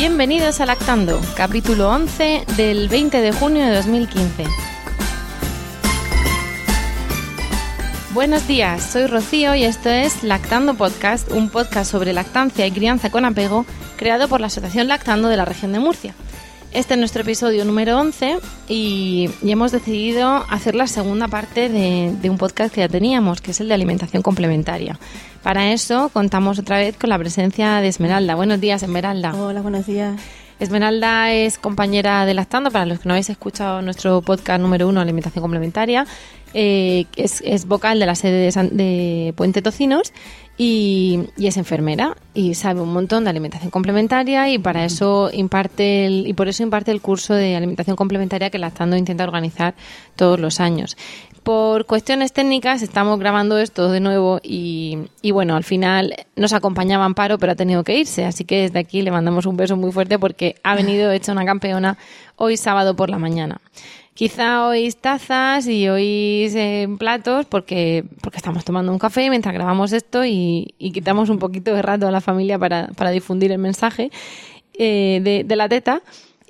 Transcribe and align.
Bienvenidos 0.00 0.62
a 0.62 0.64
Lactando, 0.64 1.20
capítulo 1.36 1.90
11 1.90 2.46
del 2.56 2.88
20 2.88 3.20
de 3.20 3.32
junio 3.32 3.66
de 3.66 3.74
2015. 3.74 4.46
Buenos 8.14 8.48
días, 8.48 8.82
soy 8.82 9.08
Rocío 9.08 9.54
y 9.54 9.64
esto 9.64 9.90
es 9.90 10.22
Lactando 10.22 10.72
Podcast, 10.72 11.30
un 11.30 11.50
podcast 11.50 11.90
sobre 11.90 12.14
lactancia 12.14 12.66
y 12.66 12.72
crianza 12.72 13.10
con 13.10 13.26
apego 13.26 13.66
creado 13.98 14.26
por 14.26 14.40
la 14.40 14.46
Asociación 14.46 14.88
Lactando 14.88 15.28
de 15.28 15.36
la 15.36 15.44
región 15.44 15.74
de 15.74 15.80
Murcia. 15.80 16.14
Este 16.72 16.94
es 16.94 17.00
nuestro 17.00 17.22
episodio 17.22 17.64
número 17.64 17.98
11 17.98 18.38
y, 18.68 19.28
y 19.42 19.50
hemos 19.50 19.72
decidido 19.72 20.44
hacer 20.48 20.76
la 20.76 20.86
segunda 20.86 21.26
parte 21.26 21.68
de, 21.68 22.14
de 22.22 22.30
un 22.30 22.38
podcast 22.38 22.72
que 22.72 22.80
ya 22.80 22.88
teníamos, 22.88 23.40
que 23.40 23.50
es 23.50 23.60
el 23.60 23.66
de 23.66 23.74
alimentación 23.74 24.22
complementaria. 24.22 24.96
Para 25.42 25.72
eso 25.72 26.10
contamos 26.12 26.60
otra 26.60 26.78
vez 26.78 26.96
con 26.96 27.10
la 27.10 27.18
presencia 27.18 27.80
de 27.80 27.88
Esmeralda. 27.88 28.36
Buenos 28.36 28.60
días, 28.60 28.84
Esmeralda. 28.84 29.34
Hola, 29.34 29.62
buenos 29.62 29.86
días. 29.86 30.20
Esmeralda 30.60 31.32
es 31.32 31.56
compañera 31.58 32.26
de 32.26 32.34
Lactando, 32.34 32.70
para 32.70 32.84
los 32.84 33.00
que 33.00 33.08
no 33.08 33.14
habéis 33.14 33.30
escuchado 33.30 33.80
nuestro 33.80 34.20
podcast 34.20 34.60
número 34.60 34.86
uno, 34.86 35.00
Alimentación 35.00 35.42
Complementaria. 35.42 36.06
Eh, 36.52 37.06
es, 37.16 37.42
es 37.42 37.66
vocal 37.66 38.00
de 38.00 38.06
la 38.06 38.14
sede 38.16 38.42
de, 38.42 38.50
San- 38.52 38.76
de 38.76 39.32
Puente 39.36 39.62
Tocinos 39.62 40.12
y, 40.58 41.20
es 41.38 41.56
enfermera 41.56 42.16
y 42.34 42.54
sabe 42.54 42.80
un 42.80 42.92
montón 42.92 43.24
de 43.24 43.30
alimentación 43.30 43.70
complementaria 43.70 44.50
y 44.50 44.58
para 44.58 44.84
eso 44.84 45.30
imparte 45.32 46.06
el, 46.06 46.26
y 46.26 46.34
por 46.34 46.48
eso 46.48 46.62
imparte 46.62 46.90
el 46.90 47.00
curso 47.00 47.34
de 47.34 47.56
alimentación 47.56 47.96
complementaria 47.96 48.50
que 48.50 48.58
Lactando 48.58 48.96
intenta 48.96 49.24
organizar 49.24 49.74
todos 50.16 50.38
los 50.40 50.60
años. 50.60 50.96
Por 51.42 51.86
cuestiones 51.86 52.34
técnicas 52.34 52.82
estamos 52.82 53.18
grabando 53.18 53.56
esto 53.58 53.90
de 53.90 54.00
nuevo 54.00 54.40
y, 54.42 54.98
y 55.22 55.30
bueno, 55.30 55.56
al 55.56 55.64
final 55.64 56.14
nos 56.36 56.52
acompañaba 56.52 57.06
Amparo, 57.06 57.38
pero 57.38 57.52
ha 57.52 57.56
tenido 57.56 57.82
que 57.82 57.98
irse, 57.98 58.26
así 58.26 58.44
que 58.44 58.62
desde 58.62 58.78
aquí 58.78 59.00
le 59.00 59.10
mandamos 59.10 59.46
un 59.46 59.56
beso 59.56 59.74
muy 59.76 59.90
fuerte 59.90 60.18
porque 60.18 60.56
ha 60.62 60.74
venido 60.74 61.10
hecha 61.12 61.32
una 61.32 61.46
campeona 61.46 61.96
hoy 62.36 62.58
sábado 62.58 62.94
por 62.94 63.08
la 63.08 63.18
mañana. 63.18 63.60
Quizá 64.12 64.66
oís 64.66 64.98
tazas 64.98 65.66
y 65.66 65.88
oís 65.88 66.54
eh, 66.54 66.86
platos 66.98 67.46
porque, 67.46 68.04
porque 68.20 68.36
estamos 68.36 68.62
tomando 68.66 68.92
un 68.92 68.98
café 68.98 69.30
mientras 69.30 69.54
grabamos 69.54 69.92
esto 69.94 70.26
y, 70.26 70.74
y 70.78 70.92
quitamos 70.92 71.30
un 71.30 71.38
poquito 71.38 71.72
de 71.72 71.80
rato 71.80 72.06
a 72.06 72.10
la 72.10 72.20
familia 72.20 72.58
para, 72.58 72.88
para 72.88 73.12
difundir 73.12 73.50
el 73.50 73.58
mensaje 73.58 74.10
eh, 74.74 75.20
de, 75.22 75.44
de 75.44 75.56
la 75.56 75.70
teta. 75.70 76.02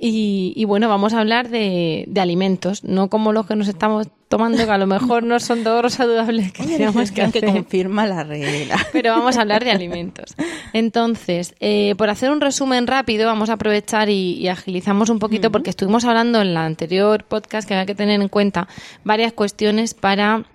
Y, 0.02 0.54
y 0.56 0.64
bueno, 0.64 0.88
vamos 0.88 1.12
a 1.12 1.20
hablar 1.20 1.50
de, 1.50 2.06
de 2.08 2.20
alimentos, 2.22 2.84
no 2.84 3.10
como 3.10 3.34
los 3.34 3.46
que 3.46 3.54
nos 3.54 3.68
estamos 3.68 4.08
tomando, 4.28 4.64
que 4.64 4.70
a 4.70 4.78
lo 4.78 4.86
mejor 4.86 5.24
no 5.24 5.38
son 5.40 5.62
todos 5.62 5.82
los 5.82 5.92
saludables 5.92 6.52
que 6.52 6.62
teníamos 6.64 7.10
que 7.10 7.42
confirma 7.42 8.06
la 8.06 8.24
regla. 8.24 8.78
pero 8.94 9.12
vamos 9.12 9.36
a 9.36 9.42
hablar 9.42 9.62
de 9.62 9.72
alimentos. 9.72 10.36
Entonces, 10.72 11.54
eh, 11.60 11.94
por 11.98 12.08
hacer 12.08 12.30
un 12.30 12.40
resumen 12.40 12.86
rápido, 12.86 13.26
vamos 13.26 13.50
a 13.50 13.54
aprovechar 13.54 14.08
y, 14.08 14.38
y 14.38 14.48
agilizamos 14.48 15.10
un 15.10 15.18
poquito 15.18 15.52
porque 15.52 15.68
estuvimos 15.68 16.06
hablando 16.06 16.40
en 16.40 16.54
la 16.54 16.64
anterior 16.64 17.24
podcast 17.24 17.68
que 17.68 17.74
había 17.74 17.84
que 17.84 17.94
tener 17.94 18.22
en 18.22 18.28
cuenta 18.28 18.68
varias 19.04 19.34
cuestiones 19.34 19.92
para 19.92 20.46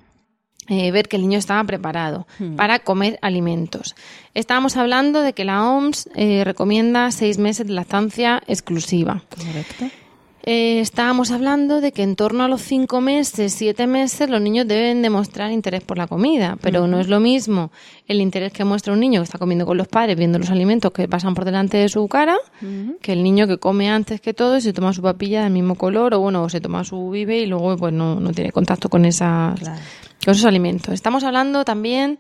eh, 0.68 0.92
ver 0.92 1.08
que 1.08 1.16
el 1.16 1.24
niño 1.24 1.38
estaba 1.38 1.64
preparado 1.64 2.28
para 2.56 2.80
comer 2.80 3.20
alimentos. 3.22 3.96
Estábamos 4.34 4.78
hablando 4.78 5.22
de 5.22 5.34
que 5.34 5.46
la 5.46 5.64
OMS 5.70 6.10
eh, 6.16 6.44
recomienda 6.44 7.12
seis 7.12 7.38
meses 7.38 7.68
de 7.68 7.74
lactancia 7.74 8.42
exclusiva. 8.48 9.24
Correcto. 9.30 9.86
Eh, 10.48 10.80
estábamos 10.80 11.32
hablando 11.32 11.82
de 11.82 11.92
que 11.92 12.04
en 12.04 12.16
torno 12.16 12.44
a 12.44 12.48
los 12.48 12.62
cinco 12.62 13.02
meses, 13.02 13.52
siete 13.52 13.88
meses, 13.88 14.30
los 14.30 14.40
niños 14.40 14.68
deben 14.68 15.02
demostrar 15.02 15.52
interés 15.52 15.82
por 15.84 15.98
la 15.98 16.06
comida, 16.06 16.56
pero 16.62 16.86
no 16.86 17.00
es 17.00 17.08
lo 17.08 17.20
mismo 17.20 17.72
el 18.08 18.22
interés 18.22 18.54
que 18.54 18.64
muestra 18.64 18.94
un 18.94 19.00
niño 19.00 19.22
que 19.22 19.24
está 19.24 19.40
comiendo 19.40 19.66
con 19.66 19.76
los 19.76 19.88
padres, 19.88 20.16
viendo 20.16 20.38
los 20.38 20.52
alimentos 20.52 20.92
que 20.92 21.08
pasan 21.08 21.34
por 21.34 21.46
delante 21.46 21.78
de 21.78 21.90
su 21.90 22.08
cara, 22.08 22.38
que 23.02 23.14
el 23.14 23.24
niño 23.24 23.48
que 23.48 23.58
come 23.58 23.90
antes 23.90 24.22
que 24.22 24.36
todo 24.36 24.56
y 24.58 24.62
se 24.62 24.72
toma 24.72 24.94
su 24.94 25.02
papilla 25.02 25.42
del 25.44 25.52
mismo 25.52 25.74
color, 25.74 26.14
o 26.14 26.20
bueno, 26.20 26.44
o 26.44 26.50
se 26.50 26.62
toma 26.62 26.84
su 26.84 27.10
vive 27.10 27.40
y 27.40 27.48
luego 27.48 27.76
pues 27.76 27.92
no, 27.92 28.20
no 28.20 28.32
tiene 28.32 28.52
contacto 28.52 28.88
con 28.88 29.06
esas, 29.06 29.60
Claro. 29.60 29.82
con 30.24 30.32
esos 30.36 30.46
alimentos. 30.46 30.94
Estamos 30.94 31.24
hablando 31.24 31.66
también 31.66 32.20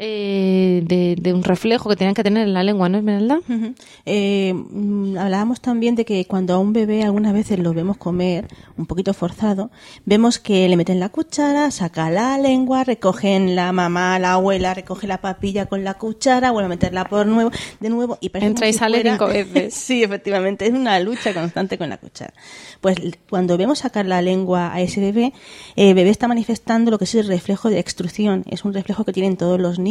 eh, 0.00 0.82
de, 0.86 1.16
de 1.20 1.32
un 1.34 1.42
reflejo 1.42 1.88
que 1.90 1.96
tienen 1.96 2.14
que 2.14 2.22
tener 2.22 2.46
en 2.46 2.54
la 2.54 2.62
lengua, 2.62 2.88
¿no, 2.88 2.98
Esmeralda? 2.98 3.40
Ujú. 3.48 3.74
Eh, 4.06 4.52
mm, 4.54 5.16
hablábamos 5.18 5.60
también 5.60 5.96
de 5.96 6.04
que 6.04 6.24
cuando 6.26 6.54
a 6.54 6.58
un 6.58 6.72
bebé 6.72 7.02
algunas 7.02 7.32
veces 7.32 7.58
lo 7.58 7.74
vemos 7.74 7.96
comer 7.96 8.46
un 8.76 8.86
poquito 8.86 9.12
forzado, 9.12 9.72
vemos 10.04 10.38
que 10.38 10.68
le 10.68 10.76
meten 10.76 11.00
la 11.00 11.08
cuchara, 11.08 11.72
saca 11.72 12.10
la 12.10 12.38
lengua, 12.38 12.84
recogen 12.84 13.56
la 13.56 13.72
mamá, 13.72 14.20
la 14.20 14.34
abuela, 14.34 14.72
recoge 14.72 15.08
la 15.08 15.20
papilla 15.20 15.66
con 15.66 15.82
la 15.82 15.94
cuchara, 15.94 16.52
vuelve 16.52 16.66
a 16.66 16.68
meterla 16.68 17.04
por 17.04 17.26
nuevo, 17.26 17.50
de 17.80 17.88
nuevo 17.90 18.18
y 18.20 18.30
Entra 18.34 18.68
y 18.68 18.72
si 18.72 18.78
sale 18.78 18.98
fuera- 19.00 19.12
cinco 19.14 19.26
veces. 19.52 19.74
sí, 19.74 20.04
efectivamente, 20.04 20.64
es 20.66 20.72
una 20.74 21.00
lucha 21.00 21.34
constante 21.34 21.76
con 21.76 21.88
la 21.88 21.96
cuchara. 21.96 22.32
Pues 22.80 22.96
cuando 23.28 23.58
vemos 23.58 23.80
sacar 23.80 24.06
la 24.06 24.22
lengua 24.22 24.72
a 24.72 24.80
ese 24.80 25.00
bebé, 25.00 25.32
el 25.74 25.94
bebé 25.94 26.10
está 26.10 26.28
manifestando 26.28 26.92
lo 26.92 26.98
que 26.98 27.04
es 27.04 27.14
el 27.16 27.26
reflejo 27.26 27.68
de 27.68 27.80
extrusión. 27.80 28.44
Es 28.48 28.64
un 28.64 28.72
reflejo 28.72 29.04
que 29.04 29.12
tienen 29.12 29.36
todos 29.36 29.58
los 29.60 29.80
niños 29.80 29.87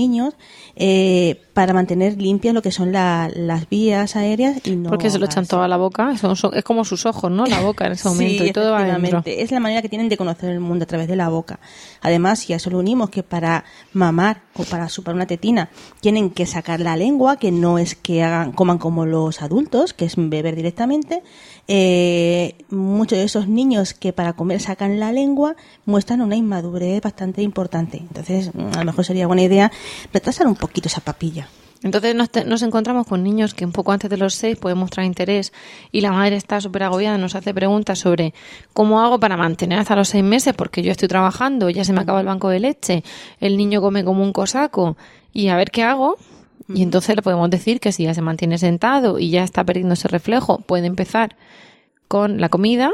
eh, 0.75 1.41
para 1.53 1.73
mantener 1.73 2.21
limpias 2.21 2.53
lo 2.53 2.61
que 2.61 2.71
son 2.71 2.91
la- 2.91 3.29
las 3.33 3.67
vías 3.67 4.15
aéreas 4.15 4.61
y 4.65 4.75
no 4.75 4.89
Porque 4.89 5.09
se 5.09 5.17
lo 5.19 5.25
echan 5.25 5.43
gas. 5.43 5.49
todo 5.49 5.63
a 5.63 5.67
la 5.67 5.77
boca. 5.77 6.15
Son- 6.17 6.35
son- 6.35 6.53
es 6.55 6.63
como 6.63 6.85
sus 6.85 7.05
ojos, 7.05 7.31
¿no? 7.31 7.45
La 7.47 7.61
boca 7.61 7.87
en 7.87 7.93
ese 7.93 8.07
momento 8.09 8.43
Sí, 8.43 8.49
y 8.49 8.53
todo 8.53 8.71
va. 8.73 8.87
Es 9.25 9.51
la 9.51 9.59
manera 9.59 9.81
que 9.81 9.89
tienen 9.89 10.07
de 10.09 10.17
conocer 10.17 10.51
el 10.51 10.59
mundo 10.59 10.83
a 10.83 10.87
través 10.87 11.07
de 11.07 11.15
la 11.15 11.29
boca. 11.29 11.59
Además, 12.01 12.39
si 12.39 12.53
a 12.53 12.57
eso 12.57 12.69
lo 12.69 12.77
unimos 12.79 13.09
que 13.09 13.23
para 13.23 13.63
mamar 13.93 14.43
o 14.55 14.63
para 14.63 14.87
chupar 14.87 15.15
una 15.15 15.25
tetina 15.25 15.69
tienen 15.99 16.29
que 16.29 16.45
sacar 16.45 16.79
la 16.79 16.95
lengua, 16.95 17.37
que 17.37 17.51
no 17.51 17.79
es 17.79 17.95
que 17.95 18.23
hagan 18.23 18.51
coman 18.51 18.77
como 18.77 19.05
los 19.05 19.41
adultos, 19.41 19.93
que 19.93 20.05
es 20.05 20.13
beber 20.17 20.55
directamente. 20.55 21.23
Eh, 21.69 22.55
muchos 22.69 23.17
de 23.17 23.25
esos 23.25 23.47
niños 23.47 23.93
que 23.93 24.13
para 24.13 24.33
comer 24.33 24.61
sacan 24.61 24.99
la 24.99 25.11
lengua 25.11 25.55
muestran 25.85 26.21
una 26.21 26.35
inmadurez 26.35 27.01
bastante 27.01 27.41
importante. 27.41 27.97
Entonces, 27.97 28.51
mm, 28.53 28.69
a 28.77 28.79
lo 28.79 28.85
mejor 28.85 29.03
sería 29.05 29.27
buena 29.27 29.41
idea 29.43 29.71
retrasar 30.13 30.47
un 30.47 30.55
poquito 30.55 30.87
esa 30.87 31.01
papilla. 31.01 31.49
Entonces 31.83 32.15
nos, 32.15 32.31
te- 32.31 32.43
nos 32.43 32.63
encontramos 32.63 33.05
con 33.05 33.21
niños 33.21 33.53
que 33.53 33.63
un 33.63 33.71
poco 33.71 33.91
antes 33.91 34.09
de 34.09 34.17
los 34.17 34.33
seis 34.33 34.57
pueden 34.57 34.79
mostrar 34.79 35.05
interés 35.05 35.53
y 35.91 36.01
la 36.01 36.11
madre 36.11 36.35
está 36.35 36.59
súper 36.59 36.81
agobiada, 36.83 37.19
nos 37.19 37.35
hace 37.35 37.53
preguntas 37.53 37.99
sobre 37.99 38.33
cómo 38.73 38.99
hago 39.01 39.19
para 39.19 39.37
mantener 39.37 39.77
hasta 39.77 39.95
los 39.95 40.07
seis 40.09 40.23
meses 40.23 40.55
porque 40.55 40.81
yo 40.81 40.91
estoy 40.91 41.07
trabajando, 41.07 41.69
ya 41.69 41.83
se 41.83 41.93
me 41.93 42.01
acaba 42.01 42.19
el 42.21 42.25
banco 42.25 42.49
de 42.49 42.61
leche, 42.61 43.03
el 43.39 43.57
niño 43.57 43.79
come 43.79 44.03
como 44.03 44.23
un 44.23 44.33
cosaco 44.33 44.97
y 45.33 45.49
a 45.49 45.55
ver 45.55 45.69
qué 45.69 45.83
hago. 45.83 46.17
Y 46.73 46.83
entonces 46.83 47.15
le 47.15 47.21
podemos 47.21 47.49
decir 47.49 47.79
que 47.79 47.91
si 47.91 48.03
ya 48.03 48.13
se 48.13 48.21
mantiene 48.21 48.57
sentado 48.57 49.19
y 49.19 49.29
ya 49.29 49.43
está 49.43 49.63
perdiendo 49.63 49.93
ese 49.93 50.07
reflejo, 50.07 50.59
puede 50.59 50.87
empezar 50.87 51.35
con 52.07 52.41
la 52.41 52.49
comida 52.49 52.91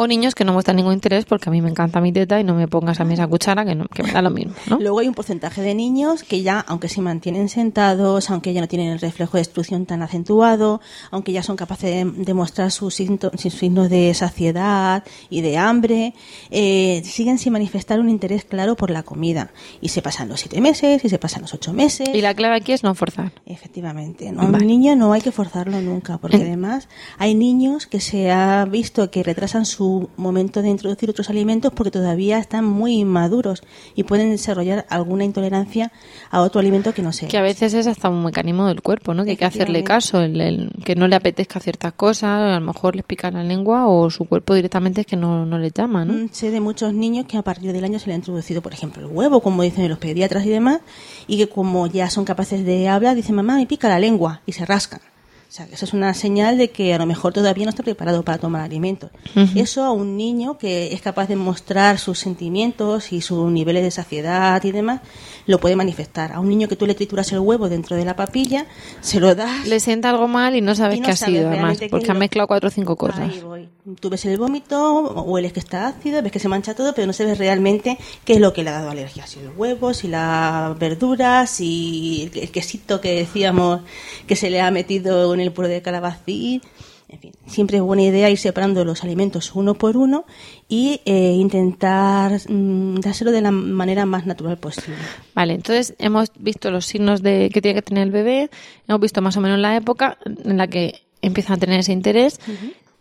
o 0.00 0.06
niños 0.06 0.34
que 0.34 0.44
no 0.46 0.54
muestran 0.54 0.76
ningún 0.76 0.94
interés 0.94 1.26
porque 1.26 1.50
a 1.50 1.52
mí 1.52 1.60
me 1.60 1.68
encanta 1.68 2.00
mi 2.00 2.10
teta 2.10 2.40
y 2.40 2.44
no 2.44 2.54
me 2.54 2.66
pongas 2.66 3.00
a 3.00 3.04
mí 3.04 3.12
esa 3.12 3.26
cuchara 3.26 3.66
que, 3.66 3.74
no, 3.74 3.84
que 3.86 4.02
me 4.02 4.10
da 4.12 4.22
lo 4.22 4.30
mismo, 4.30 4.54
¿no? 4.66 4.78
Luego 4.80 5.00
hay 5.00 5.08
un 5.08 5.14
porcentaje 5.14 5.60
de 5.60 5.74
niños 5.74 6.22
que 6.22 6.40
ya, 6.40 6.58
aunque 6.60 6.88
se 6.88 7.02
mantienen 7.02 7.50
sentados, 7.50 8.30
aunque 8.30 8.54
ya 8.54 8.62
no 8.62 8.66
tienen 8.66 8.88
el 8.88 8.98
reflejo 8.98 9.36
de 9.36 9.42
extrusión 9.42 9.84
tan 9.84 10.00
acentuado, 10.00 10.80
aunque 11.10 11.32
ya 11.32 11.42
son 11.42 11.56
capaces 11.56 11.90
de, 11.90 12.24
de 12.24 12.32
mostrar 12.32 12.70
sus 12.70 12.94
signos, 12.94 13.30
sus 13.36 13.52
signos 13.52 13.90
de 13.90 14.14
saciedad 14.14 15.04
y 15.28 15.42
de 15.42 15.58
hambre, 15.58 16.14
eh, 16.50 17.02
siguen 17.04 17.36
sin 17.36 17.52
manifestar 17.52 18.00
un 18.00 18.08
interés 18.08 18.46
claro 18.46 18.76
por 18.76 18.90
la 18.90 19.02
comida. 19.02 19.50
Y 19.82 19.90
se 19.90 20.00
pasan 20.00 20.30
los 20.30 20.40
siete 20.40 20.62
meses, 20.62 21.04
y 21.04 21.10
se 21.10 21.18
pasan 21.18 21.42
los 21.42 21.52
ocho 21.52 21.74
meses. 21.74 22.08
Y 22.14 22.22
la 22.22 22.32
clave 22.32 22.56
aquí 22.56 22.72
es 22.72 22.82
no 22.82 22.94
forzar. 22.94 23.32
Efectivamente, 23.44 24.32
¿no? 24.32 24.40
a 24.40 24.46
un 24.46 24.66
niño 24.66 24.96
no 24.96 25.12
hay 25.12 25.20
que 25.20 25.30
forzarlo 25.30 25.82
nunca, 25.82 26.16
porque 26.16 26.38
además 26.38 26.88
hay 27.18 27.34
niños 27.34 27.86
que 27.86 28.00
se 28.00 28.30
ha 28.30 28.64
visto 28.64 29.10
que 29.10 29.22
retrasan 29.22 29.66
su 29.66 29.89
su 29.90 30.08
momento 30.16 30.62
de 30.62 30.68
introducir 30.68 31.10
otros 31.10 31.30
alimentos 31.30 31.72
porque 31.74 31.90
todavía 31.90 32.38
están 32.38 32.64
muy 32.64 32.94
inmaduros 33.00 33.62
y 33.94 34.04
pueden 34.04 34.30
desarrollar 34.30 34.86
alguna 34.88 35.24
intolerancia 35.24 35.90
a 36.30 36.42
otro 36.42 36.60
alimento 36.60 36.94
que 36.94 37.02
no 37.02 37.12
sea. 37.12 37.28
Que 37.28 37.38
a 37.38 37.42
veces 37.42 37.74
es 37.74 37.86
hasta 37.86 38.08
un 38.08 38.22
mecanismo 38.24 38.66
del 38.68 38.82
cuerpo, 38.82 39.14
¿no? 39.14 39.24
Que 39.24 39.30
hay 39.30 39.36
que 39.36 39.44
hacerle 39.44 39.82
caso, 39.82 40.20
el, 40.20 40.40
el- 40.40 40.70
que 40.84 40.94
no 40.94 41.08
le 41.08 41.16
apetezca 41.16 41.58
ciertas 41.60 41.92
cosas, 41.94 42.30
a 42.40 42.58
lo 42.60 42.66
mejor 42.66 42.94
les 42.96 43.04
pica 43.04 43.30
la 43.30 43.42
lengua 43.42 43.86
o 43.88 44.10
su 44.10 44.24
cuerpo 44.26 44.54
directamente 44.54 45.00
es 45.02 45.06
que 45.06 45.16
no, 45.16 45.44
no 45.46 45.58
le 45.58 45.70
llama, 45.70 46.04
¿no? 46.04 46.12
Mm, 46.12 46.28
Sé 46.32 46.50
de 46.50 46.60
muchos 46.60 46.92
niños 46.94 47.26
que 47.26 47.36
a 47.36 47.42
partir 47.42 47.72
del 47.72 47.84
año 47.84 47.98
se 47.98 48.06
le 48.06 48.12
ha 48.12 48.16
introducido, 48.16 48.62
por 48.62 48.72
ejemplo, 48.72 49.02
el 49.06 49.12
huevo, 49.14 49.40
como 49.40 49.62
dicen 49.62 49.88
los 49.88 49.98
pediatras 49.98 50.44
y 50.46 50.50
demás, 50.50 50.80
y 51.26 51.36
que 51.38 51.48
como 51.48 51.86
ya 51.88 52.08
son 52.10 52.24
capaces 52.24 52.64
de 52.64 52.88
hablar, 52.88 53.16
dicen, 53.16 53.34
mamá, 53.34 53.56
me 53.56 53.66
pica 53.66 53.88
la 53.88 53.98
lengua, 53.98 54.40
y 54.46 54.52
se 54.52 54.64
rascan. 54.64 55.00
O 55.50 55.52
sea, 55.52 55.66
eso 55.72 55.84
es 55.84 55.92
una 55.94 56.14
señal 56.14 56.58
de 56.58 56.70
que 56.70 56.94
a 56.94 56.98
lo 56.98 57.06
mejor 57.06 57.32
todavía 57.32 57.64
no 57.64 57.70
está 57.70 57.82
preparado 57.82 58.22
para 58.22 58.38
tomar 58.38 58.62
alimentos. 58.62 59.10
Eso 59.56 59.82
a 59.82 59.90
un 59.90 60.16
niño 60.16 60.58
que 60.58 60.92
es 60.94 61.02
capaz 61.02 61.26
de 61.26 61.34
mostrar 61.34 61.98
sus 61.98 62.20
sentimientos 62.20 63.12
y 63.12 63.20
sus 63.20 63.50
niveles 63.50 63.82
de 63.82 63.90
saciedad 63.90 64.62
y 64.62 64.70
demás, 64.70 65.00
lo 65.46 65.58
puede 65.58 65.74
manifestar. 65.74 66.30
A 66.30 66.38
un 66.38 66.48
niño 66.48 66.68
que 66.68 66.76
tú 66.76 66.86
le 66.86 66.94
trituras 66.94 67.32
el 67.32 67.40
huevo 67.40 67.68
dentro 67.68 67.96
de 67.96 68.04
la 68.04 68.14
papilla, 68.14 68.66
se 69.00 69.18
lo 69.18 69.34
das 69.34 69.66
Le 69.66 69.80
sienta 69.80 70.10
algo 70.10 70.28
mal 70.28 70.54
y 70.54 70.60
no 70.60 70.76
sabes 70.76 70.98
y 70.98 71.00
no 71.00 71.06
qué 71.06 71.12
ha 71.12 71.16
sido, 71.16 71.48
además, 71.48 71.78
porque 71.90 72.12
ha 72.12 72.14
mezclado 72.14 72.46
cuatro 72.46 72.68
o 72.68 72.70
cinco 72.70 72.94
cosas. 72.94 73.32
Ahí 73.32 73.40
voy. 73.40 73.68
Tú 73.98 74.08
ves 74.08 74.24
el 74.26 74.38
vómito, 74.38 75.02
hueles 75.24 75.52
que 75.52 75.58
está 75.58 75.88
ácido, 75.88 76.22
ves 76.22 76.30
que 76.30 76.38
se 76.38 76.46
mancha 76.46 76.74
todo, 76.74 76.94
pero 76.94 77.08
no 77.08 77.12
sabes 77.12 77.38
realmente 77.38 77.98
qué 78.24 78.34
es 78.34 78.40
lo 78.40 78.52
que 78.52 78.62
le 78.62 78.70
ha 78.70 78.74
dado 78.74 78.90
alergia. 78.90 79.26
Si 79.26 79.40
el 79.40 79.48
huevo, 79.56 79.94
si 79.94 80.06
las 80.06 80.78
verduras, 80.78 81.50
si 81.50 82.30
el 82.32 82.40
el 82.40 82.50
quesito 82.52 83.00
que 83.00 83.16
decíamos 83.16 83.80
que 84.28 84.36
se 84.36 84.48
le 84.48 84.60
ha 84.60 84.70
metido 84.70 85.34
en 85.34 85.39
el 85.40 85.52
puro 85.52 85.68
de 85.68 85.82
calabacín. 85.82 86.62
En 87.08 87.18
fin, 87.18 87.32
siempre 87.46 87.78
es 87.78 87.82
buena 87.82 88.04
idea 88.04 88.30
ir 88.30 88.38
separando 88.38 88.84
los 88.84 89.02
alimentos 89.02 89.56
uno 89.56 89.74
por 89.74 89.96
uno 89.96 90.26
y 90.68 91.00
eh, 91.04 91.32
intentar 91.32 92.40
mm, 92.48 93.00
dárselo 93.00 93.32
de 93.32 93.40
la 93.40 93.50
manera 93.50 94.06
más 94.06 94.26
natural 94.26 94.58
posible. 94.58 94.94
Vale, 95.34 95.54
entonces 95.54 95.94
hemos 95.98 96.30
visto 96.38 96.70
los 96.70 96.86
signos 96.86 97.20
de 97.20 97.50
que 97.52 97.60
tiene 97.60 97.74
que 97.74 97.82
tener 97.82 98.04
el 98.04 98.12
bebé, 98.12 98.48
hemos 98.86 99.00
visto 99.00 99.22
más 99.22 99.36
o 99.36 99.40
menos 99.40 99.58
la 99.58 99.74
época 99.74 100.18
en 100.24 100.56
la 100.56 100.68
que 100.68 101.02
empiezan 101.20 101.56
a 101.56 101.58
tener 101.58 101.80
ese 101.80 101.92
interés 101.92 102.38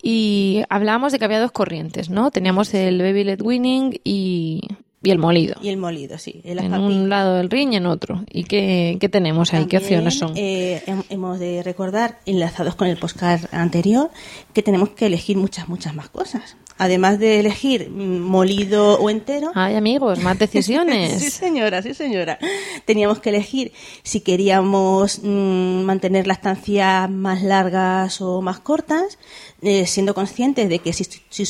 y 0.02 0.64
hablábamos 0.70 1.12
de 1.12 1.20
que 1.20 1.26
había 1.26 1.40
dos 1.40 1.52
corrientes, 1.52 2.10
¿no? 2.10 2.32
Teníamos 2.32 2.74
el 2.74 3.00
baby 3.00 3.24
led 3.26 3.42
weaning 3.42 4.00
y, 4.04 4.62
y 5.02 5.12
el 5.12 5.18
molido. 5.18 5.56
Y 5.62 5.70
el 5.70 5.78
molido, 5.78 6.18
sí. 6.18 6.42
en 6.44 6.74
un 6.74 7.08
lado 7.10 7.36
del 7.36 7.50
ring 7.50 7.72
y 7.74 7.78
en 7.78 7.86
otro. 7.86 8.24
¿Y 8.32 8.44
qué, 8.44 8.98
qué 9.00 9.08
tenemos 9.10 9.54
ahí? 9.54 9.66
¿Qué 9.66 9.80
También, 9.80 10.00
opciones 10.08 10.16
son? 10.18 10.34
eh, 10.36 10.84
hem- 10.88 11.06
hemos 11.10 11.40
de 11.40 11.64
recordar, 11.64 12.20
enlazados 12.26 12.76
con 12.76 12.88
el 12.88 12.98
postcard 12.98 13.46
anterior, 13.54 14.10
que 14.54 14.62
tenemos 14.62 14.90
que 14.90 15.06
elegir 15.06 15.38
muchas, 15.38 15.70
muchas 15.70 15.96
más 15.96 16.10
cosas. 16.10 16.58
Además 16.78 17.20
de 17.20 17.40
elegir 17.42 17.90
molido 17.90 19.00
o 19.00 19.10
entero. 19.10 19.52
Ay, 19.56 19.76
amigos, 19.76 20.20
más 20.20 20.34
sí, 20.40 20.40
decisiones. 20.46 21.34
señora, 21.34 21.82
sí, 21.82 21.94
señora. 21.94 22.40
Teníamos 22.86 23.20
que 23.20 23.30
elegir 23.30 23.72
si 24.04 24.22
queríamos 24.22 25.20
mm, 25.24 25.82
mantener 25.84 26.26
las 26.28 26.38
estancias 26.38 27.10
más 27.10 27.42
largas 27.44 28.22
o 28.22 28.42
más 28.42 28.60
cortas, 28.60 29.18
eh, 29.62 29.86
siendo 29.88 30.14
conscientes 30.14 30.70
de 30.70 30.80
que 30.80 30.94
si, 30.94 31.06
si 31.30 31.46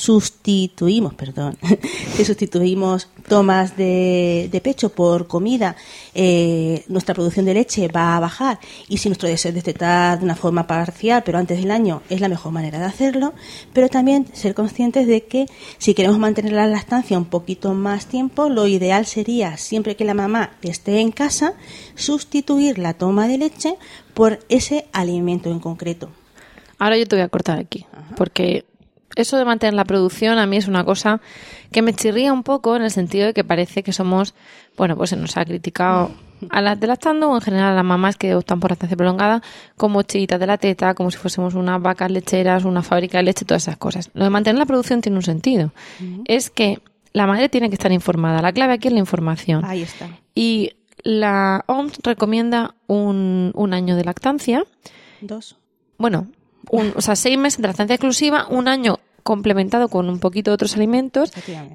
sustituimos, 0.00 1.12
perdón, 1.12 1.58
si 2.16 2.24
sustituimos 2.24 3.08
tomas 3.28 3.76
de, 3.76 4.48
de 4.50 4.60
pecho 4.62 4.88
por 4.88 5.26
comida, 5.26 5.76
eh, 6.14 6.84
nuestra 6.88 7.14
producción 7.14 7.44
de 7.44 7.52
leche 7.52 7.86
va 7.88 8.16
a 8.16 8.20
bajar. 8.20 8.58
Y 8.88 8.96
si 8.96 9.10
nuestro 9.10 9.28
deseo 9.28 9.50
es 9.50 9.56
destetar 9.56 10.18
de 10.18 10.24
una 10.24 10.36
forma 10.36 10.66
parcial, 10.66 11.22
pero 11.22 11.36
antes 11.36 11.60
del 11.60 11.70
año, 11.70 12.00
es 12.08 12.22
la 12.22 12.30
mejor 12.30 12.50
manera 12.50 12.78
de 12.78 12.86
hacerlo, 12.86 13.34
pero 13.74 13.90
también 13.90 14.26
ser 14.32 14.54
conscientes 14.54 15.06
de 15.06 15.24
que 15.24 15.46
si 15.76 15.92
queremos 15.92 16.18
mantener 16.18 16.52
la 16.52 16.66
lactancia 16.66 17.18
un 17.18 17.26
poquito 17.26 17.74
más 17.74 18.06
tiempo, 18.06 18.48
lo 18.48 18.66
ideal 18.66 19.04
sería, 19.04 19.58
siempre 19.58 19.96
que 19.96 20.06
la 20.06 20.14
mamá 20.14 20.52
esté 20.62 21.00
en 21.00 21.12
casa, 21.12 21.52
sustituir 21.94 22.78
la 22.78 22.94
toma 22.94 23.28
de 23.28 23.36
leche 23.36 23.76
por 24.14 24.38
ese 24.48 24.86
alimento 24.92 25.50
en 25.50 25.60
concreto. 25.60 26.08
Ahora 26.78 26.96
yo 26.96 27.06
te 27.06 27.16
voy 27.16 27.22
a 27.22 27.28
cortar 27.28 27.58
aquí, 27.58 27.84
porque 28.16 28.64
eso 29.16 29.36
de 29.36 29.44
mantener 29.44 29.74
la 29.74 29.84
producción 29.84 30.38
a 30.38 30.46
mí 30.46 30.56
es 30.56 30.68
una 30.68 30.84
cosa 30.84 31.20
que 31.72 31.82
me 31.82 31.92
chirría 31.92 32.32
un 32.32 32.42
poco 32.42 32.76
en 32.76 32.82
el 32.82 32.90
sentido 32.90 33.26
de 33.26 33.34
que 33.34 33.44
parece 33.44 33.82
que 33.82 33.92
somos, 33.92 34.34
bueno, 34.76 34.96
pues 34.96 35.10
se 35.10 35.16
nos 35.16 35.36
ha 35.36 35.44
criticado 35.44 36.10
a 36.48 36.60
las 36.62 36.80
de 36.80 36.86
lactando 36.86 37.30
o 37.30 37.34
en 37.34 37.40
general 37.42 37.72
a 37.72 37.74
las 37.74 37.84
mamás 37.84 38.16
que 38.16 38.34
optan 38.34 38.60
por 38.60 38.70
lactancia 38.70 38.96
prolongada 38.96 39.42
como 39.76 40.02
chillitas 40.02 40.40
de 40.40 40.46
la 40.46 40.58
teta, 40.58 40.94
como 40.94 41.10
si 41.10 41.18
fuésemos 41.18 41.54
unas 41.54 41.80
vacas 41.82 42.10
lecheras, 42.10 42.64
una 42.64 42.82
fábrica 42.82 43.18
de 43.18 43.24
leche, 43.24 43.44
todas 43.44 43.62
esas 43.64 43.76
cosas. 43.76 44.10
Lo 44.14 44.24
de 44.24 44.30
mantener 44.30 44.58
la 44.58 44.66
producción 44.66 45.00
tiene 45.00 45.16
un 45.16 45.22
sentido. 45.22 45.72
Es 46.24 46.50
que 46.50 46.80
la 47.12 47.26
madre 47.26 47.48
tiene 47.48 47.68
que 47.68 47.74
estar 47.74 47.92
informada. 47.92 48.40
La 48.40 48.52
clave 48.52 48.74
aquí 48.74 48.88
es 48.88 48.94
la 48.94 49.00
información. 49.00 49.64
Ahí 49.64 49.82
está. 49.82 50.08
Y 50.34 50.72
la 51.02 51.64
OMS 51.66 51.98
recomienda 52.02 52.74
un, 52.86 53.52
un 53.54 53.74
año 53.74 53.96
de 53.96 54.04
lactancia 54.04 54.64
Dos. 55.20 55.56
bueno, 55.98 56.28
un- 56.70 56.92
o 56.96 57.00
sea, 57.00 57.16
seis 57.16 57.38
meses 57.38 57.60
de 57.60 57.68
lactancia 57.68 57.94
exclusiva, 57.94 58.46
un 58.50 58.68
año 58.68 58.98
complementado 59.22 59.88
con 59.88 60.08
un 60.08 60.18
poquito 60.18 60.50
de 60.50 60.54
otros 60.54 60.74
alimentos 60.76 61.30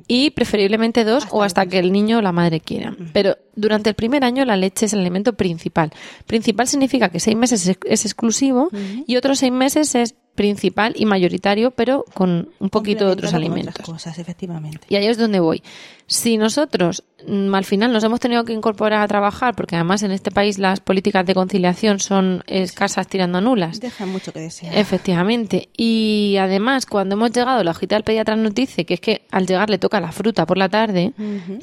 y 0.07 0.31
preferiblemente 0.31 1.03
dos 1.03 1.27
o 1.29 1.43
hasta 1.43 1.67
que 1.67 1.77
el 1.77 1.91
niño 1.91 2.17
o 2.17 2.21
la 2.21 2.31
madre 2.31 2.59
quieran. 2.59 3.11
Pero 3.13 3.37
durante 3.55 3.89
el 3.89 3.95
primer 3.95 4.23
año 4.23 4.43
la 4.45 4.57
leche 4.57 4.87
es 4.87 4.93
el 4.93 4.99
alimento 5.01 5.33
principal. 5.33 5.91
Principal 6.25 6.67
significa 6.67 7.09
que 7.09 7.19
seis 7.19 7.37
meses 7.37 7.67
es, 7.67 7.77
es 7.85 8.05
exclusivo 8.05 8.69
y 9.05 9.15
otros 9.15 9.39
seis 9.39 9.51
meses 9.51 9.93
es 9.93 10.15
principal 10.35 10.93
y 10.97 11.05
mayoritario, 11.05 11.71
pero 11.71 12.05
con 12.13 12.49
un 12.59 12.69
poquito 12.69 13.05
de 13.05 13.11
otros 13.13 13.33
alimentos. 13.33 13.75
otras 13.75 13.87
cosas, 13.87 14.19
efectivamente. 14.19 14.85
Y 14.89 14.95
ahí 14.95 15.07
es 15.07 15.17
donde 15.17 15.39
voy. 15.39 15.63
Si 16.07 16.37
nosotros 16.37 17.03
mm, 17.27 17.55
al 17.55 17.65
final 17.65 17.91
nos 17.91 18.03
hemos 18.03 18.19
tenido 18.19 18.43
que 18.43 18.53
incorporar 18.53 19.01
a 19.01 19.07
trabajar, 19.07 19.55
porque 19.55 19.75
además 19.75 20.03
en 20.03 20.11
este 20.11 20.29
país 20.29 20.59
las 20.59 20.81
políticas 20.81 21.25
de 21.25 21.33
conciliación 21.33 21.99
son 21.99 22.43
escasas 22.47 23.07
tirando 23.07 23.39
a 23.39 23.41
nulas, 23.41 23.79
Deja 23.79 24.05
mucho 24.05 24.31
que 24.31 24.41
desear. 24.41 24.77
Efectivamente. 24.77 25.69
Y 25.75 26.35
además, 26.39 26.85
cuando 26.85 27.15
hemos 27.15 27.31
llegado, 27.31 27.63
la 27.63 27.71
hojita 27.71 27.95
del 27.95 28.03
pediatra 28.03 28.35
nos 28.35 28.53
dice 28.53 28.85
que 28.85 28.95
es 28.95 28.99
que 28.99 29.25
al 29.31 29.47
llegar 29.47 29.69
le 29.69 29.79
toca 29.79 29.99
la 29.99 30.11
fruta 30.11 30.45
por 30.45 30.57
la 30.57 30.69
tarde, 30.69 31.13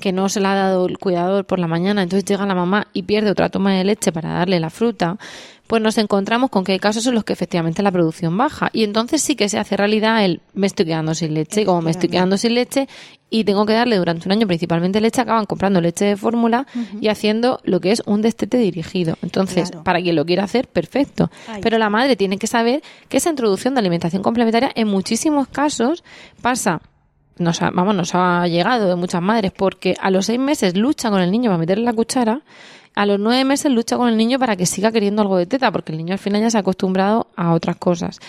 que 0.00 0.12
no 0.12 0.28
se 0.28 0.40
la 0.40 0.52
ha 0.52 0.56
dado 0.56 0.86
el 0.86 0.98
cuidador 0.98 1.44
por 1.44 1.58
la 1.58 1.69
mañana, 1.69 2.02
entonces 2.02 2.24
llega 2.24 2.46
la 2.46 2.54
mamá 2.54 2.88
y 2.92 3.02
pierde 3.02 3.30
otra 3.30 3.50
toma 3.50 3.74
de 3.74 3.84
leche 3.84 4.12
para 4.12 4.30
darle 4.30 4.58
la 4.58 4.70
fruta, 4.70 5.19
pues 5.72 5.80
nos 5.80 5.96
encontramos 5.96 6.50
con 6.50 6.64
que 6.64 6.72
hay 6.72 6.78
casos 6.78 7.06
en 7.06 7.14
los 7.14 7.24
que 7.24 7.32
efectivamente 7.32 7.82
la 7.82 7.90
producción 7.90 8.36
baja. 8.36 8.69
Y 8.74 8.84
entonces 8.84 9.22
sí 9.22 9.36
que 9.36 9.48
se 9.48 9.58
hace 9.58 9.74
realidad 9.74 10.22
el 10.22 10.42
me 10.52 10.66
estoy 10.66 10.84
quedando 10.84 11.14
sin 11.14 11.32
leche. 11.32 11.62
Y 11.62 11.64
como 11.64 11.80
me 11.80 11.90
estoy 11.92 12.10
quedando 12.10 12.36
sin 12.36 12.52
leche 12.56 12.88
y 13.30 13.44
tengo 13.44 13.64
que 13.64 13.72
darle 13.72 13.96
durante 13.96 14.28
un 14.28 14.32
año 14.32 14.46
principalmente 14.46 15.00
leche, 15.00 15.22
acaban 15.22 15.46
comprando 15.46 15.80
leche 15.80 16.04
de 16.04 16.19
fórmula 16.19 16.66
y 17.00 17.08
haciendo 17.08 17.58
lo 17.64 17.80
que 17.80 17.90
es 17.92 18.02
un 18.04 18.20
destete 18.20 18.58
dirigido. 18.58 19.16
Entonces, 19.22 19.70
Claro. 19.70 19.82
para 19.82 20.02
quien 20.02 20.14
lo 20.14 20.26
quiera 20.26 20.44
hacer, 20.44 20.69
perfecto. 20.69 21.30
Pero 21.62 21.78
la 21.78 21.88
madre 21.88 22.16
tiene 22.16 22.36
que 22.36 22.48
saber 22.48 22.82
que 23.08 23.16
esa 23.16 23.30
introducción 23.30 23.72
de 23.72 23.80
alimentación 23.80 24.22
complementaria 24.22 24.70
en 24.74 24.88
muchísimos 24.88 25.48
casos 25.48 26.04
pasa 26.42 26.82
nos 27.38 27.62
ha, 27.62 27.70
vamos, 27.70 27.94
nos 27.94 28.15
ha 28.15 28.46
llegado 28.46 28.89
de 28.89 28.96
muchas 28.96 29.22
madres 29.22 29.53
porque 29.53 29.94
a 30.01 30.10
los 30.10 30.27
seis 30.27 30.39
meses 30.39 30.77
lucha 30.77 31.10
con 31.10 31.20
el 31.20 31.31
niño 31.31 31.51
para 31.51 31.58
meterle 31.58 31.84
la 31.84 31.93
cuchara, 31.93 32.43
a 32.94 33.06
los 33.06 33.19
nueve 33.19 33.44
meses 33.44 33.72
lucha 33.72 33.96
con 33.96 34.08
el 34.08 34.17
niño 34.17 34.39
para 34.39 34.56
que 34.56 34.67
siga 34.67 34.93
queriendo 34.93 35.22
algo 35.22 35.36
de 35.36 35.46
teta, 35.46 35.70
porque 35.72 35.93
el 35.93 35.98
niño 35.98 36.12
al 36.12 36.19
final 36.19 36.43
ya 36.43 36.51
se 36.51 36.58
ha 36.58 36.60
acostumbrado 36.60 37.29
a 37.36 37.53
otras 37.53 37.77
cosas. 37.77 38.20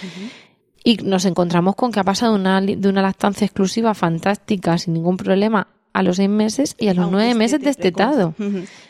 Y 0.83 0.97
nos 0.97 1.25
encontramos 1.25 1.75
con 1.75 1.91
que 1.91 1.99
ha 1.99 2.03
pasado 2.03 2.35
una, 2.35 2.61
de 2.61 2.89
una 2.89 3.01
lactancia 3.01 3.45
exclusiva 3.45 3.93
fantástica, 3.93 4.77
sin 4.77 4.93
ningún 4.93 5.17
problema, 5.17 5.67
a 5.93 6.01
los 6.01 6.17
seis 6.17 6.29
meses 6.29 6.75
y 6.79 6.87
a 6.87 6.93
los 6.93 7.09
nueve 7.11 7.35
meses 7.35 7.61
destetado. 7.61 8.33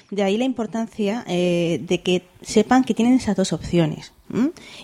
De 0.09 0.23
ahí 0.23 0.37
la 0.37 0.45
importancia 0.45 1.23
eh, 1.27 1.81
de 1.87 2.01
que 2.01 2.23
sepan 2.41 2.83
que 2.83 2.93
tienen 2.93 3.15
esas 3.15 3.35
dos 3.35 3.51
opciones. 3.51 4.13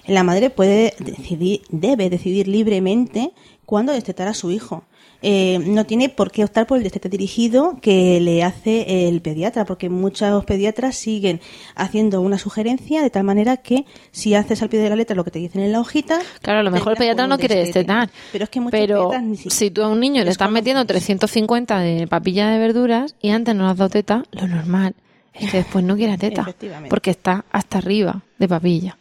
La 0.05 0.24
madre 0.24 0.50
puede 0.50 0.93
decidir, 1.00 1.62
debe 1.69 2.09
decidir 2.09 2.48
libremente 2.48 3.31
cuándo 3.65 3.93
destetar 3.93 4.27
a 4.27 4.33
su 4.33 4.51
hijo. 4.51 4.83
Eh, 5.21 5.59
no 5.59 5.85
tiene 5.85 6.07
por 6.07 6.31
qué 6.31 6.45
optar 6.45 6.65
por 6.65 6.77
el 6.77 6.83
destete 6.83 7.09
dirigido 7.09 7.77
que 7.81 8.21
le 8.21 8.43
hace 8.43 9.07
el 9.09 9.21
pediatra, 9.21 9.65
porque 9.65 9.89
muchos 9.89 10.45
pediatras 10.45 10.95
siguen 10.95 11.41
haciendo 11.75 12.21
una 12.21 12.38
sugerencia 12.38 13.01
de 13.01 13.09
tal 13.09 13.25
manera 13.25 13.57
que 13.57 13.85
si 14.11 14.33
haces 14.33 14.61
al 14.61 14.69
pie 14.69 14.79
de 14.79 14.89
la 14.89 14.95
letra 14.95 15.15
lo 15.15 15.25
que 15.25 15.31
te 15.31 15.39
dicen 15.39 15.61
en 15.61 15.73
la 15.73 15.81
hojita. 15.81 16.19
Claro, 16.41 16.59
a 16.59 16.63
lo 16.63 16.71
mejor 16.71 16.93
el 16.93 16.97
pediatra 16.97 17.27
no 17.27 17.38
quiere 17.38 17.55
destetar. 17.55 18.09
Pero 18.31 18.45
es 18.45 18.49
que 18.49 18.59
muchos 18.61 18.79
Pero 18.79 18.95
pediatras 18.95 19.23
ni 19.23 19.35
siquiera 19.35 19.55
si 19.55 19.71
tú 19.71 19.83
a 19.83 19.89
un 19.89 19.99
niño 19.99 20.23
le 20.23 20.31
estás 20.31 20.49
metiendo 20.49 20.81
eso. 20.81 20.88
350 20.88 21.79
de 21.79 22.07
papilla 22.07 22.49
de 22.49 22.59
verduras 22.59 23.15
y 23.21 23.31
antes 23.31 23.55
no 23.55 23.65
le 23.65 23.71
has 23.71 23.77
dado 23.77 23.89
teta, 23.89 24.23
lo 24.31 24.47
normal 24.47 24.95
es 25.33 25.51
que 25.51 25.57
después 25.57 25.83
no 25.83 25.95
quiera 25.95 26.17
teta. 26.17 26.47
Porque 26.89 27.11
está 27.11 27.45
hasta 27.51 27.77
arriba 27.79 28.21
de 28.38 28.47
papilla. 28.47 28.97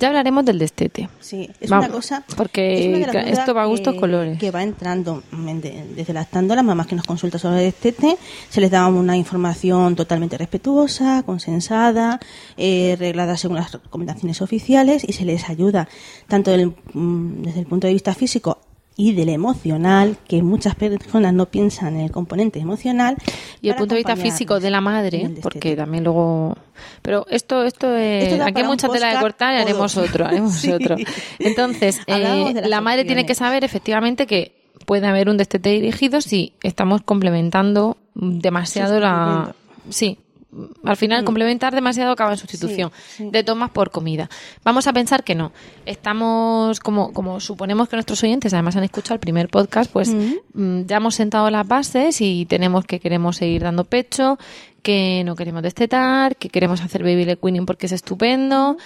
Ya 0.00 0.08
hablaremos 0.08 0.44
del 0.44 0.58
destete. 0.58 1.08
Sí, 1.20 1.48
es 1.60 1.68
Vamos, 1.70 1.86
una 1.86 1.94
cosa. 1.94 2.24
porque 2.36 2.80
es 2.80 2.96
una 2.96 3.12
las 3.12 3.38
esto 3.38 3.54
va 3.54 3.62
a 3.62 3.66
gustos 3.66 3.94
que- 3.94 4.00
colores. 4.00 4.38
Que 4.38 4.50
va 4.50 4.62
entrando 4.62 5.22
de- 5.30 5.84
desde 5.94 6.12
las 6.14 6.30
mamás 6.64 6.86
que 6.86 6.94
nos 6.96 7.04
consultan 7.04 7.38
sobre 7.40 7.58
el 7.58 7.64
destete. 7.72 8.16
Se 8.48 8.60
les 8.60 8.70
da 8.70 8.86
una 8.86 9.16
información 9.16 9.94
totalmente 9.96 10.38
respetuosa, 10.38 11.22
consensada, 11.24 12.18
eh, 12.56 12.96
reglada 12.98 13.36
según 13.36 13.56
las 13.58 13.70
recomendaciones 13.72 14.40
oficiales 14.42 15.04
y 15.06 15.12
se 15.12 15.24
les 15.24 15.48
ayuda 15.48 15.86
tanto 16.28 16.50
del- 16.50 16.74
mm, 16.94 17.42
desde 17.42 17.60
el 17.60 17.66
punto 17.66 17.86
de 17.86 17.92
vista 17.92 18.14
físico 18.14 18.58
y 19.00 19.14
del 19.14 19.30
emocional, 19.30 20.18
que 20.28 20.42
muchas 20.42 20.74
personas 20.74 21.32
no 21.32 21.46
piensan 21.46 21.94
en 21.96 22.02
el 22.02 22.10
componente 22.10 22.58
emocional. 22.58 23.16
Y 23.62 23.70
el 23.70 23.76
punto 23.76 23.94
de 23.94 24.00
vista 24.00 24.14
físico 24.14 24.60
de 24.60 24.70
la 24.70 24.82
madre, 24.82 25.30
porque 25.40 25.74
también 25.74 26.04
luego... 26.04 26.54
Pero 27.00 27.26
esto, 27.30 27.64
esto 27.64 27.96
es... 27.96 28.28
Esto 28.28 28.44
aquí 28.44 28.60
hay 28.60 28.66
mucha 28.66 28.90
tela 28.90 29.14
de 29.14 29.18
cortar 29.18 29.54
y 29.54 29.62
haremos 29.62 29.96
otro, 29.96 30.26
haremos 30.26 30.52
Sí. 30.60 30.70
otro. 30.70 30.96
Entonces, 31.38 31.98
eh, 32.06 32.62
la 32.66 32.82
madre 32.82 33.06
tiene 33.06 33.24
que 33.24 33.34
saber 33.34 33.64
efectivamente 33.64 34.26
que 34.26 34.52
puede 34.84 35.06
haber 35.06 35.30
un 35.30 35.38
destete 35.38 35.70
dirigido 35.70 36.20
si 36.20 36.52
estamos 36.62 37.00
complementando 37.00 37.96
demasiado 38.14 39.00
la... 39.00 39.54
Sí, 39.88 40.18
al 40.84 40.96
final 40.96 41.24
complementar 41.24 41.74
demasiado 41.74 42.10
acaba 42.12 42.32
en 42.32 42.38
sustitución 42.38 42.90
Sí, 43.06 43.24
sí. 43.24 43.30
de 43.30 43.44
tomas 43.44 43.70
por 43.70 43.90
comida. 43.90 44.28
Vamos 44.64 44.86
a 44.86 44.92
pensar 44.92 45.22
que 45.22 45.34
no. 45.34 45.52
Estamos, 45.86 46.80
como, 46.80 47.12
como 47.12 47.40
suponemos 47.40 47.88
que 47.88 47.96
nuestros 47.96 48.22
oyentes 48.24 48.52
además 48.52 48.76
han 48.76 48.84
escuchado 48.84 49.14
el 49.14 49.20
primer 49.20 49.48
podcast, 49.48 49.90
pues 49.92 50.12
mm, 50.54 50.82
ya 50.86 50.96
hemos 50.96 51.14
sentado 51.14 51.50
las 51.50 51.66
bases 51.68 52.20
y 52.20 52.46
tenemos 52.46 52.84
que 52.84 52.98
queremos 53.00 53.36
seguir 53.36 53.62
dando 53.62 53.84
pecho, 53.84 54.38
que 54.82 55.22
no 55.24 55.36
queremos 55.36 55.62
destetar, 55.62 56.36
que 56.36 56.48
queremos 56.48 56.80
hacer 56.80 57.02
baby 57.02 57.24
led 57.24 57.38
weaning 57.40 57.66
porque 57.66 57.86
es 57.86 57.92
estupendo. 57.92 58.76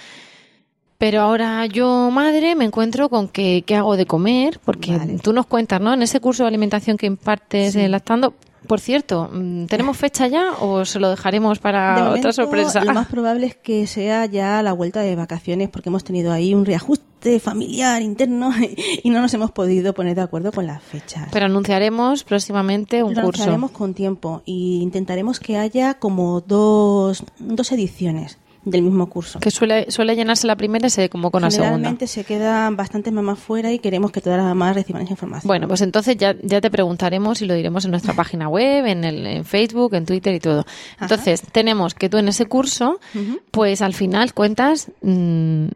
Pero 0.97 1.21
ahora 1.21 1.65
yo, 1.65 2.09
madre, 2.09 2.55
me 2.55 2.63
encuentro 2.63 3.09
con 3.09 3.27
que 3.27 3.63
qué 3.65 3.75
hago 3.75 3.97
de 3.97 4.05
comer, 4.05 4.59
porque 4.63 4.97
Vale. 4.97 5.19
tú 5.19 5.33
nos 5.33 5.45
cuentas, 5.45 5.81
¿no? 5.81 5.93
En 5.93 6.01
ese 6.01 6.21
curso 6.21 6.43
de 6.43 6.47
alimentación 6.47 6.95
que 6.97 7.05
impartes 7.05 7.75
en 7.75 7.91
Lactando, 7.91 8.33
por 8.67 8.79
cierto, 8.79 9.29
mm, 9.31 9.65
¿tenemos 9.65 9.97
fecha 9.97 10.27
ya 10.27 10.53
o 10.59 10.85
se 10.85 10.99
lo 10.99 11.09
dejaremos 11.09 11.59
para 11.59 12.11
De 12.11 12.19
otra 12.19 12.33
sorpresa? 12.33 12.83
Lo 12.83 12.93
más 12.93 13.07
probable 13.15 13.47
es 13.47 13.55
que 13.55 13.87
sea 13.87 14.25
ya 14.25 14.61
la 14.61 14.73
vuelta 14.73 15.01
de 15.01 15.15
vacaciones 15.15 15.69
porque 15.69 15.89
hemos 15.89 16.03
tenido 16.03 16.31
ahí 16.31 16.53
un 16.53 16.65
reajuste 16.65 17.39
familiar 17.39 18.01
interno 18.01 18.51
y 19.03 19.09
no 19.09 19.21
nos 19.21 19.33
hemos 19.33 19.51
podido 19.51 19.93
poner 19.93 20.15
de 20.15 20.21
acuerdo 20.21 20.51
con 20.51 20.67
las 20.67 20.81
fechas. 20.81 21.29
Pero 21.31 21.45
anunciaremos 21.45 22.23
próximamente 22.23 23.03
un 23.03 23.13
Lo 23.13 23.21
curso. 23.21 23.41
anunciaremos 23.41 23.71
con 23.71 23.93
tiempo 23.93 24.41
y 24.45 24.81
intentaremos 24.81 25.39
que 25.39 25.57
haya 25.57 25.95
como 25.95 26.41
dos, 26.41 27.23
dos 27.39 27.71
ediciones 27.71 28.37
del 28.65 28.81
mismo 28.81 29.07
curso. 29.07 29.39
Que 29.39 29.51
suele, 29.51 29.89
suele 29.91 30.15
llenarse 30.15 30.47
la 30.47 30.55
primera 30.55 30.87
y 30.87 30.89
se 30.89 31.09
como 31.09 31.31
con 31.31 31.43
la 31.43 31.51
segunda. 31.51 31.73
Generalmente 31.73 32.07
se 32.07 32.23
quedan 32.23 32.75
bastantes 32.75 33.13
mamás 33.13 33.39
fuera 33.39 33.71
y 33.71 33.79
queremos 33.79 34.11
que 34.11 34.21
todas 34.21 34.37
las 34.37 34.47
mamás 34.47 34.75
reciban 34.75 35.03
esa 35.03 35.13
información. 35.13 35.47
Bueno, 35.47 35.67
pues 35.67 35.81
entonces 35.81 36.17
ya, 36.17 36.35
ya 36.41 36.59
te 36.59 36.71
preguntaremos 36.71 37.41
y 37.41 37.45
lo 37.45 37.53
diremos 37.53 37.85
en 37.85 37.91
nuestra 37.91 38.13
página 38.15 38.49
web, 38.49 38.85
en, 38.85 39.03
el, 39.03 39.25
en 39.25 39.45
Facebook, 39.45 39.93
en 39.93 40.05
Twitter 40.05 40.33
y 40.33 40.39
todo. 40.39 40.65
Entonces, 40.99 41.43
tenemos 41.51 41.93
que 41.93 42.09
tú 42.09 42.17
en 42.17 42.27
ese 42.27 42.47
curso, 42.47 42.99
pues 43.51 43.81
al 43.81 43.93
final 43.93 44.33
cuentas 44.33 44.91
mm, 45.01 45.67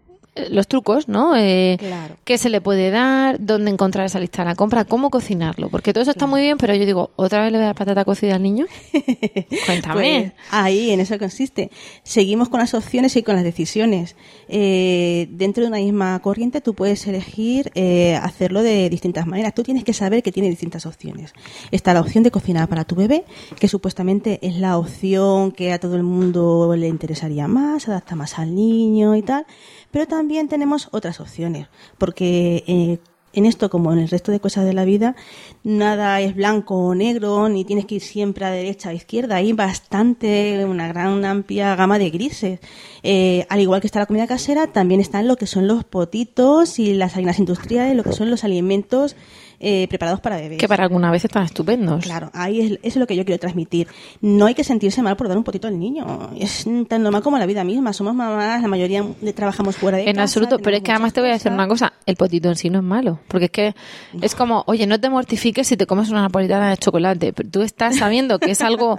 los 0.49 0.67
trucos, 0.67 1.07
¿no? 1.07 1.35
Eh, 1.35 1.77
Claro. 1.79 2.15
¿Qué 2.23 2.37
se 2.37 2.49
le 2.49 2.61
puede 2.61 2.91
dar? 2.91 3.37
¿Dónde 3.39 3.71
encontrar 3.71 4.05
esa 4.05 4.19
lista 4.19 4.43
de 4.43 4.49
la 4.49 4.55
compra? 4.55 4.85
¿Cómo 4.85 5.09
cocinarlo? 5.09 5.69
Porque 5.69 5.93
todo 5.93 6.03
eso 6.03 6.11
está 6.11 6.27
muy 6.27 6.41
bien, 6.41 6.57
pero 6.57 6.75
yo 6.75 6.85
digo, 6.85 7.11
¿otra 7.15 7.41
vez 7.41 7.51
le 7.51 7.57
voy 7.57 7.63
a 7.63 7.67
dar 7.67 7.75
patata 7.75 8.05
cocida 8.05 8.35
al 8.35 8.43
niño? 8.43 8.65
Cuéntame. 9.65 9.93
Pues, 9.93 10.31
ahí, 10.51 10.91
en 10.91 10.99
eso 10.99 11.17
consiste. 11.17 11.71
Seguimos 12.03 12.49
con 12.49 12.59
las 12.59 12.73
opciones 12.73 13.15
y 13.15 13.23
con 13.23 13.35
las 13.35 13.43
decisiones. 13.43 14.15
Eh, 14.47 15.27
dentro 15.31 15.63
de 15.63 15.69
una 15.69 15.77
misma 15.77 16.19
corriente 16.19 16.61
tú 16.61 16.73
puedes 16.73 17.05
elegir 17.07 17.71
eh, 17.75 18.15
hacerlo 18.15 18.63
de 18.63 18.89
distintas 18.89 19.25
maneras. 19.27 19.53
Tú 19.53 19.63
tienes 19.63 19.83
que 19.83 19.93
saber 19.93 20.23
que 20.23 20.31
tiene 20.31 20.49
distintas 20.49 20.85
opciones. 20.85 21.33
Está 21.71 21.93
la 21.93 22.01
opción 22.01 22.23
de 22.23 22.31
cocinar 22.31 22.67
para 22.69 22.85
tu 22.85 22.95
bebé, 22.95 23.25
que 23.59 23.67
supuestamente 23.67 24.39
es 24.41 24.55
la 24.55 24.77
opción 24.77 25.51
que 25.51 25.73
a 25.73 25.79
todo 25.79 25.95
el 25.95 26.03
mundo 26.03 26.75
le 26.75 26.87
interesaría 26.87 27.47
más, 27.47 27.87
adapta 27.87 28.15
más 28.15 28.37
al 28.37 28.53
niño 28.53 29.15
y 29.15 29.21
tal. 29.21 29.45
Pero 29.91 30.05
también 30.05 30.18
tenemos 30.49 30.89
otras 30.91 31.19
opciones, 31.19 31.67
porque 31.97 32.63
eh, 32.67 32.99
en 33.33 33.45
esto, 33.45 33.69
como 33.69 33.93
en 33.93 33.99
el 33.99 34.09
resto 34.09 34.31
de 34.31 34.39
cosas 34.39 34.65
de 34.65 34.73
la 34.73 34.85
vida, 34.85 35.15
nada 35.63 36.19
es 36.21 36.35
blanco 36.35 36.75
o 36.75 36.95
negro, 36.95 37.47
ni 37.47 37.63
tienes 37.63 37.85
que 37.85 37.95
ir 37.95 38.01
siempre 38.01 38.45
a 38.45 38.51
derecha 38.51 38.89
o 38.89 38.93
izquierda. 38.93 39.35
Hay 39.35 39.53
bastante, 39.53 40.65
una 40.65 40.87
gran, 40.87 41.23
amplia 41.25 41.75
gama 41.75 41.99
de 41.99 42.09
grises. 42.09 42.59
Eh, 43.03 43.45
al 43.49 43.59
igual 43.59 43.81
que 43.81 43.87
está 43.87 43.99
la 43.99 44.07
comida 44.07 44.27
casera, 44.27 44.67
también 44.67 44.99
están 44.99 45.27
lo 45.27 45.35
que 45.35 45.47
son 45.47 45.67
los 45.67 45.83
potitos 45.83 46.79
y 46.79 46.93
las 46.95 47.15
harinas 47.15 47.39
industriales, 47.39 47.95
lo 47.95 48.03
que 48.03 48.13
son 48.13 48.31
los 48.31 48.43
alimentos 48.43 49.15
eh, 49.59 49.87
preparados 49.89 50.19
para 50.21 50.37
bebés. 50.37 50.57
Que 50.57 50.67
para 50.67 50.83
alguna 50.83 51.11
vez 51.11 51.25
están 51.25 51.43
estupendos. 51.43 52.03
Claro, 52.03 52.29
ahí 52.33 52.61
es, 52.61 52.71
eso 52.71 52.79
es 52.83 52.95
lo 52.97 53.07
que 53.07 53.15
yo 53.15 53.25
quiero 53.25 53.39
transmitir. 53.39 53.87
No 54.21 54.45
hay 54.45 54.55
que 54.55 54.63
sentirse 54.63 55.01
mal 55.01 55.17
por 55.17 55.27
dar 55.27 55.37
un 55.37 55.43
potito 55.43 55.67
al 55.67 55.77
niño. 55.77 56.31
Es 56.39 56.65
tan 56.87 57.03
normal 57.03 57.21
como 57.21 57.37
la 57.37 57.45
vida 57.45 57.63
misma. 57.63 57.91
Somos 57.93 58.15
mamás, 58.15 58.61
la 58.61 58.67
mayoría 58.67 59.03
trabajamos 59.35 59.75
fuera 59.75 59.97
de 59.97 60.03
En 60.03 60.11
casa, 60.15 60.23
absoluto, 60.23 60.59
pero 60.59 60.77
es 60.77 60.83
que 60.83 60.91
además 60.91 61.13
te 61.13 61.19
voy 61.21 61.29
a 61.29 61.33
decir 61.33 61.51
una 61.51 61.67
cosa, 61.67 61.91
el 62.05 62.15
potito 62.15 62.47
en 62.49 62.55
sí 62.55 62.69
no 62.69 62.79
es 62.79 62.85
malo, 62.85 63.19
porque 63.27 63.45
es 63.45 63.51
que 63.51 63.75
es 64.21 64.33
como, 64.35 64.63
oye, 64.67 64.87
no 64.87 64.99
te 64.99 65.09
mortifiques 65.09 65.67
si 65.67 65.75
te 65.77 65.85
comes 65.85 66.09
una 66.09 66.21
napolitana 66.21 66.69
de 66.69 66.77
chocolate, 66.77 67.33
pero 67.33 67.49
tú 67.49 67.61
estás 67.61 67.97
sabiendo 67.97 68.39
que 68.39 68.51
es 68.51 68.61
algo 68.61 68.97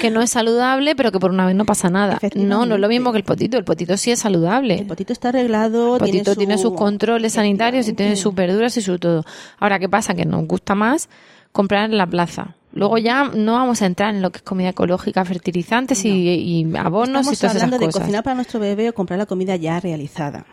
que 0.00 0.10
no 0.10 0.22
es 0.22 0.30
saludable, 0.30 0.94
pero 0.94 1.10
que 1.10 1.18
por 1.18 1.30
una 1.32 1.46
vez 1.46 1.56
no 1.56 1.64
pasa 1.64 1.90
nada. 1.90 2.18
No, 2.36 2.64
no 2.66 2.76
es 2.76 2.80
lo 2.80 2.88
mismo 2.88 3.10
que 3.12 3.18
el 3.18 3.24
potito, 3.24 3.56
el 3.58 3.64
potito 3.64 3.96
sí 3.96 4.10
es 4.12 4.20
saludable. 4.20 4.74
El 4.76 4.86
potito 4.86 5.12
está 5.12 5.30
arreglado. 5.30 5.94
El 5.96 6.00
potito 6.00 6.36
tiene, 6.36 6.56
su- 6.58 6.66
sus 6.68 6.74
controles 6.78 7.32
sanitarios 7.34 7.88
y 7.88 7.92
tiene 7.92 8.14
sus 8.16 8.34
verduras 8.34 8.76
y 8.76 8.82
su 8.82 8.98
todo. 8.98 9.24
Ahora, 9.58 9.78
¿qué 9.78 9.88
pasa? 9.88 9.95
Que 10.14 10.26
nos 10.26 10.46
gusta 10.46 10.74
más 10.74 11.08
comprar 11.52 11.90
en 11.90 11.96
la 11.96 12.06
plaza. 12.06 12.54
Luego 12.76 12.98
ya 12.98 13.24
no 13.24 13.54
vamos 13.54 13.80
a 13.80 13.86
entrar 13.86 14.14
en 14.14 14.20
lo 14.20 14.30
que 14.30 14.36
es 14.36 14.42
comida 14.42 14.68
ecológica, 14.68 15.24
fertilizantes 15.24 16.04
y, 16.04 16.10
y 16.10 16.76
abonos 16.76 17.20
Estamos 17.20 17.32
y 17.32 17.36
todas 17.36 17.56
esas 17.56 17.62
hablando 17.62 17.78
de 17.78 17.86
cosas. 17.86 18.02
cocinar 18.02 18.22
para 18.22 18.34
nuestro 18.34 18.60
bebé 18.60 18.90
o 18.90 18.94
comprar 18.94 19.18
la 19.18 19.24
comida 19.24 19.56
ya 19.56 19.80
realizada. 19.80 20.44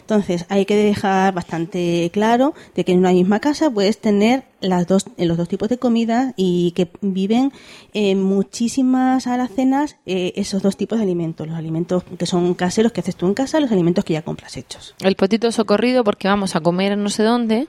Entonces, 0.00 0.44
hay 0.50 0.66
que 0.66 0.76
dejar 0.76 1.32
bastante 1.32 2.10
claro 2.12 2.52
de 2.74 2.84
que 2.84 2.92
en 2.92 2.98
una 2.98 3.12
misma 3.12 3.40
casa 3.40 3.70
puedes 3.70 3.98
tener 3.98 4.44
las 4.60 4.86
dos, 4.86 5.06
en 5.16 5.26
los 5.26 5.38
dos 5.38 5.48
tipos 5.48 5.70
de 5.70 5.78
comida 5.78 6.34
y 6.36 6.72
que 6.72 6.90
viven 7.00 7.50
en 7.94 8.22
muchísimas 8.22 9.26
alacenas 9.26 9.96
eh, 10.04 10.34
esos 10.36 10.62
dos 10.62 10.76
tipos 10.76 10.98
de 10.98 11.04
alimentos. 11.04 11.46
Los 11.46 11.56
alimentos 11.56 12.04
que 12.18 12.26
son 12.26 12.52
caseros 12.52 12.92
que 12.92 13.00
haces 13.00 13.16
tú 13.16 13.26
en 13.26 13.32
casa, 13.32 13.58
los 13.58 13.72
alimentos 13.72 14.04
que 14.04 14.12
ya 14.12 14.20
compras 14.22 14.58
hechos. 14.58 14.94
El 15.00 15.16
potito 15.16 15.50
socorrido 15.50 16.04
porque 16.04 16.28
vamos 16.28 16.56
a 16.56 16.60
comer 16.60 16.92
en 16.92 17.02
no 17.02 17.08
sé 17.08 17.22
dónde, 17.22 17.68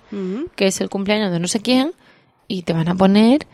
que 0.57 0.67
es 0.67 0.81
el 0.81 0.89
cumpleaños 0.89 1.31
de 1.31 1.39
no 1.39 1.47
sé 1.47 1.61
quién, 1.61 1.93
y 2.47 2.63
te 2.63 2.73
van 2.73 2.89
a 2.89 2.95
poner 2.95 3.47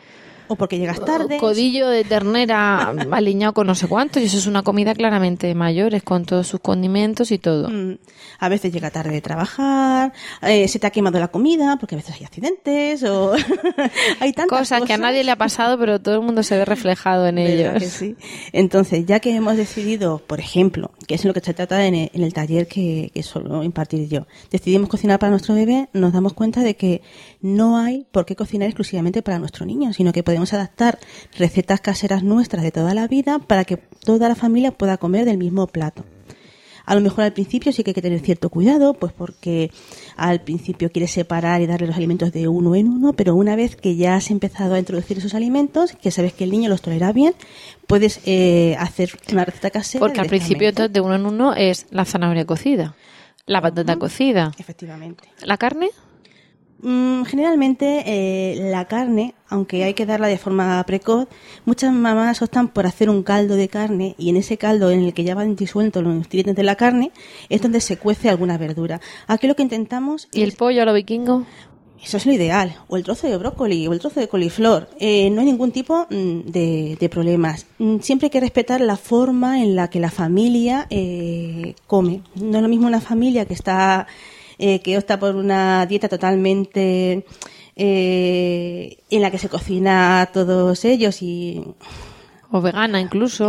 O 0.51 0.55
porque 0.57 0.77
llegas 0.77 0.99
tarde. 1.03 1.37
codillo 1.37 1.87
de 1.87 2.03
ternera 2.03 2.89
aliñado 3.11 3.53
con 3.53 3.67
no 3.67 3.75
sé 3.75 3.87
cuánto, 3.87 4.19
y 4.19 4.23
eso 4.25 4.37
es 4.37 4.47
una 4.47 4.63
comida 4.63 4.93
claramente 4.93 5.47
de 5.47 5.55
mayores, 5.55 6.03
con 6.03 6.25
todos 6.25 6.47
sus 6.47 6.59
condimentos 6.59 7.31
y 7.31 7.37
todo. 7.37 7.69
Mm, 7.69 7.97
A 8.39 8.49
veces 8.49 8.73
llega 8.73 8.89
tarde 8.91 9.11
de 9.11 9.21
trabajar, 9.21 10.13
eh, 10.41 10.67
se 10.67 10.79
te 10.79 10.87
ha 10.87 10.89
quemado 10.89 11.19
la 11.19 11.29
comida, 11.29 11.77
porque 11.79 11.95
a 11.95 11.97
veces 11.99 12.15
hay 12.19 12.25
accidentes, 12.25 13.03
o 13.03 13.33
hay 14.19 14.33
tantas 14.33 14.59
Cosas 14.59 14.83
que 14.83 14.93
a 14.93 14.97
nadie 14.97 15.23
le 15.23 15.31
ha 15.31 15.35
pasado, 15.37 15.77
pero 15.79 15.99
todo 16.01 16.15
el 16.15 16.21
mundo 16.21 16.43
se 16.43 16.57
ve 16.57 16.65
reflejado 16.65 17.27
en 17.27 17.35
¿Verdad 17.35 17.77
ellos. 17.77 17.83
que 17.83 17.89
sí? 17.89 18.15
Entonces, 18.51 19.05
ya 19.05 19.19
que 19.19 19.33
hemos 19.35 19.55
decidido, 19.57 20.19
por 20.27 20.39
ejemplo, 20.39 20.91
que 21.07 21.15
es 21.15 21.25
lo 21.25 21.33
que 21.33 21.39
se 21.39 21.53
trata 21.53 21.85
en 21.85 21.95
el, 21.95 22.11
en 22.13 22.23
el 22.23 22.33
taller 22.33 22.67
que, 22.67 23.11
que 23.13 23.23
suelo 23.23 23.63
impartir 23.63 24.07
yo, 24.09 24.27
decidimos 24.51 24.89
cocinar 24.89 25.19
para 25.19 25.29
nuestro 25.29 25.55
bebé, 25.55 25.87
nos 25.93 26.11
damos 26.13 26.33
cuenta 26.33 26.61
de 26.61 26.75
que 26.75 27.01
no 27.41 27.77
hay 27.77 28.05
por 28.11 28.25
qué 28.25 28.35
cocinar 28.35 28.67
exclusivamente 28.67 29.21
para 29.21 29.39
nuestro 29.39 29.65
niño, 29.65 29.93
sino 29.93 30.11
que 30.11 30.23
podemos 30.23 30.40
adaptar 30.53 30.99
recetas 31.37 31.81
caseras 31.81 32.23
nuestras 32.23 32.63
de 32.63 32.71
toda 32.71 32.93
la 32.93 33.07
vida 33.07 33.39
para 33.39 33.65
que 33.65 33.77
toda 33.77 34.29
la 34.29 34.35
familia 34.35 34.71
pueda 34.71 34.97
comer 34.97 35.25
del 35.25 35.37
mismo 35.37 35.67
plato. 35.67 36.03
A 36.85 36.95
lo 36.95 37.01
mejor 37.01 37.23
al 37.23 37.33
principio 37.33 37.71
sí 37.71 37.83
que 37.83 37.91
hay 37.91 37.93
que 37.93 38.01
tener 38.01 38.19
cierto 38.19 38.49
cuidado, 38.49 38.93
pues 38.93 39.13
porque 39.13 39.71
al 40.15 40.41
principio 40.41 40.91
quieres 40.91 41.11
separar 41.11 41.61
y 41.61 41.67
darle 41.67 41.87
los 41.87 41.95
alimentos 41.95 42.31
de 42.31 42.47
uno 42.47 42.75
en 42.75 42.87
uno, 42.87 43.13
pero 43.13 43.35
una 43.35 43.55
vez 43.55 43.75
que 43.75 43.95
ya 43.95 44.15
has 44.15 44.31
empezado 44.31 44.73
a 44.73 44.79
introducir 44.79 45.17
esos 45.17 45.33
alimentos, 45.33 45.93
que 45.93 46.11
sabes 46.11 46.33
que 46.33 46.43
el 46.43 46.51
niño 46.51 46.69
los 46.69 46.81
tolera 46.81 47.11
bien, 47.13 47.33
puedes 47.87 48.19
eh, 48.25 48.75
hacer 48.79 49.11
una 49.31 49.45
receta 49.45 49.69
casera. 49.69 49.99
Porque 49.99 50.21
al 50.21 50.27
principio 50.27 50.69
entonces, 50.69 50.91
de 50.91 51.01
uno 51.01 51.15
en 51.15 51.25
uno 51.25 51.53
es 51.53 51.85
la 51.91 52.05
zanahoria 52.05 52.45
cocida, 52.45 52.95
la 53.45 53.61
patata 53.61 53.97
cocida, 53.97 54.51
Efectivamente. 54.57 55.29
la 55.43 55.57
carne, 55.57 55.89
generalmente 56.81 58.03
eh, 58.05 58.69
la 58.71 58.85
carne, 58.85 59.35
aunque 59.47 59.83
hay 59.83 59.93
que 59.93 60.05
darla 60.05 60.27
de 60.27 60.37
forma 60.37 60.83
precoz, 60.85 61.27
muchas 61.65 61.93
mamás 61.93 62.41
optan 62.41 62.69
por 62.69 62.85
hacer 62.85 63.09
un 63.09 63.23
caldo 63.23 63.55
de 63.55 63.67
carne 63.67 64.15
y 64.17 64.29
en 64.29 64.37
ese 64.37 64.57
caldo 64.57 64.91
en 64.91 65.03
el 65.03 65.13
que 65.13 65.23
ya 65.23 65.35
van 65.35 65.55
disueltos 65.55 66.03
los 66.03 66.13
nutrientes 66.13 66.55
de 66.55 66.63
la 66.63 66.75
carne 66.75 67.11
es 67.49 67.61
donde 67.61 67.81
se 67.81 67.97
cuece 67.97 68.29
alguna 68.29 68.57
verdura. 68.57 68.99
Aquí 69.27 69.47
lo 69.47 69.55
que 69.55 69.63
intentamos 69.63 70.27
y 70.31 70.41
el 70.41 70.53
pollo 70.53 70.81
a 70.81 70.85
lo 70.85 70.93
vikingo. 70.93 71.45
Eso 72.03 72.17
es 72.17 72.25
lo 72.25 72.33
ideal. 72.33 72.75
O 72.87 72.97
el 72.97 73.03
trozo 73.03 73.27
de 73.27 73.37
brócoli 73.37 73.87
o 73.87 73.93
el 73.93 73.99
trozo 73.99 74.19
de 74.19 74.27
coliflor. 74.27 74.89
Eh, 74.99 75.29
no 75.29 75.41
hay 75.41 75.45
ningún 75.45 75.71
tipo 75.71 76.07
mm, 76.09 76.39
de, 76.49 76.97
de 76.99 77.09
problemas. 77.09 77.67
Mm, 77.77 77.99
Siempre 77.99 78.25
hay 78.25 78.31
que 78.31 78.39
respetar 78.39 78.81
la 78.81 78.97
forma 78.97 79.61
en 79.61 79.75
la 79.75 79.89
que 79.89 79.99
la 79.99 80.09
familia 80.09 80.87
eh, 80.89 81.75
come. 81.85 82.21
No 82.35 82.57
es 82.57 82.63
lo 82.63 82.69
mismo 82.69 82.87
una 82.87 83.01
familia 83.01 83.45
que 83.45 83.53
está 83.53 84.07
eh, 84.61 84.79
que 84.79 84.97
opta 84.97 85.19
por 85.19 85.35
una 85.35 85.85
dieta 85.85 86.07
totalmente 86.07 87.25
eh, 87.75 88.97
en 89.09 89.21
la 89.21 89.31
que 89.31 89.37
se 89.37 89.49
cocina 89.49 90.21
a 90.21 90.25
todos 90.27 90.85
ellos 90.85 91.21
y 91.21 91.61
O 92.51 92.59
vegana 92.61 92.99
incluso. 92.99 93.45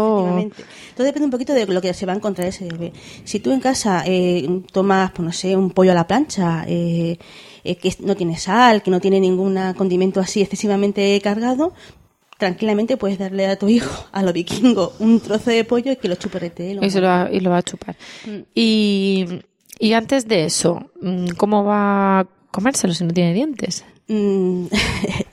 Todo 0.96 1.04
depende 1.04 1.24
un 1.24 1.30
poquito 1.30 1.52
de 1.52 1.66
lo 1.66 1.80
que 1.80 1.92
se 1.92 2.06
va 2.06 2.12
a 2.12 2.16
encontrar 2.16 2.46
ese 2.46 2.66
bebé. 2.66 2.92
Si 3.24 3.40
tú 3.40 3.50
en 3.50 3.60
casa 3.60 4.04
eh, 4.06 4.62
tomas, 4.72 5.10
pues 5.10 5.26
no 5.26 5.32
sé, 5.32 5.56
un 5.56 5.70
pollo 5.70 5.90
a 5.90 5.94
la 5.94 6.06
plancha, 6.06 6.64
eh, 6.68 7.18
eh, 7.64 7.76
que 7.76 7.94
no 8.00 8.14
tiene 8.14 8.38
sal, 8.38 8.82
que 8.82 8.92
no 8.92 9.00
tiene 9.00 9.18
ningún 9.18 9.58
condimento 9.76 10.20
así 10.20 10.40
excesivamente 10.40 11.20
cargado, 11.20 11.72
tranquilamente 12.38 12.96
puedes 12.96 13.18
darle 13.18 13.46
a 13.46 13.58
tu 13.58 13.68
hijo, 13.68 14.06
a 14.12 14.22
lo 14.22 14.32
vikingo, 14.32 14.92
un 15.00 15.18
trozo 15.18 15.50
de 15.50 15.64
pollo 15.64 15.90
y 15.92 15.96
que 15.96 16.08
lo 16.08 16.14
chuporete. 16.14 16.70
y, 16.70 16.74
lo 16.74 17.02
va, 17.02 17.28
y 17.30 17.40
lo 17.40 17.50
va 17.50 17.58
a 17.58 17.62
chupar. 17.62 17.96
Mm. 18.24 18.40
Y, 18.54 19.26
y 19.78 19.94
antes 19.94 20.28
de 20.28 20.44
eso, 20.44 20.90
mm, 21.00 21.28
¿cómo 21.36 21.64
va 21.64 22.20
a 22.20 22.26
comérselo 22.50 22.94
si 22.94 23.04
no 23.04 23.12
tiene 23.12 23.34
dientes? 23.34 23.84
Mm, 24.08 24.66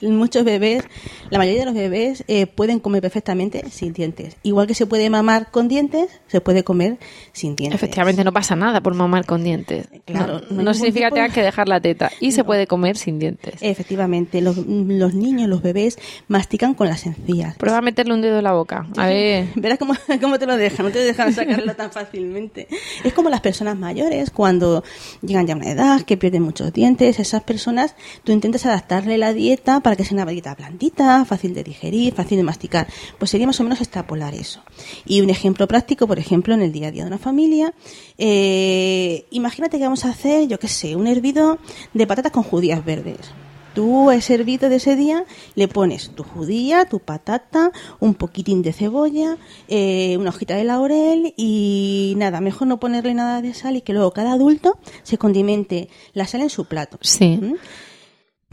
muchos 0.02 0.44
bebés, 0.44 0.84
la 1.30 1.38
mayoría 1.38 1.60
de 1.60 1.66
los 1.66 1.74
bebés 1.74 2.24
eh, 2.28 2.46
pueden 2.46 2.78
comer 2.78 3.02
perfectamente 3.02 3.64
sin 3.70 3.92
dientes. 3.92 4.36
Igual 4.42 4.66
que 4.66 4.74
se 4.74 4.86
puede 4.86 5.10
mamar 5.10 5.50
con 5.50 5.68
dientes, 5.68 6.20
se 6.28 6.40
puede 6.40 6.62
comer 6.62 6.98
sin 7.32 7.56
dientes. 7.56 7.74
Efectivamente, 7.74 8.22
no 8.24 8.32
pasa 8.32 8.54
nada 8.56 8.80
por 8.80 8.94
mamar 8.94 9.26
con 9.26 9.42
dientes. 9.42 9.88
Claro, 10.04 10.40
no, 10.50 10.72
significa 10.74 11.08
que 11.08 11.14
tengas 11.14 11.34
que 11.34 11.42
dejar 11.42 11.68
la 11.68 11.80
teta 11.80 12.10
y 12.20 12.32
se 12.32 12.44
puede 12.44 12.66
comer 12.66 12.96
sin 12.96 13.18
dientes. 13.18 13.56
Efectivamente, 13.60 14.40
los, 14.40 14.66
niños, 14.66 15.48
los 15.48 15.62
bebés 15.62 15.98
mastican 16.28 16.74
con 16.74 16.88
las 16.88 17.06
encías. 17.06 17.56
Prueba 17.56 17.78
a 17.78 17.82
meterle 17.82 18.14
un 18.14 18.22
dedo 18.22 18.38
en 18.38 18.44
la 18.44 18.52
boca. 18.52 18.86
A 18.96 19.06
ver. 19.06 19.48
Verás 19.56 19.78
cómo, 19.78 19.94
cómo 20.20 20.38
te 20.38 20.46
lo 20.46 20.56
dejan, 20.56 20.86
no 20.86 20.92
te 20.92 21.00
dejan 21.00 21.32
sacarlo 21.32 21.74
tan 21.74 21.90
fácilmente. 21.90 22.68
Es 23.02 23.12
como 23.12 23.30
las 23.30 23.40
personas 23.40 23.76
mayores 23.76 24.30
cuando 24.30 24.84
llegan 25.22 25.46
ya 25.46 25.54
a 25.54 25.56
una 25.56 25.70
edad 25.70 26.02
que 26.02 26.16
pierden 26.16 26.42
muchos 26.42 26.72
dientes. 26.72 27.18
Esas 27.18 27.42
personas, 27.42 27.96
tú 28.24 28.32
intentas 28.32 28.59
adaptarle 28.66 29.18
la 29.18 29.32
dieta 29.32 29.80
para 29.80 29.96
que 29.96 30.04
sea 30.04 30.14
una 30.14 30.30
dieta 30.30 30.54
blandita, 30.54 31.24
fácil 31.24 31.54
de 31.54 31.64
digerir, 31.64 32.14
fácil 32.14 32.36
de 32.38 32.44
masticar. 32.44 32.86
Pues 33.18 33.30
sería 33.30 33.46
más 33.46 33.60
o 33.60 33.62
menos 33.62 33.80
extrapolar 33.80 34.34
eso. 34.34 34.62
Y 35.04 35.20
un 35.20 35.30
ejemplo 35.30 35.66
práctico, 35.66 36.06
por 36.06 36.18
ejemplo, 36.18 36.54
en 36.54 36.62
el 36.62 36.72
día 36.72 36.88
a 36.88 36.90
día 36.90 37.02
de 37.02 37.08
una 37.08 37.18
familia, 37.18 37.74
eh, 38.18 39.26
imagínate 39.30 39.78
que 39.78 39.84
vamos 39.84 40.04
a 40.04 40.10
hacer, 40.10 40.48
yo 40.48 40.58
qué 40.58 40.68
sé, 40.68 40.96
un 40.96 41.06
hervido 41.06 41.58
de 41.94 42.06
patatas 42.06 42.32
con 42.32 42.42
judías 42.42 42.84
verdes. 42.84 43.30
Tú 43.74 44.10
a 44.10 44.16
ese 44.16 44.34
hervido 44.34 44.68
de 44.68 44.76
ese 44.76 44.96
día 44.96 45.24
le 45.54 45.68
pones 45.68 46.10
tu 46.10 46.24
judía, 46.24 46.86
tu 46.86 46.98
patata, 46.98 47.70
un 48.00 48.14
poquitín 48.14 48.62
de 48.62 48.72
cebolla, 48.72 49.36
eh, 49.68 50.16
una 50.18 50.30
hojita 50.30 50.56
de 50.56 50.64
laurel 50.64 51.34
y 51.36 52.14
nada, 52.16 52.40
mejor 52.40 52.66
no 52.66 52.80
ponerle 52.80 53.14
nada 53.14 53.40
de 53.42 53.54
sal 53.54 53.76
y 53.76 53.82
que 53.82 53.92
luego 53.92 54.12
cada 54.12 54.32
adulto 54.32 54.78
se 55.04 55.18
condimente 55.18 55.88
la 56.14 56.26
sal 56.26 56.40
en 56.40 56.50
su 56.50 56.64
plato. 56.64 56.98
Sí. 57.00 57.38
¿Mm? 57.40 57.54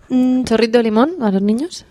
¿Chorrito 0.09 0.77
de 0.77 0.83
limón 0.83 1.21
a 1.21 1.31
los 1.31 1.41
niños? 1.41 1.85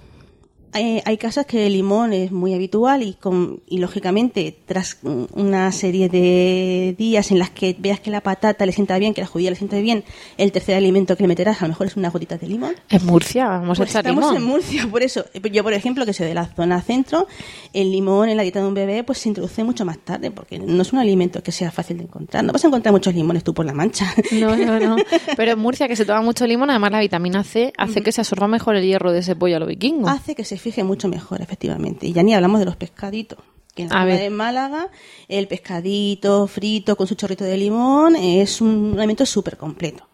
Hay, 0.76 1.16
casas 1.16 1.46
que 1.46 1.66
el 1.66 1.72
limón 1.72 2.12
es 2.12 2.32
muy 2.32 2.54
habitual 2.54 3.02
y, 3.02 3.14
con, 3.14 3.60
y 3.66 3.78
lógicamente 3.78 4.56
tras 4.66 4.98
una 5.02 5.72
serie 5.72 6.08
de 6.08 6.94
días 6.98 7.30
en 7.30 7.38
las 7.38 7.50
que 7.50 7.74
veas 7.78 8.00
que 8.00 8.10
la 8.10 8.20
patata 8.20 8.66
le 8.66 8.72
sienta 8.72 8.98
bien, 8.98 9.14
que 9.14 9.22
la 9.22 9.26
judía 9.26 9.50
le 9.50 9.56
sienta 9.56 9.78
bien, 9.78 10.04
el 10.36 10.52
tercer 10.52 10.76
alimento 10.76 11.16
que 11.16 11.22
le 11.22 11.28
meterás 11.28 11.62
a 11.62 11.64
lo 11.64 11.70
mejor 11.70 11.86
es 11.86 11.96
una 11.96 12.10
gotita 12.10 12.36
de 12.36 12.46
limón. 12.46 12.74
En 12.90 13.06
Murcia, 13.06 13.46
vamos 13.48 13.78
a 13.78 13.82
pues 13.82 13.90
echar 13.90 14.06
estamos 14.06 14.36
en 14.36 14.42
Murcia, 14.42 14.86
por 14.88 15.02
eso. 15.02 15.24
Yo, 15.50 15.62
por 15.62 15.72
ejemplo, 15.72 16.04
que 16.04 16.12
soy 16.12 16.26
de 16.26 16.34
la 16.34 16.46
zona 16.46 16.82
centro, 16.82 17.26
el 17.72 17.90
limón 17.90 18.28
en 18.28 18.36
la 18.36 18.42
dieta 18.42 18.60
de 18.60 18.66
un 18.66 18.74
bebé 18.74 19.04
pues 19.04 19.18
se 19.18 19.28
introduce 19.28 19.64
mucho 19.64 19.84
más 19.84 19.98
tarde 19.98 20.30
porque 20.30 20.58
no 20.58 20.82
es 20.82 20.92
un 20.92 20.98
alimento 20.98 21.42
que 21.42 21.52
sea 21.52 21.70
fácil 21.70 21.98
de 21.98 22.04
encontrar. 22.04 22.44
No 22.44 22.52
vas 22.52 22.64
a 22.64 22.68
encontrar 22.68 22.92
muchos 22.92 23.14
limones 23.14 23.44
tú 23.44 23.54
por 23.54 23.64
la 23.64 23.72
mancha. 23.72 24.12
No, 24.32 24.56
no, 24.56 24.78
no. 24.78 24.96
Pero 25.36 25.52
en 25.52 25.58
Murcia 25.58 25.88
que 25.88 25.96
se 25.96 26.04
toma 26.04 26.20
mucho 26.20 26.46
limón, 26.46 26.70
además 26.70 26.92
la 26.92 27.00
vitamina 27.00 27.44
C 27.44 27.72
hace 27.76 28.02
que 28.02 28.12
se 28.12 28.20
absorba 28.20 28.48
mejor 28.48 28.76
el 28.76 28.84
hierro 28.84 29.12
de 29.12 29.20
ese 29.20 29.36
pollo 29.36 29.56
a 29.56 29.58
lo 29.60 29.66
vikingo. 29.66 30.08
Hace 30.08 30.34
que 30.34 30.44
se 30.44 30.58
fije 30.66 30.82
mucho 30.82 31.06
mejor, 31.06 31.40
efectivamente. 31.40 32.08
Y 32.08 32.12
ya 32.12 32.24
ni 32.24 32.34
hablamos 32.34 32.58
de 32.58 32.66
los 32.66 32.74
pescaditos. 32.74 33.38
Que 33.72 33.84
en 33.84 33.90
la 33.90 34.04
de 34.04 34.30
Málaga, 34.30 34.88
el 35.28 35.46
pescadito 35.46 36.46
frito 36.46 36.96
con 36.96 37.06
su 37.06 37.14
chorrito 37.14 37.44
de 37.44 37.56
limón 37.56 38.16
es 38.16 38.60
un 38.60 38.94
alimento 38.96 39.26
súper 39.26 39.56
completo. 39.56 40.08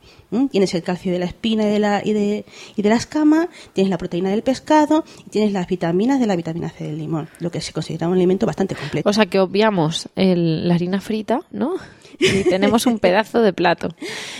Tienes 0.51 0.75
el 0.75 0.83
calcio 0.83 1.13
de 1.13 1.19
la 1.19 1.27
espina 1.27 1.63
y 1.63 1.71
de 1.71 1.79
la, 1.79 2.03
y 2.05 2.13
de, 2.13 2.45
y 2.75 2.83
de 2.83 2.89
la 2.89 2.97
escama, 2.97 3.49
tienes 3.73 3.91
la 3.91 3.99
proteína 3.99 4.31
del 4.31 4.43
pescado 4.43 5.05
y 5.27 5.31
tienes 5.31 5.53
las 5.53 5.67
vitaminas 5.69 6.21
de 6.21 6.27
la 6.27 6.37
vitamina 6.37 6.71
C 6.71 6.85
del 6.85 6.99
limón, 6.99 7.29
lo 7.39 7.51
que 7.51 7.61
se 7.61 7.73
considera 7.73 8.09
un 8.09 8.15
alimento 8.15 8.47
bastante 8.47 8.75
completo. 8.75 9.09
O 9.09 9.13
sea 9.13 9.27
que 9.27 9.39
obviamos 9.39 10.09
la 10.17 10.75
harina 10.75 11.01
frita, 11.01 11.41
¿no? 11.51 11.75
Y 12.19 12.45
tenemos 12.45 12.87
un 12.87 12.99
pedazo 12.99 13.41
de 13.41 13.53
plato. 13.53 13.89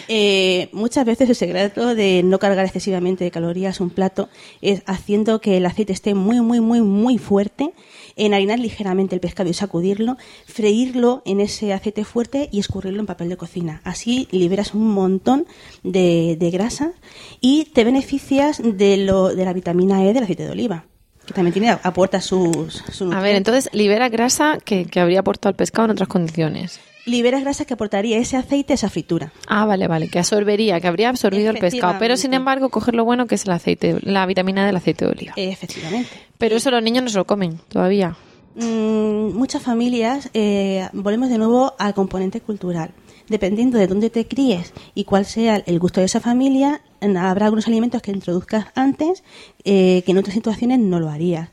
Eh, 0.09 0.69
muchas 0.73 1.07
veces 1.07 1.29
el 1.29 1.37
secreto 1.37 1.95
de 1.95 2.23
no 2.23 2.39
cargar 2.39 2.67
excesivamente 2.67 3.25
de 3.25 3.31
calorías 3.31 3.81
un 3.81 3.89
plato 3.89 4.29
es 4.61 4.83
haciendo 4.87 5.41
que 5.41 5.57
el 5.57 5.65
aceite 5.65 5.93
esté 5.93 6.15
muy, 6.15 6.41
muy, 6.41 6.61
muy, 6.61 6.83
muy 6.83 7.19
fuerte, 7.19 7.73
enharinar 8.17 8.59
ligeramente 8.59 9.15
el 9.15 9.21
pescado 9.21 9.49
y 9.49 9.55
sacudirlo, 9.55 10.17
freírlo 10.47 11.23
en 11.25 11.41
ese 11.41 11.73
aceite 11.73 12.05
fuerte 12.05 12.49
y 12.53 12.61
escurrirlo 12.61 13.01
en 13.01 13.07
papel 13.07 13.29
de 13.29 13.37
cocina. 13.37 13.81
Así 13.85 14.29
liberas 14.33 14.75
un 14.75 14.89
montón 14.89 15.47
de, 15.83 16.37
grasa 16.53 16.93
y 17.41 17.67
te 17.67 17.85
beneficias 17.85 18.61
de, 18.63 18.99
lo, 18.99 19.35
de 19.35 19.45
la 19.45 19.53
vitamina 19.53 20.05
E 20.05 20.13
del 20.13 20.25
aceite 20.25 20.45
de 20.45 20.51
oliva 20.51 20.85
que 21.27 21.33
también 21.33 21.53
tiene 21.53 21.71
aporta 21.71 22.21
sus, 22.21 22.83
A 23.13 23.21
ver, 23.21 23.37
entonces 23.37 23.71
libera 23.73 24.09
grasa 24.09 24.59
que, 24.63 24.87
que 24.87 24.99
habría 24.99 25.21
aportado 25.21 25.51
al 25.51 25.57
pescado 25.57 25.85
en 25.87 25.93
otras 25.93 26.09
condiciones 26.09 26.81
liberas 27.05 27.43
grasa 27.43 27.65
que 27.65 27.75
aportaría 27.75 28.19
ese 28.19 28.37
aceite, 28.37 28.75
esa 28.75 28.91
fritura. 28.91 29.33
Ah, 29.47 29.65
vale, 29.65 29.89
vale, 29.89 30.09
que 30.09 30.19
absorbería, 30.19 30.81
que 30.81 30.89
habría 30.89 31.09
absorbido 31.09 31.51
el 31.51 31.59
pescado. 31.59 31.97
Pero 31.99 32.17
sin 32.17 32.35
embargo, 32.35 32.69
coger 32.71 32.95
lo 32.95 33.05
bueno 33.05 33.27
que 33.27 33.35
es 33.35 33.45
el 33.45 33.53
aceite, 33.53 33.99
la 34.03 34.27
vitamina 34.27 34.67
del 34.67 34.77
aceite 34.77 35.05
de 35.05 35.11
oliva. 35.11 35.33
Efectivamente. 35.37 36.11
Pero 36.39 36.57
eso 36.57 36.71
los 36.71 36.83
niños 36.83 37.05
no 37.05 37.11
se 37.11 37.19
lo 37.19 37.27
comen 37.27 37.59
todavía. 37.69 38.17
Mm, 38.55 39.33
muchas 39.35 39.63
familias, 39.63 40.31
eh, 40.35 40.89
volvemos 40.93 41.29
de 41.31 41.39
nuevo 41.39 41.75
al 41.79 41.95
componente 41.95 42.41
cultural. 42.41 42.91
Dependiendo 43.29 43.79
de 43.79 43.87
dónde 43.87 44.11
te 44.11 44.27
críes 44.27 44.73
y 44.95 45.05
cuál 45.05 45.25
sea 45.25 45.57
el 45.57 45.79
gusto 45.79 46.01
de 46.01 46.07
esa 46.07 46.21
familia, 46.21 46.83
habrá 47.01 47.47
algunos 47.47 47.67
alimentos 47.67 48.03
que 48.03 48.11
introduzcas 48.11 48.67
antes 48.75 49.23
eh, 49.65 50.03
que 50.05 50.13
en 50.13 50.19
otras 50.19 50.35
situaciones 50.35 50.81
no 50.81 51.01
lo 51.01 51.09
harías. 51.09 51.49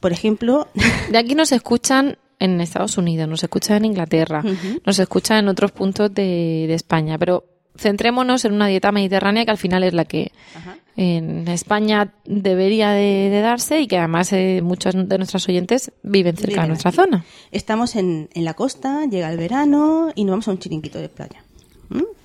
Por 0.00 0.12
ejemplo... 0.12 0.68
De 1.10 1.18
aquí 1.18 1.34
nos 1.34 1.52
escuchan 1.52 2.16
en 2.38 2.60
Estados 2.60 2.98
Unidos, 2.98 3.28
nos 3.28 3.42
escucha 3.42 3.76
en 3.76 3.84
Inglaterra, 3.84 4.42
nos 4.84 4.98
escucha 4.98 5.38
en 5.38 5.48
otros 5.48 5.72
puntos 5.72 6.12
de, 6.12 6.72
España, 6.72 7.18
pero 7.18 7.44
centrémonos 7.76 8.44
en 8.44 8.52
una 8.52 8.66
dieta 8.66 8.92
mediterránea 8.92 9.44
que 9.44 9.50
al 9.50 9.58
final 9.58 9.82
es 9.84 9.94
la 9.94 10.04
que 10.04 10.32
en 10.96 11.46
España 11.46 12.12
debería 12.24 12.90
de, 12.90 13.40
darse 13.40 13.80
y 13.80 13.86
que 13.86 13.98
además 13.98 14.32
eh, 14.32 14.60
muchos 14.62 14.94
de 14.94 15.16
nuestros 15.16 15.48
oyentes 15.48 15.92
viven 16.02 16.36
cerca 16.36 16.62
de 16.62 16.68
nuestra 16.68 16.90
zona. 16.90 17.24
Estamos 17.52 17.94
en, 17.94 18.28
en, 18.34 18.44
la 18.44 18.54
costa, 18.54 19.06
llega 19.06 19.30
el 19.30 19.38
verano 19.38 20.10
y 20.16 20.24
nos 20.24 20.32
vamos 20.32 20.48
a 20.48 20.50
un 20.50 20.58
chiringuito 20.58 20.98
de 20.98 21.08
playa. 21.08 21.44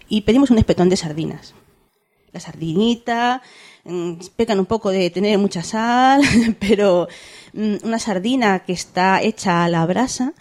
Y 0.10 0.22
pedimos 0.22 0.52
un 0.52 0.58
espetón 0.58 0.90
de 0.90 0.98
sardinas. 0.98 1.54
La 2.32 2.40
sardinita, 2.40 3.42
mm, 3.84 4.14
pecan 4.36 4.60
un 4.60 4.66
poco 4.66 4.90
de 4.90 5.10
tener 5.12 5.38
mucha 5.38 5.64
sal, 5.64 6.22
pero 6.60 7.08
una 7.54 8.00
sardina 8.00 8.60
que 8.60 8.74
está 8.74 9.22
hecha 9.22 9.64
a 9.64 9.70
la 9.70 9.86
brasa, 9.86 10.34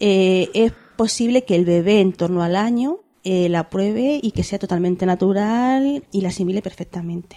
eh, 0.00 0.50
es 0.54 0.72
posible 0.96 1.44
que 1.44 1.54
el 1.54 1.64
bebé 1.64 2.00
en 2.00 2.12
torno 2.12 2.42
al 2.42 2.56
año 2.56 2.98
eh, 3.24 3.48
la 3.48 3.70
pruebe 3.70 4.20
y 4.22 4.30
que 4.32 4.44
sea 4.44 4.58
totalmente 4.58 5.06
natural 5.06 6.04
y 6.12 6.20
la 6.20 6.28
asimile 6.28 6.62
perfectamente. 6.62 7.36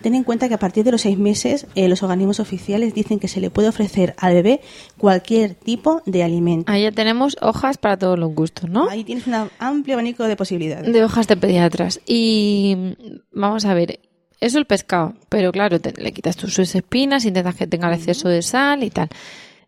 Ten 0.00 0.14
en 0.14 0.22
cuenta 0.22 0.48
que 0.48 0.54
a 0.54 0.58
partir 0.58 0.84
de 0.84 0.92
los 0.92 1.00
seis 1.00 1.16
meses 1.16 1.66
eh, 1.74 1.88
los 1.88 2.02
organismos 2.02 2.38
oficiales 2.38 2.94
dicen 2.94 3.18
que 3.18 3.26
se 3.26 3.40
le 3.40 3.50
puede 3.50 3.68
ofrecer 3.68 4.14
al 4.18 4.34
bebé 4.34 4.60
cualquier 4.98 5.54
tipo 5.54 6.02
de 6.04 6.22
alimento. 6.22 6.70
Ahí 6.70 6.82
ya 6.82 6.92
tenemos 6.92 7.38
hojas 7.40 7.78
para 7.78 7.96
todos 7.96 8.18
los 8.18 8.34
gustos, 8.34 8.68
¿no? 8.68 8.88
Ahí 8.90 9.02
tienes 9.02 9.26
un 9.26 9.34
amplio 9.58 9.94
abanico 9.94 10.24
de 10.24 10.36
posibilidades. 10.36 10.92
De 10.92 11.02
hojas 11.02 11.26
de 11.26 11.36
pediatras. 11.36 12.00
Y 12.06 12.96
vamos 13.32 13.64
a 13.64 13.72
ver, 13.72 13.98
eso 14.44 14.58
el 14.58 14.66
pescado, 14.66 15.14
pero 15.28 15.52
claro, 15.52 15.78
le 15.96 16.12
quitas 16.12 16.36
tus 16.36 16.58
espinas, 16.58 17.24
intentas 17.24 17.54
que 17.54 17.66
tenga 17.66 17.88
el 17.88 17.94
exceso 17.94 18.28
de 18.28 18.42
sal 18.42 18.82
y 18.82 18.90
tal. 18.90 19.08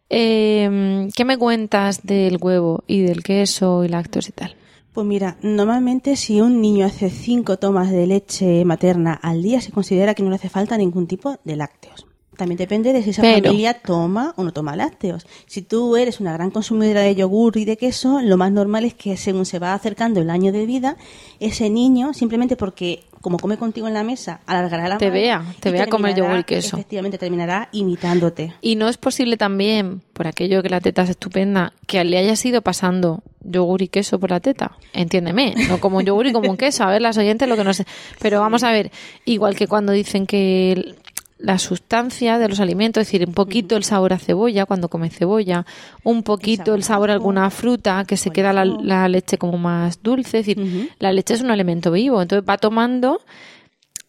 Eh, 0.09 1.09
¿Qué 1.15 1.25
me 1.25 1.37
cuentas 1.37 2.07
del 2.07 2.39
huevo 2.41 2.85
y 2.87 3.03
del 3.03 3.23
queso 3.23 3.85
y 3.85 3.89
lácteos 3.89 4.29
y 4.29 4.33
tal? 4.33 4.55
Pues 4.93 5.07
mira, 5.07 5.37
normalmente 5.43 6.17
si 6.17 6.41
un 6.41 6.61
niño 6.61 6.87
hace 6.87 7.11
cinco 7.11 7.59
tomas 7.59 7.91
de 7.91 8.07
leche 8.07 8.65
materna 8.65 9.12
al 9.12 9.43
día, 9.43 9.61
se 9.61 9.73
considera 9.73 10.15
que 10.15 10.23
no 10.23 10.31
le 10.31 10.37
hace 10.37 10.49
falta 10.49 10.79
ningún 10.79 11.07
tipo 11.07 11.39
de 11.45 11.57
lácteos. 11.57 12.07
También 12.37 12.59
depende 12.59 12.92
de 12.92 13.03
si 13.03 13.11
esa 13.11 13.22
familia 13.22 13.75
toma 13.75 14.35
o 14.37 14.44
no 14.44 14.53
toma 14.53 14.77
lácteos. 14.77 15.27
Si 15.46 15.62
tú 15.62 15.96
eres 15.96 16.20
una 16.20 16.33
gran 16.33 16.51
consumidora 16.51 17.01
de 17.01 17.14
yogur 17.14 17.57
y 17.57 17.64
de 17.64 17.77
queso, 17.77 18.20
lo 18.22 18.37
más 18.37 18.53
normal 18.53 18.85
es 18.85 18.94
que 18.94 19.16
según 19.16 19.46
se 19.46 19.59
va 19.59 19.75
acercando 19.75 20.20
el 20.20 20.31
año 20.31 20.53
de 20.53 20.66
vida, 20.66 20.96
ese 21.40 21.70
niño, 21.70 22.12
simplemente 22.14 22.57
porque 22.57 23.05
como 23.27 23.38
come 23.38 23.57
contigo 23.57 23.88
en 23.88 23.94
la 23.94 24.05
mesa, 24.05 24.40
alargará 24.46 24.88
la 24.88 24.99
Te 24.99 25.11
vea, 25.11 25.44
te 25.59 25.72
vea 25.72 25.88
comer 25.88 26.14
yogur 26.14 26.38
y 26.38 26.44
queso. 26.44 26.77
Efectivamente, 26.77 27.18
terminará 27.18 27.68
imitándote. 27.72 28.55
Y 28.61 28.77
no 28.77 28.88
es 28.88 28.99
posible 28.99 29.37
también, 29.37 30.01
por 30.12 30.29
aquello 30.29 30.62
que 30.62 30.68
la 30.68 30.81
teta 30.81 31.03
es 31.03 31.11
estupenda, 31.11 31.72
que 31.88 32.05
le 32.05 32.18
haya 32.18 32.35
ido 32.44 32.62
pasando 32.62 33.25
yogur 33.42 33.83
y 33.83 33.88
queso 33.88 34.20
por 34.20 34.31
la 34.31 34.38
teta. 34.38 34.77
Entiéndeme, 34.92 35.55
no 35.68 35.81
como 35.81 35.99
un 35.99 36.05
yogur 36.05 36.27
y 36.27 36.33
como 36.33 36.51
un 36.51 36.57
queso. 36.57 36.85
A 36.85 36.90
ver, 36.90 37.03
las 37.03 37.16
oyentes 37.16 37.49
lo 37.49 37.57
que 37.57 37.64
no 37.64 37.75
sé. 37.75 37.85
Pero 38.20 38.40
vamos 38.40 38.62
a 38.62 38.70
ver, 38.70 38.92
igual 39.25 39.57
que 39.57 39.66
cuando 39.66 39.92
dicen 39.92 40.27
que 40.27 40.94
la 41.38 41.59
sustancia 41.59 42.38
de 42.38 42.49
los 42.49 42.61
alimentos, 42.61 43.03
es 43.03 43.09
decir, 43.09 43.29
un 43.29 43.35
poquito 43.35 43.77
el 43.77 43.85
sabor 43.85 44.12
a 44.12 44.18
cebolla 44.18 44.64
cuando 44.64 44.88
come 44.88 45.11
cebolla, 45.11 45.66
un 46.03 46.22
poquito 46.22 46.75
el 46.75 46.83
sabor 46.83 47.11
a 47.11 47.12
alguna 47.12 47.51
fruta, 47.51 48.05
que 48.07 48.16
se 48.16 48.31
queda 48.31 48.53
la, 48.53 49.09
leche 49.09 49.37
como 49.37 49.59
más 49.59 50.03
dulce, 50.03 50.38
es 50.38 50.46
decir, 50.46 50.90
la 50.99 51.12
leche 51.12 51.35
es 51.35 51.42
un 51.42 51.51
alimento 51.51 51.92
vivo, 51.92 52.22
entonces 52.22 52.49
va 52.49 52.57
tomando 52.57 53.20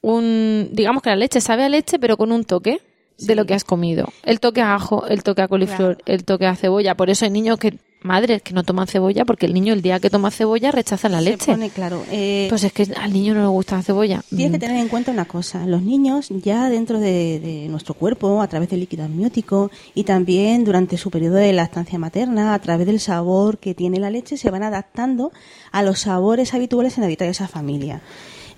un, 0.02 0.70
digamos 0.72 1.04
que 1.04 1.10
la 1.10 1.16
leche 1.16 1.42
sabe 1.42 1.64
a 1.64 1.70
leche, 1.70 2.00
pero 2.00 2.18
con 2.18 2.32
un 2.32 2.46
toque 2.46 2.82
de 3.20 3.36
lo 3.36 3.46
que 3.46 3.54
has 3.54 3.64
comido. 3.64 4.10
El 4.24 4.40
toque 4.40 4.62
a 4.62 4.76
ajo, 4.76 5.06
el 5.08 5.24
toque 5.24 5.42
a 5.42 5.48
coliflor, 5.48 5.98
el 6.06 6.24
toque 6.24 6.46
a 6.46 6.56
cebolla. 6.56 6.96
Por 6.96 7.10
eso 7.10 7.26
hay 7.26 7.32
niños 7.32 7.58
que 7.58 7.78
madres 8.08 8.42
que 8.42 8.54
no 8.54 8.64
toman 8.64 8.88
cebolla 8.88 9.24
porque 9.26 9.46
el 9.46 9.54
niño 9.54 9.74
el 9.74 9.82
día 9.84 10.00
que 10.00 10.10
toma 10.10 10.32
cebolla 10.32 10.72
rechaza 10.72 11.10
la 11.10 11.22
leche. 11.22 11.46
Se 11.46 11.52
pone 11.52 11.70
claro. 11.70 12.04
Eh, 12.12 12.48
pues 12.50 12.64
es 12.64 12.74
que 12.74 12.88
al 13.00 13.14
niño 13.14 13.36
no 13.36 13.42
le 13.42 13.48
gusta 13.48 13.76
la 13.76 13.84
cebolla. 13.84 14.24
Tienes 14.30 14.52
que 14.52 14.58
Mm. 14.58 14.60
tener 14.62 14.78
en 14.78 14.88
cuenta 14.88 15.12
una 15.12 15.26
cosa. 15.26 15.66
Los 15.68 15.82
niños 15.84 16.30
ya 16.30 16.70
dentro 16.70 17.00
de, 17.00 17.40
de 17.40 17.68
nuestro 17.70 17.94
cuerpo, 17.94 18.42
a 18.42 18.48
través 18.48 18.70
del 18.70 18.80
líquido 18.80 19.04
amniótico 19.06 19.70
y 19.94 20.04
también 20.06 20.64
durante 20.64 20.98
su 20.98 21.12
periodo 21.12 21.36
de 21.36 21.54
lactancia 21.54 22.00
materna, 22.00 22.54
a 22.54 22.60
través 22.60 22.88
del 22.88 23.00
sabor 23.00 23.58
que 23.60 23.76
tiene 23.76 24.00
la 24.00 24.10
leche, 24.10 24.38
se 24.38 24.50
van 24.50 24.64
adaptando 24.64 25.32
a 25.72 25.84
los 25.84 26.00
sabores 26.00 26.54
habituales 26.54 26.98
en 26.98 27.02
la 27.02 27.08
dieta 27.08 27.26
de 27.26 27.32
esa 27.32 27.48
familia. 27.48 28.02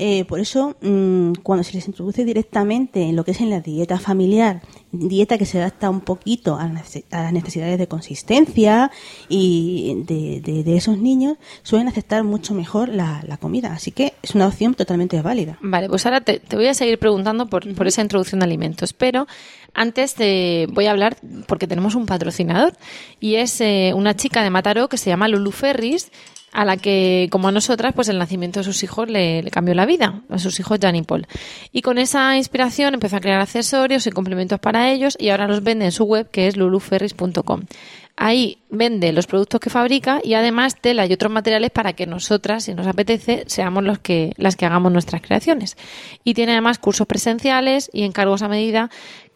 Eh, 0.01 0.23
por 0.25 0.39
eso, 0.39 0.77
mm, 0.81 1.33
cuando 1.43 1.63
se 1.63 1.73
les 1.73 1.85
introduce 1.88 2.23
directamente 2.23 3.03
en 3.03 3.15
lo 3.17 3.25
que 3.25 3.31
es 3.31 3.41
en 3.41 3.49
la 3.49 3.59
dieta 3.59 3.99
familiar, 3.99 4.62
dieta 4.91 5.38
que 5.38 5.45
se 5.45 5.59
adapta 5.59 5.89
un 5.89 5.99
poquito 6.01 6.55
a 6.57 6.63
las 6.67 6.73
nece- 6.73 7.03
a 7.12 7.23
las 7.23 7.33
necesidades 7.33 7.77
de 7.77 7.88
consistencia 7.88 8.91
y 9.27 10.03
de, 10.05 10.41
de- 10.41 10.63
de 10.63 10.77
esos 10.77 10.97
niños, 10.97 11.38
suelen 11.63 11.88
aceptar 11.89 12.23
mucho 12.23 12.53
mejor 12.53 12.89
la, 12.89 13.21
la 13.27 13.38
comida. 13.38 13.73
Así 13.73 13.91
que 13.91 14.13
es 14.23 14.35
una 14.35 14.47
opción 14.47 14.73
totalmente 14.73 15.21
válida. 15.21 15.57
Vale, 15.62 15.89
pues 15.89 16.05
ahora 16.05 16.21
te, 16.21 16.39
te 16.39 16.55
voy 16.55 16.67
a 16.67 16.73
seguir 16.73 16.97
preguntando 16.97 17.47
por, 17.47 17.71
por 17.75 17.88
esa 17.88 18.01
introducción 18.01 18.39
de 18.39 18.45
alimentos, 18.45 18.93
pero 18.93 19.27
antes 19.73 20.15
te 20.15 20.67
voy 20.71 20.85
a 20.85 20.91
hablar 20.91 21.17
porque 21.45 21.67
tenemos 21.67 21.95
un 21.95 22.05
patrocinador 22.05 22.73
y 23.19 23.35
es 23.35 23.59
eh, 23.62 23.91
una 23.95 24.15
chica 24.15 24.43
de 24.43 24.49
Mataró 24.49 24.88
que 24.89 24.97
se 24.97 25.09
llama 25.09 25.27
Lulu 25.27 25.51
Ferris 25.51 26.12
a 26.51 26.65
la 26.65 26.77
que, 26.77 27.27
como 27.31 27.47
a 27.47 27.51
nosotras, 27.51 27.93
pues 27.93 28.09
el 28.09 28.17
nacimiento 28.17 28.59
de 28.59 28.63
sus 28.63 28.83
hijos 28.83 29.09
le, 29.09 29.43
cambió 29.51 29.75
la 29.75 29.85
vida, 29.85 30.21
a 30.29 30.39
sus 30.39 30.59
hijos 30.59 30.79
Jan 30.81 30.95
y 30.95 31.03
Paul. 31.03 31.27
Y 31.71 31.81
con 31.81 31.97
esa 31.97 32.38
inspiración 32.38 32.93
empezó 32.93 33.17
a 33.17 33.19
crear 33.19 33.41
accesorios 33.41 34.07
y 34.07 34.12
complementos 34.12 34.59
para 34.59 34.91
ellos 34.91 35.15
y 35.19 35.29
ahora 35.29 35.47
los 35.47 35.63
vende 35.63 35.85
en 35.85 35.91
su 35.91 36.05
web 36.05 36.29
que 36.31 36.47
es 36.47 36.57
luluferris.com. 36.57 37.62
Ahí 38.21 38.57
vende 38.69 39.13
los 39.13 39.27
productos 39.27 39.62
que 39.62 39.69
fabrica 39.69 40.19
y 40.21 40.33
además 40.33 40.75
tela 40.75 41.05
y 41.05 41.13
otros 41.13 41.31
materiales 41.31 41.71
para 41.71 41.93
que 41.93 42.05
nosotras, 42.05 42.65
si 42.65 42.73
nos 42.73 42.85
apetece, 42.85 43.45
seamos 43.47 43.81
los 43.83 43.99
que, 43.99 44.33
las 44.35 44.57
que 44.57 44.65
hagamos 44.65 44.91
nuestras 44.91 45.21
creaciones. 45.21 45.77
Y 46.25 46.33
tiene 46.33 46.51
además 46.51 46.79
cursos 46.79 47.07
presenciales 47.07 47.89
y 47.93 48.03
encargos 48.03 48.41
a 48.41 48.49
medida 48.49 48.89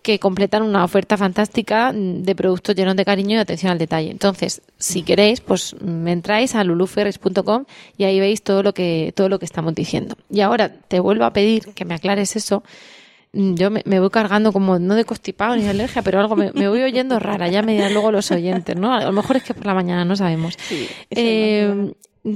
que 0.04 0.20
completan 0.20 0.62
una 0.64 0.84
oferta 0.84 1.18
fantástica 1.18 1.92
de 1.94 2.36
productos 2.36 2.76
llenos 2.76 2.96
de 2.98 3.06
cariño 3.06 3.38
y 3.38 3.40
atención 3.40 3.72
al 3.72 3.78
detalle. 3.78 4.12
Entonces, 4.12 4.62
si 4.78 5.02
queréis, 5.02 5.40
pues 5.42 5.76
me 5.82 6.12
entráis 6.12 6.56
a 6.56 6.64
luluferris.com 6.66 7.64
y 7.98 8.04
ahí 8.04 8.20
veis 8.20 8.44
todo 8.44 8.62
lo 8.64 8.74
que 8.74 9.14
todo 9.16 9.30
lo 9.30 9.40
que 9.40 9.46
estamos 9.46 9.74
diciendo. 9.74 10.16
Y 10.30 10.42
ahora 10.42 10.70
te 10.70 11.00
vuelvo 11.00 11.24
a 11.24 11.32
pedir 11.34 11.74
que 11.74 11.86
me 11.86 11.96
aclares 11.96 12.36
eso. 12.36 12.64
Mm, 13.32 13.56
Yo 13.56 13.72
me, 13.72 13.82
me 13.86 14.02
voy 14.02 14.10
cargando 14.10 14.52
como 14.52 14.78
no 14.78 14.94
de 14.96 15.06
constipado 15.06 15.56
ni 15.56 15.64
de 15.64 15.70
alergia, 15.70 16.02
pero 16.02 16.20
algo 16.20 16.36
me, 16.36 16.52
me 16.52 16.68
voy 16.68 16.82
oyendo 16.84 17.18
rara. 17.18 17.48
Ya 17.48 17.62
me 17.62 17.72
dirán 17.72 17.94
luego 17.94 18.12
los 18.12 18.30
oyentes, 18.30 18.76
¿no? 18.76 18.94
A 18.94 19.06
lo 19.06 19.12
mejor 19.14 19.38
es 19.38 19.44
que 19.44 19.54
por 19.54 19.66
la 19.66 19.74
mañana 19.74 20.04
no 20.04 20.18
sabemos. 20.18 20.58
Eh, 21.12 21.94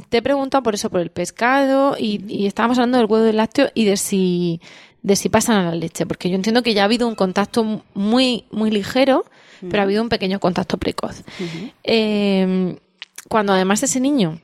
te 0.09 0.17
he 0.17 0.21
preguntado 0.21 0.63
por 0.63 0.73
eso, 0.73 0.89
por 0.89 1.01
el 1.01 1.11
pescado 1.11 1.95
y, 1.99 2.21
y 2.27 2.45
estábamos 2.45 2.77
hablando 2.77 2.97
del 2.97 3.07
huevo 3.07 3.23
del 3.25 3.37
lácteo 3.37 3.69
y 3.73 3.85
de 3.85 3.95
si 3.97 4.59
de 5.07 5.15
si 5.15 5.29
pasan 5.29 5.55
a 5.55 5.69
la 5.69 5.75
leche, 5.75 6.05
porque 6.05 6.29
yo 6.29 6.35
entiendo 6.35 6.61
que 6.61 6.73
ya 6.73 6.81
ha 6.81 6.85
habido 6.85 7.07
un 7.07 7.15
contacto 7.15 7.81
muy 7.93 8.43
muy 8.51 8.69
ligero, 8.69 9.25
pero 9.61 9.79
ha 9.79 9.83
habido 9.83 10.03
un 10.03 10.09
pequeño 10.09 10.39
contacto 10.39 10.77
precoz. 10.77 11.23
Eh, 11.83 12.77
cuando 13.29 13.53
además 13.53 13.81
ese 13.83 13.99
niño 14.01 14.41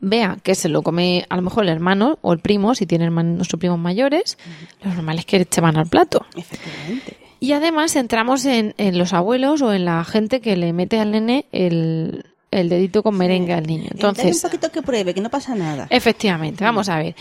vea 0.00 0.36
que 0.42 0.54
se 0.54 0.68
lo 0.68 0.82
come 0.82 1.26
a 1.28 1.36
lo 1.36 1.42
mejor 1.42 1.64
el 1.64 1.70
hermano 1.70 2.18
o 2.22 2.32
el 2.32 2.40
primo, 2.40 2.74
si 2.74 2.86
tiene 2.86 3.04
hermanos 3.04 3.54
o 3.54 3.58
primos 3.58 3.78
mayores, 3.78 4.36
lo 4.82 4.92
normal 4.92 5.20
es 5.20 5.26
que 5.26 5.46
se 5.48 5.60
van 5.60 5.76
al 5.76 5.86
plato. 5.86 6.26
Efectivamente. 6.36 7.16
Y 7.40 7.52
además 7.52 7.94
entramos 7.94 8.44
en, 8.46 8.74
en 8.78 8.98
los 8.98 9.12
abuelos 9.12 9.62
o 9.62 9.72
en 9.72 9.84
la 9.84 10.02
gente 10.04 10.40
que 10.40 10.56
le 10.56 10.72
mete 10.72 10.98
al 10.98 11.12
nene 11.12 11.46
el, 11.52 12.24
el 12.50 12.68
dedito 12.68 13.02
con 13.04 13.16
merengue 13.16 13.54
al 13.54 13.66
niño. 13.66 13.90
Dale 13.90 13.94
Entonces, 13.94 14.44
un 14.44 14.50
poquito 14.50 14.72
que 14.72 14.82
pruebe, 14.82 15.14
que 15.14 15.20
no 15.20 15.30
pasa 15.30 15.54
nada. 15.54 15.86
efectivamente, 15.90 16.64
vamos 16.64 16.88
a 16.88 16.98
ver. 16.98 17.14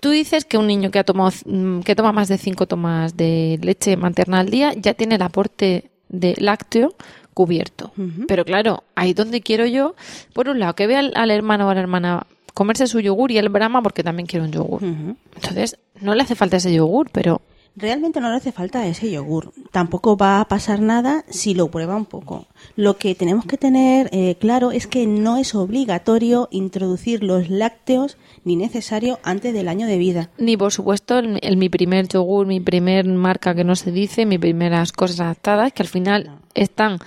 Tú 0.00 0.10
dices 0.10 0.44
que 0.44 0.58
un 0.58 0.66
niño 0.66 0.90
que 0.90 0.98
ha 0.98 1.04
tomado 1.04 1.32
mm, 1.44 1.80
que 1.80 1.94
toma 1.94 2.12
más 2.12 2.28
de 2.28 2.38
cinco 2.38 2.66
tomas 2.66 3.16
de 3.16 3.58
leche 3.62 3.96
materna 3.96 4.40
al 4.40 4.50
día 4.50 4.72
ya 4.74 4.94
tiene 4.94 5.16
el 5.16 5.22
aporte 5.22 5.90
de 6.08 6.34
lácteo 6.38 6.94
cubierto. 7.34 7.92
Pero 8.26 8.44
claro, 8.44 8.82
ahí 8.96 9.14
donde 9.14 9.40
quiero 9.40 9.64
yo, 9.64 9.94
por 10.32 10.48
un 10.48 10.58
lado, 10.58 10.74
que 10.74 10.88
vea 10.88 10.98
al, 10.98 11.12
al 11.14 11.30
hermano 11.30 11.68
o 11.68 11.70
a 11.70 11.74
la 11.74 11.80
hermana 11.80 12.26
comerse 12.52 12.88
su 12.88 12.98
yogur 12.98 13.30
y 13.30 13.38
él 13.38 13.48
brama 13.48 13.82
porque 13.82 14.02
también 14.02 14.26
quiere 14.26 14.44
un 14.44 14.50
yogur. 14.50 14.82
Entonces, 14.82 15.78
no 16.00 16.16
le 16.16 16.22
hace 16.22 16.34
falta 16.34 16.56
ese 16.56 16.74
yogur, 16.74 17.08
pero 17.12 17.40
Realmente 17.76 18.20
no 18.20 18.30
le 18.30 18.36
hace 18.36 18.52
falta 18.52 18.86
ese 18.86 19.10
yogur. 19.10 19.52
Tampoco 19.70 20.16
va 20.16 20.40
a 20.40 20.48
pasar 20.48 20.80
nada 20.80 21.24
si 21.28 21.54
lo 21.54 21.68
prueba 21.68 21.96
un 21.96 22.06
poco. 22.06 22.46
Lo 22.76 22.96
que 22.96 23.14
tenemos 23.14 23.44
que 23.46 23.56
tener 23.56 24.08
eh, 24.12 24.36
claro 24.40 24.72
es 24.72 24.86
que 24.86 25.06
no 25.06 25.36
es 25.36 25.54
obligatorio 25.54 26.48
introducir 26.50 27.22
los 27.22 27.50
lácteos 27.50 28.16
ni 28.44 28.56
necesario 28.56 29.20
antes 29.22 29.52
del 29.52 29.68
año 29.68 29.86
de 29.86 29.98
vida. 29.98 30.30
Ni 30.38 30.56
por 30.56 30.72
supuesto 30.72 31.18
el, 31.18 31.38
el 31.42 31.56
mi 31.56 31.68
primer 31.68 32.08
yogur, 32.08 32.46
mi 32.46 32.60
primer 32.60 33.04
marca 33.06 33.54
que 33.54 33.64
no 33.64 33.76
se 33.76 33.92
dice, 33.92 34.26
mis 34.26 34.38
primeras 34.38 34.92
cosas 34.92 35.20
adaptadas, 35.20 35.72
que 35.72 35.82
al 35.82 35.88
final 35.88 36.40
están, 36.54 36.98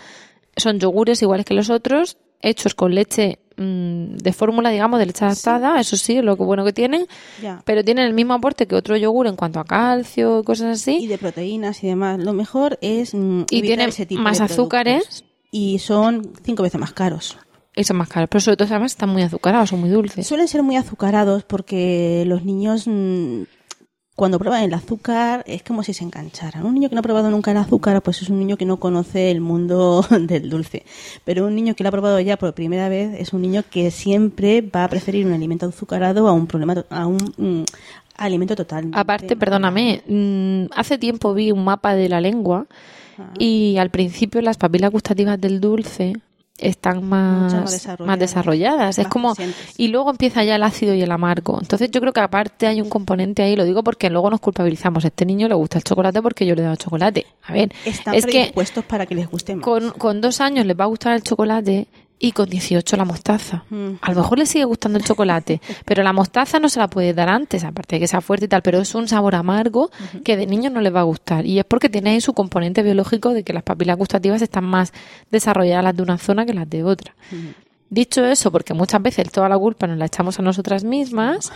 son 0.55 0.79
yogures 0.79 1.21
iguales 1.21 1.45
que 1.45 1.53
los 1.53 1.69
otros, 1.69 2.17
hechos 2.41 2.75
con 2.75 2.95
leche 2.95 3.39
mm, 3.61 4.17
de 4.17 4.33
fórmula, 4.33 4.69
digamos, 4.69 4.99
de 4.99 5.05
leche 5.05 5.23
adaptada, 5.25 5.79
eso 5.79 5.95
sí, 5.97 6.17
es 6.17 6.23
lo 6.23 6.35
que 6.35 6.43
bueno 6.43 6.65
que 6.65 6.73
tienen, 6.73 7.05
Ya. 7.41 7.61
pero 7.65 7.83
tienen 7.83 8.05
el 8.05 8.13
mismo 8.13 8.33
aporte 8.33 8.65
que 8.67 8.75
otro 8.75 8.97
yogur 8.97 9.27
en 9.27 9.35
cuanto 9.35 9.59
a 9.59 9.63
calcio 9.65 10.39
y 10.39 10.43
cosas 10.43 10.67
Y 10.87 10.91
así, 10.97 11.07
de 11.07 11.17
proteínas 11.17 11.83
y 11.83 11.87
demás. 11.87 12.19
Lo 12.19 12.33
mejor 12.33 12.77
es 12.81 13.13
mm, 13.13 13.43
y 13.49 13.61
tienen 13.61 13.89
ese 13.89 14.05
tipo 14.05 14.21
más 14.21 14.39
de 14.39 14.45
azúcares 14.45 15.23
Y 15.51 15.79
son 15.79 16.33
cinco 16.43 16.63
veces 16.63 16.79
más 16.79 16.93
caros. 16.93 17.37
y 17.75 17.83
son 17.85 17.97
más 17.97 18.09
caros, 18.09 18.27
pero 18.29 18.41
sobre 18.41 18.57
todo 18.57 18.67
además 18.69 18.91
están 18.93 19.09
muy 19.09 19.21
azucarados, 19.21 19.69
son 19.69 19.79
muy 19.79 19.89
dulces. 19.89 20.27
Suelen 20.27 20.47
ser 20.47 20.63
muy 20.63 20.75
azucarados 20.75 21.43
porque 21.43 22.23
los 22.27 22.43
niños 22.43 22.83
mm, 22.87 23.43
cuando 24.15 24.37
prueban 24.39 24.63
el 24.63 24.73
azúcar 24.73 25.43
es 25.47 25.63
como 25.63 25.83
si 25.83 25.93
se 25.93 26.03
engancharan. 26.03 26.65
Un 26.65 26.73
niño 26.73 26.89
que 26.89 26.95
no 26.95 26.99
ha 26.99 27.03
probado 27.03 27.31
nunca 27.31 27.51
el 27.51 27.57
azúcar 27.57 28.01
pues 28.01 28.21
es 28.21 28.29
un 28.29 28.39
niño 28.39 28.57
que 28.57 28.65
no 28.65 28.77
conoce 28.77 29.31
el 29.31 29.41
mundo 29.41 30.05
del 30.19 30.49
dulce. 30.49 30.83
Pero 31.25 31.47
un 31.47 31.55
niño 31.55 31.75
que 31.75 31.83
lo 31.83 31.89
ha 31.89 31.91
probado 31.91 32.19
ya 32.19 32.37
por 32.37 32.53
primera 32.53 32.89
vez 32.89 33.19
es 33.19 33.33
un 33.33 33.41
niño 33.41 33.63
que 33.69 33.91
siempre 33.91 34.61
va 34.61 34.83
a 34.83 34.89
preferir 34.89 35.25
un 35.25 35.33
alimento 35.33 35.65
azucarado 35.65 36.27
a 36.27 36.33
un 36.33 36.47
problema 36.47 36.85
a 36.89 37.07
un 37.07 37.33
mm, 37.37 37.63
alimento 38.17 38.55
total. 38.55 38.91
Aparte, 38.93 39.35
perdóname, 39.35 40.03
mm, 40.07 40.73
hace 40.75 40.97
tiempo 40.97 41.33
vi 41.33 41.51
un 41.51 41.63
mapa 41.63 41.95
de 41.95 42.09
la 42.09 42.21
lengua 42.21 42.67
Ah. 43.17 43.33
y 43.37 43.77
al 43.77 43.89
principio 43.89 44.41
las 44.41 44.57
papilas 44.57 44.91
gustativas 44.91 45.39
del 45.39 45.59
dulce 45.59 46.13
están 46.61 47.03
más, 47.07 47.53
más 47.53 47.99
más 47.99 48.19
desarrolladas. 48.19 48.97
Es 48.99 49.07
como 49.07 49.35
presentes. 49.35 49.73
y 49.77 49.87
luego 49.89 50.11
empieza 50.11 50.43
ya 50.43 50.55
el 50.55 50.63
ácido 50.63 50.93
y 50.93 51.01
el 51.01 51.11
amargo. 51.11 51.57
Entonces 51.61 51.91
yo 51.91 51.99
creo 51.99 52.13
que 52.13 52.19
aparte 52.19 52.67
hay 52.67 52.81
un 52.81 52.89
componente 52.89 53.43
ahí, 53.43 53.55
lo 53.55 53.65
digo 53.65 53.83
porque 53.83 54.09
luego 54.09 54.29
nos 54.29 54.39
culpabilizamos. 54.39 55.03
A 55.03 55.07
este 55.07 55.25
niño 55.25 55.47
le 55.47 55.55
gusta 55.55 55.77
el 55.77 55.83
chocolate 55.83 56.21
porque 56.21 56.45
yo 56.45 56.55
le 56.55 56.61
he 56.61 56.65
dado 56.65 56.75
chocolate. 56.75 57.25
A 57.43 57.53
ver, 57.53 57.71
Están 57.85 58.15
es 58.15 58.25
que 58.25 58.53
para 58.87 59.05
que 59.05 59.15
les 59.15 59.29
guste 59.29 59.55
más. 59.55 59.63
con, 59.63 59.91
con 59.91 60.21
dos 60.21 60.41
años 60.41 60.65
les 60.65 60.79
va 60.79 60.85
a 60.85 60.87
gustar 60.87 61.13
el 61.15 61.23
chocolate 61.23 61.87
y 62.23 62.33
con 62.33 62.47
18 62.47 62.97
la 62.97 63.03
mostaza. 63.03 63.65
Mm. 63.71 63.93
A 63.99 64.11
lo 64.11 64.21
mejor 64.21 64.37
le 64.37 64.45
sigue 64.45 64.63
gustando 64.63 64.99
el 64.99 65.03
chocolate, 65.03 65.59
pero 65.85 66.03
la 66.03 66.13
mostaza 66.13 66.59
no 66.59 66.69
se 66.69 66.79
la 66.79 66.87
puede 66.87 67.15
dar 67.15 67.29
antes, 67.29 67.63
aparte 67.63 67.95
de 67.95 68.01
que 68.01 68.07
sea 68.07 68.21
fuerte 68.21 68.45
y 68.45 68.47
tal, 68.47 68.61
pero 68.61 68.79
es 68.79 68.93
un 68.93 69.07
sabor 69.07 69.33
amargo 69.33 69.89
que 70.23 70.37
de 70.37 70.45
niños 70.45 70.71
no 70.71 70.81
les 70.81 70.93
va 70.93 70.99
a 70.99 71.03
gustar. 71.03 71.47
Y 71.47 71.57
es 71.57 71.65
porque 71.65 71.89
tiene 71.89 72.11
ahí 72.11 72.21
su 72.21 72.33
componente 72.33 72.83
biológico 72.83 73.33
de 73.33 73.43
que 73.43 73.53
las 73.53 73.63
papilas 73.63 73.97
gustativas 73.97 74.41
están 74.43 74.65
más 74.65 74.93
desarrolladas 75.31 75.83
las 75.83 75.95
de 75.97 76.03
una 76.03 76.19
zona 76.19 76.45
que 76.45 76.53
las 76.53 76.69
de 76.69 76.83
otra. 76.83 77.15
Dicho 77.89 78.23
eso, 78.23 78.51
porque 78.51 78.75
muchas 78.75 79.01
veces 79.01 79.31
toda 79.31 79.49
la 79.49 79.57
culpa 79.57 79.87
nos 79.87 79.97
la 79.97 80.05
echamos 80.05 80.37
a 80.37 80.43
nosotras 80.43 80.83
mismas, 80.83 81.51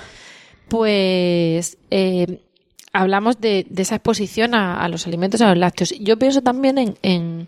pues 0.67 1.77
eh, 1.91 2.41
hablamos 2.91 3.39
de, 3.39 3.67
de 3.69 3.81
esa 3.83 3.95
exposición 3.95 4.55
a, 4.55 4.81
a 4.81 4.89
los 4.89 5.05
alimentos, 5.05 5.41
a 5.41 5.49
los 5.49 5.57
lácteos. 5.59 5.93
Yo 5.99 6.17
pienso 6.17 6.41
también 6.41 6.79
en, 6.79 6.97
en 7.03 7.47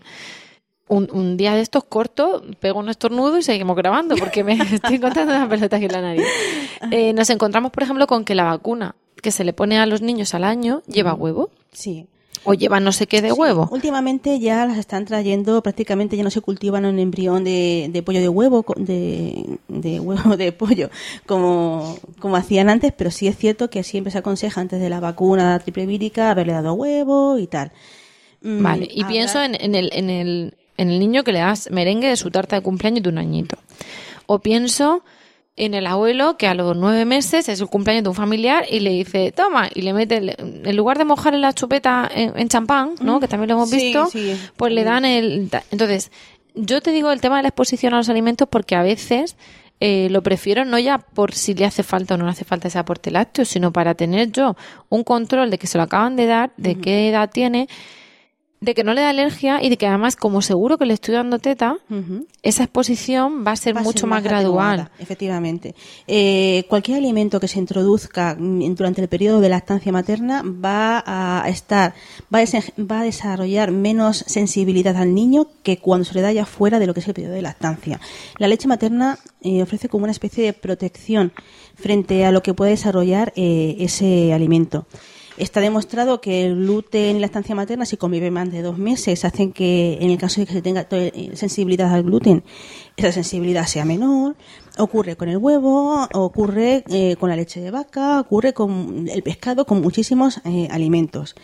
un, 0.88 1.08
un 1.12 1.36
día 1.36 1.54
de 1.54 1.60
estos 1.60 1.84
corto, 1.84 2.42
pego 2.60 2.78
un 2.80 2.88
estornudo 2.88 3.38
y 3.38 3.42
seguimos 3.42 3.76
grabando, 3.76 4.16
porque 4.16 4.44
me 4.44 4.52
estoy 4.72 4.96
encontrando 4.96 5.34
una 5.34 5.48
pelota 5.48 5.76
aquí 5.76 5.86
en 5.86 5.92
la 5.92 6.02
nariz. 6.02 6.24
Eh, 6.90 7.12
nos 7.12 7.30
encontramos, 7.30 7.70
por 7.72 7.82
ejemplo, 7.82 8.06
con 8.06 8.24
que 8.24 8.34
la 8.34 8.44
vacuna 8.44 8.94
que 9.22 9.30
se 9.32 9.44
le 9.44 9.52
pone 9.52 9.78
a 9.78 9.86
los 9.86 10.00
niños 10.00 10.34
al 10.34 10.44
año 10.44 10.82
lleva 10.86 11.12
huevo 11.14 11.50
Sí. 11.72 12.06
o 12.44 12.54
lleva 12.54 12.78
no 12.78 12.92
sé 12.92 13.08
qué 13.08 13.20
de 13.20 13.32
huevo. 13.32 13.68
Últimamente 13.72 14.38
ya 14.38 14.64
las 14.64 14.78
están 14.78 15.04
trayendo, 15.04 15.60
prácticamente 15.60 16.16
ya 16.16 16.22
no 16.22 16.30
se 16.30 16.40
cultivan 16.40 16.84
un 16.84 16.98
embrión 17.00 17.42
de, 17.42 17.88
de 17.92 18.02
pollo 18.04 18.20
de 18.20 18.28
huevo, 18.28 18.64
de, 18.76 19.58
de 19.66 19.98
huevo 20.00 20.36
de 20.36 20.52
pollo, 20.52 20.88
como, 21.26 21.96
como 22.20 22.36
hacían 22.36 22.70
antes, 22.70 22.92
pero 22.96 23.10
sí 23.10 23.26
es 23.26 23.36
cierto 23.36 23.70
que 23.70 23.82
siempre 23.82 24.12
se 24.12 24.18
aconseja 24.18 24.60
antes 24.60 24.80
de 24.80 24.88
la 24.88 25.00
vacuna 25.00 25.58
triple 25.58 25.84
vírica 25.86 26.30
haberle 26.30 26.52
dado 26.52 26.74
huevo 26.74 27.38
y 27.38 27.48
tal. 27.48 27.72
Mm, 28.40 28.62
Vale, 28.62 28.88
y 28.88 29.02
pienso 29.04 29.42
en, 29.42 29.56
en 29.60 29.74
el, 29.74 29.90
en, 29.92 30.10
el, 30.10 30.54
en 30.78 30.88
el 30.90 30.98
niño 30.98 31.22
que 31.24 31.32
le 31.32 31.40
das 31.40 31.68
merengue 31.70 32.08
de 32.08 32.16
su 32.16 32.30
tarta 32.30 32.56
de 32.56 32.62
cumpleaños 32.62 33.02
de 33.02 33.10
un 33.10 33.18
añito. 33.18 33.58
O 34.26 34.38
pienso 34.38 35.04
en 35.56 35.74
el 35.74 35.86
abuelo 35.86 36.36
que 36.36 36.46
a 36.46 36.54
los 36.54 36.76
nueve 36.76 37.04
meses 37.04 37.48
es 37.48 37.60
el 37.60 37.66
cumpleaños 37.66 38.04
de 38.04 38.08
un 38.10 38.14
familiar 38.14 38.64
y 38.70 38.78
le 38.80 38.90
dice, 38.90 39.32
toma, 39.32 39.68
y 39.74 39.82
le 39.82 39.92
mete, 39.92 40.16
el- 40.18 40.36
en 40.64 40.76
lugar 40.76 40.98
de 40.98 41.04
mojarle 41.04 41.40
la 41.40 41.52
chupeta 41.52 42.08
en, 42.14 42.32
en 42.38 42.48
champán, 42.48 42.94
¿no? 43.02 43.18
Que 43.20 43.26
también 43.28 43.48
lo 43.48 43.54
hemos 43.56 43.70
Sí, 43.70 43.76
visto, 43.76 44.06
sí. 44.06 44.36
pues 44.56 44.72
le 44.72 44.84
dan 44.84 45.04
el... 45.04 45.50
Entonces, 45.72 46.12
yo 46.54 46.80
te 46.80 46.92
digo 46.92 47.10
el 47.10 47.20
tema 47.20 47.36
de 47.38 47.42
la 47.42 47.48
exposición 47.48 47.92
a 47.92 47.96
los 47.98 48.08
alimentos 48.08 48.46
porque 48.48 48.76
a 48.76 48.82
veces 48.82 49.36
eh, 49.80 50.08
lo 50.10 50.22
prefiero 50.22 50.64
no 50.64 50.78
ya 50.78 50.98
por 50.98 51.34
si 51.34 51.54
le 51.54 51.64
hace 51.64 51.82
falta 51.84 52.14
o 52.14 52.18
no 52.18 52.24
le 52.24 52.30
hace 52.32 52.44
falta 52.44 52.68
ese 52.68 52.78
aporte 52.78 53.10
lácteo, 53.10 53.44
sino 53.44 53.72
para 53.72 53.94
tener 53.94 54.30
yo 54.32 54.56
un 54.88 55.02
control 55.04 55.50
de 55.50 55.58
que 55.58 55.66
se 55.66 55.78
lo 55.78 55.84
acaban 55.84 56.14
de 56.16 56.26
dar, 56.26 56.52
de 56.56 56.76
qué 56.76 57.08
edad 57.08 57.30
tiene, 57.32 57.68
de 58.60 58.74
que 58.74 58.82
no 58.82 58.92
le 58.92 59.02
da 59.02 59.10
alergia 59.10 59.62
y 59.62 59.68
de 59.68 59.76
que 59.76 59.86
además, 59.86 60.16
como 60.16 60.42
seguro 60.42 60.78
que 60.78 60.84
le 60.86 60.94
estoy 60.94 61.14
dando 61.14 61.38
teta, 61.38 61.76
esa 62.42 62.64
exposición 62.64 63.44
va 63.46 63.52
a 63.52 63.56
ser 63.56 63.76
Va 63.76 63.82
mucho 63.82 64.00
ser 64.00 64.08
más 64.08 64.22
gradual. 64.22 64.90
efectivamente. 64.98 65.74
Eh, 66.06 66.64
cualquier 66.68 66.98
alimento 66.98 67.38
que 67.38 67.46
se 67.48 67.58
introduzca 67.60 68.36
mm, 68.38 68.74
durante 68.74 69.00
el 69.00 69.08
periodo 69.08 69.40
de 69.40 69.48
lactancia 69.48 69.92
materna 69.92 70.42
va 70.42 71.02
a 71.06 71.48
estar, 71.48 71.94
va 72.34 72.40
a, 72.40 72.82
va 72.82 73.00
a 73.00 73.04
desarrollar 73.04 73.70
menos 73.70 74.24
sensibilidad 74.26 74.96
al 74.96 75.14
niño 75.14 75.46
que 75.62 75.78
cuando 75.78 76.04
se 76.04 76.14
le 76.14 76.22
da 76.22 76.32
ya 76.32 76.44
fuera 76.44 76.78
de 76.78 76.86
lo 76.86 76.94
que 76.94 77.00
es 77.00 77.08
el 77.08 77.14
periodo 77.14 77.34
de 77.34 77.42
lactancia. 77.42 78.00
La 78.38 78.48
leche 78.48 78.66
materna 78.66 79.18
eh, 79.40 79.62
ofrece 79.62 79.88
como 79.88 80.02
una 80.04 80.12
especie 80.12 80.44
de 80.44 80.52
protección 80.52 81.32
frente 81.76 82.24
a 82.24 82.32
lo 82.32 82.42
que 82.42 82.54
puede 82.54 82.72
desarrollar 82.72 83.32
eh, 83.36 83.76
ese 83.78 84.32
alimento. 84.32 84.86
Está 85.38 85.60
demostrado 85.60 86.20
que 86.20 86.44
el 86.44 86.56
gluten 86.56 87.16
y 87.16 87.20
la 87.20 87.26
estancia 87.26 87.54
materna, 87.54 87.84
si 87.84 87.96
conviven 87.96 88.32
más 88.32 88.50
de 88.50 88.60
dos 88.60 88.76
meses, 88.76 89.24
hacen 89.24 89.52
que, 89.52 89.96
en 90.00 90.10
el 90.10 90.18
caso 90.18 90.40
de 90.40 90.48
que 90.48 90.52
se 90.52 90.62
tenga 90.62 90.88
eh, 90.90 91.30
sensibilidad 91.34 91.94
al 91.94 92.02
gluten, 92.02 92.42
esa 92.96 93.12
sensibilidad 93.12 93.64
sea 93.66 93.84
menor. 93.84 94.34
Ocurre 94.78 95.14
con 95.16 95.28
el 95.28 95.36
huevo, 95.36 96.08
ocurre 96.12 96.82
eh, 96.88 97.14
con 97.20 97.30
la 97.30 97.36
leche 97.36 97.60
de 97.60 97.70
vaca, 97.70 98.18
ocurre 98.18 98.52
con 98.52 99.06
el 99.08 99.22
pescado, 99.22 99.64
con 99.64 99.80
muchísimos 99.80 100.40
eh, 100.44 100.66
alimentos. 100.72 101.36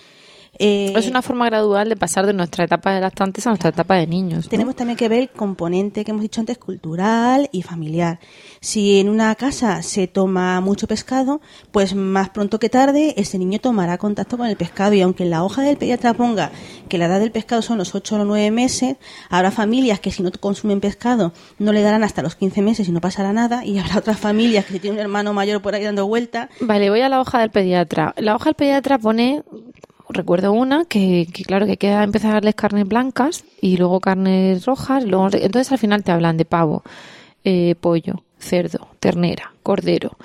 Eh, 0.59 0.93
Es 0.97 1.09
una 1.09 1.23
forma 1.23 1.47
gradual 1.47 1.89
de 1.89 1.97
pasar 1.97 2.27
de 2.27 2.33
nuestra 2.33 2.65
etapa 2.65 2.93
de 2.95 3.01
lactantes 3.01 3.47
a 3.47 3.51
nuestra 3.51 3.71
etapa 3.71 3.97
de 3.97 4.07
niños. 4.07 4.45
¿no? 4.45 4.51
tenemos 4.51 4.77
también 4.77 4.97
que 4.97 5.09
ver 5.09 5.21
el 5.21 5.31
componente 5.31 6.05
que 6.05 6.11
hemos 6.11 6.23
dicho 6.23 6.41
antes, 6.41 6.59
cultural 6.59 7.49
y 7.53 7.63
familiar. 7.63 8.21
Si 8.61 9.01
en 9.01 9.09
una 9.09 9.35
casa 9.35 9.83
se 9.83 10.07
toma 10.07 10.61
mucho 10.61 10.87
pescado, 10.87 11.41
pues 11.73 11.95
más 11.95 12.31
pronto 12.31 12.59
que 12.59 12.69
tarde 12.69 13.15
ese 13.17 13.39
niño 13.39 13.59
tomará 13.59 13.99
contacto 13.99 14.37
con 14.39 14.47
el 14.47 14.57
pescado 14.57 14.95
y 14.95 15.01
aunque 15.01 15.25
en 15.25 15.31
la 15.31 15.43
hoja 15.45 15.63
del 15.63 15.77
pediatra 15.77 16.15
ponga 16.15 16.51
que 16.89 16.99
la 16.99 17.07
edad 17.07 17.21
del 17.21 17.33
pescado 17.33 17.63
son 17.63 17.79
los 17.79 17.95
8 17.95 18.15
o 18.15 18.19
los 18.19 18.27
9 18.27 18.51
meses, 18.51 18.97
habrá 19.31 19.51
familias 19.51 20.01
que 20.01 20.11
si 20.11 20.23
no 20.23 20.31
consumen 20.33 20.81
pescado 20.81 21.33
no 21.59 21.73
le 21.73 21.83
darán 21.83 22.05
hasta 22.05 22.23
los 22.23 22.37
15 22.37 22.63
meses 22.63 22.89
y 22.89 22.93
no 22.93 23.01
pasará 23.01 23.33
nada 23.33 23.65
y 23.65 23.79
habrá 23.79 23.99
otras 23.99 24.19
familias 24.19 24.65
que 24.67 24.75
si 24.75 24.79
tiene 24.81 24.97
un 24.97 25.01
hermano 25.01 25.33
mayor 25.33 25.63
por 25.63 25.75
ahí 25.75 25.83
dando 25.85 26.07
vuelta, 26.07 26.49
Vale, 26.61 26.91
voy 26.91 27.01
a 27.01 27.09
la 27.09 27.21
hoja 27.21 27.41
del 27.41 27.51
pediatra. 27.51 28.15
La 28.17 28.35
hoja 28.35 28.47
del 28.47 28.55
pediatra 28.55 28.99
pone, 28.99 29.43
recuerdo 30.15 30.53
una, 30.53 30.85
que, 30.87 31.29
que 31.33 31.45
claro, 31.45 31.67
que 31.67 31.77
queda 31.77 32.03
empezar 32.03 32.31
a 32.31 32.35
darles 32.35 32.55
carnes 32.55 32.87
blancas 32.89 33.45
y 33.61 33.77
luego 33.77 34.01
carnes 34.01 34.65
rojas. 34.65 35.05
Luego, 35.05 35.29
entonces 35.33 35.71
al 35.73 35.79
final 35.79 36.03
te 36.03 36.13
hablan 36.13 36.37
de 36.37 36.45
pavo, 36.47 36.83
eh, 37.45 37.75
pollo, 37.81 38.23
cerdo, 38.39 38.89
ternera, 39.01 39.53
cordero. 39.63 40.17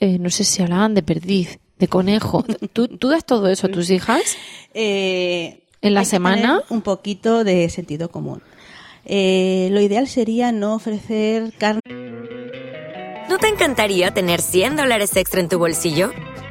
eh, 0.00 0.18
no 0.18 0.30
sé 0.30 0.44
si 0.44 0.62
hablaban 0.62 0.94
de 0.94 1.02
perdiz, 1.02 1.58
de 1.78 1.88
conejo. 1.88 2.44
¿Tú, 2.72 2.88
tú 2.88 3.08
das 3.08 3.24
todo 3.24 3.48
eso 3.48 3.68
a 3.68 3.70
tus 3.70 3.90
hijas? 3.90 4.36
eh, 4.74 5.60
¿En 5.82 5.94
la 5.94 6.00
hay 6.00 6.06
que 6.06 6.10
semana? 6.10 6.40
tener 6.40 6.62
un 6.70 6.80
poquito 6.82 7.44
de 7.44 7.68
sentido 7.68 8.10
común. 8.10 8.42
Eh, 9.04 9.68
lo 9.70 9.80
ideal 9.82 10.08
sería 10.08 10.50
no 10.50 10.74
ofrecer 10.76 11.52
carne 11.58 11.80
¿No 13.28 13.38
te 13.38 13.48
encantaría 13.48 14.12
tener 14.14 14.40
100 14.40 14.76
dólares 14.76 15.14
extra 15.16 15.40
en 15.40 15.48
tu 15.48 15.58
bolsillo? 15.58 16.10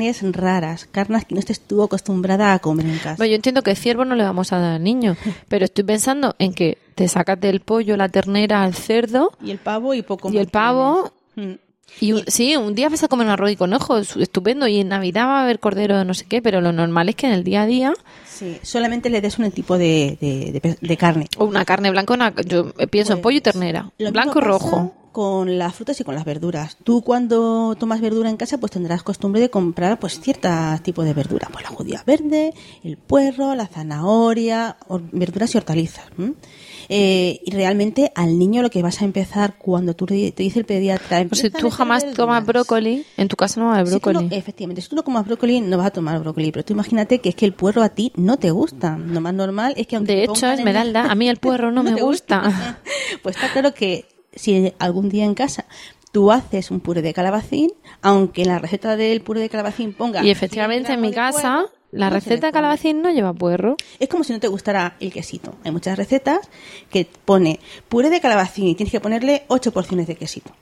Carnes 0.00 0.32
raras, 0.32 0.88
carnes 0.90 1.24
que 1.24 1.34
no 1.34 1.40
estés 1.40 1.60
tú 1.60 1.82
acostumbrada 1.82 2.54
a 2.54 2.58
comer 2.58 2.86
en 2.86 2.98
casa. 2.98 3.16
Bueno, 3.16 3.30
yo 3.30 3.36
entiendo 3.36 3.62
que 3.62 3.74
ciervo 3.74 4.04
no 4.04 4.14
le 4.14 4.24
vamos 4.24 4.52
a 4.52 4.58
dar 4.58 4.72
al 4.76 4.82
niño, 4.82 5.16
pero 5.48 5.64
estoy 5.64 5.84
pensando 5.84 6.34
en 6.38 6.54
que 6.54 6.78
te 6.94 7.06
sacas 7.08 7.38
del 7.40 7.60
pollo, 7.60 7.96
la 7.96 8.08
ternera, 8.08 8.64
el 8.66 8.74
cerdo 8.74 9.32
Y 9.42 9.50
el 9.50 9.58
pavo 9.58 9.94
y 9.94 10.02
poco 10.02 10.28
y 10.28 10.32
más 10.32 10.40
el 10.42 10.48
pavo 10.48 11.12
tienes. 11.34 11.56
Mm. 11.56 11.70
Y 12.00 12.22
sí, 12.28 12.56
un 12.56 12.74
día 12.74 12.88
vas 12.88 13.02
a 13.02 13.08
comer 13.08 13.26
un 13.26 13.32
arroz 13.32 13.50
y 13.50 13.56
conejo, 13.56 13.98
es 13.98 14.16
estupendo. 14.16 14.68
Y 14.68 14.78
en 14.78 14.88
Navidad 14.88 15.26
va 15.26 15.40
a 15.40 15.42
haber 15.42 15.58
cordero 15.58 15.98
de 15.98 16.04
no 16.04 16.14
sé 16.14 16.24
qué, 16.24 16.40
pero 16.40 16.60
lo 16.60 16.72
normal 16.72 17.08
es 17.08 17.16
que 17.16 17.26
en 17.26 17.32
el 17.32 17.42
día 17.42 17.62
a 17.62 17.66
día, 17.66 17.92
Sí, 18.40 18.58
solamente 18.62 19.10
le 19.10 19.20
des 19.20 19.38
un 19.38 19.50
tipo 19.52 19.76
de, 19.76 20.16
de, 20.20 20.76
de 20.80 20.96
carne. 20.96 21.26
o 21.36 21.44
una 21.44 21.64
carne 21.66 21.90
blanca, 21.90 22.14
una, 22.14 22.34
yo 22.46 22.72
pienso 22.90 23.12
en 23.12 23.20
pollo 23.20 23.36
y 23.36 23.40
ternera, 23.42 23.92
Lo 23.98 24.10
blanco 24.12 24.40
mismo 24.40 24.52
pasa 24.58 24.66
rojo. 24.70 24.94
Con 25.12 25.58
las 25.58 25.74
frutas 25.74 26.00
y 26.00 26.04
con 26.04 26.14
las 26.14 26.24
verduras. 26.24 26.76
Tú 26.84 27.02
cuando 27.02 27.74
tomas 27.78 28.00
verdura 28.00 28.30
en 28.30 28.36
casa, 28.36 28.58
pues 28.58 28.70
tendrás 28.72 29.02
costumbre 29.02 29.40
de 29.40 29.50
comprar 29.50 29.98
pues 29.98 30.20
ciertos 30.20 30.80
tipos 30.84 31.04
de 31.04 31.12
verdura. 31.14 31.48
Pues 31.52 31.64
la 31.64 31.70
judía 31.70 32.02
verde, 32.06 32.54
el 32.84 32.96
puerro, 32.96 33.54
la 33.56 33.66
zanahoria, 33.66 34.76
or- 34.88 35.02
verduras 35.12 35.52
y 35.54 35.58
hortalizas. 35.58 36.04
¿m? 36.16 36.34
Eh, 36.92 37.40
y 37.44 37.52
realmente 37.52 38.10
al 38.16 38.36
niño 38.36 38.62
lo 38.62 38.68
que 38.70 38.82
vas 38.82 39.00
a 39.00 39.04
empezar 39.04 39.54
cuando 39.58 39.94
tú 39.94 40.06
te 40.06 40.32
dice 40.36 40.58
el 40.58 40.64
pediatra... 40.64 41.24
Pues 41.28 41.40
si 41.40 41.46
"Empieza 41.46 41.58
a 41.58 41.60
tú 41.60 41.70
jamás 41.70 42.02
tomas 42.14 42.44
verduras". 42.44 42.66
brócoli, 42.66 43.06
en 43.16 43.28
tu 43.28 43.36
casa 43.36 43.60
no 43.60 43.66
va 43.68 43.76
a 43.76 43.78
haber 43.78 43.92
Si 43.94 44.00
tú 44.00 44.12
no- 44.12 44.18
brócoli. 44.20 44.36
efectivamente, 44.36 44.82
si 44.82 44.88
tú 44.88 44.96
no 44.96 45.04
comas 45.04 45.24
brócoli, 45.24 45.60
no 45.60 45.78
vas 45.78 45.86
a 45.86 45.90
tomar 45.90 46.18
brócoli. 46.18 46.50
Pero 46.50 46.64
tú 46.64 46.72
imagínate 46.72 47.20
que 47.20 47.28
es 47.28 47.34
que 47.36 47.46
el 47.46 47.52
puerro 47.52 47.82
a 47.82 47.90
ti 47.90 48.10
no 48.16 48.38
te 48.38 48.50
gusta. 48.50 48.98
Lo 48.98 49.20
más 49.20 49.32
normal 49.34 49.74
es 49.76 49.86
que 49.86 49.94
aunque 49.96 50.16
De 50.16 50.24
hecho, 50.24 50.50
Esmeralda, 50.50 51.04
a 51.10 51.14
mí 51.14 51.28
el 51.28 51.36
puerro 51.38 51.70
no 51.70 51.82
me 51.84 52.00
gusta. 52.02 52.78
Pues 53.22 53.36
está 53.36 53.52
claro 53.52 53.72
que 53.74 54.06
si 54.34 54.72
algún 54.78 55.08
día 55.10 55.24
en 55.24 55.34
casa 55.34 55.66
tú 56.12 56.32
haces 56.32 56.70
un 56.72 56.80
puré 56.80 57.02
de 57.02 57.12
calabacín, 57.14 57.70
aunque 58.02 58.42
en 58.42 58.48
la 58.48 58.58
receta 58.58 58.96
del 58.96 59.20
puré 59.20 59.40
de 59.40 59.48
calabacín 59.48 59.92
ponga... 59.92 60.24
Y 60.24 60.30
efectivamente 60.30 60.92
en 60.92 61.00
mi 61.00 61.08
100 61.08 61.12
gramos 61.14 61.36
de 61.36 61.42
casa, 61.42 61.66
la 61.92 62.08
no 62.08 62.14
receta 62.14 62.46
de 62.46 62.52
calabacín 62.52 63.02
no 63.02 63.10
lleva 63.10 63.32
puerro. 63.32 63.76
Es 63.98 64.08
como 64.08 64.24
si 64.24 64.32
no 64.32 64.40
te 64.40 64.48
gustara 64.48 64.96
el 65.00 65.12
quesito. 65.12 65.54
Hay 65.64 65.72
muchas 65.72 65.98
recetas 65.98 66.48
que 66.90 67.06
pone 67.24 67.60
puré 67.88 68.10
de 68.10 68.20
calabacín 68.20 68.68
y 68.68 68.74
tienes 68.74 68.92
que 68.92 69.00
ponerle 69.00 69.44
8 69.48 69.72
porciones 69.72 70.06
de 70.06 70.16
quesito. 70.16 70.52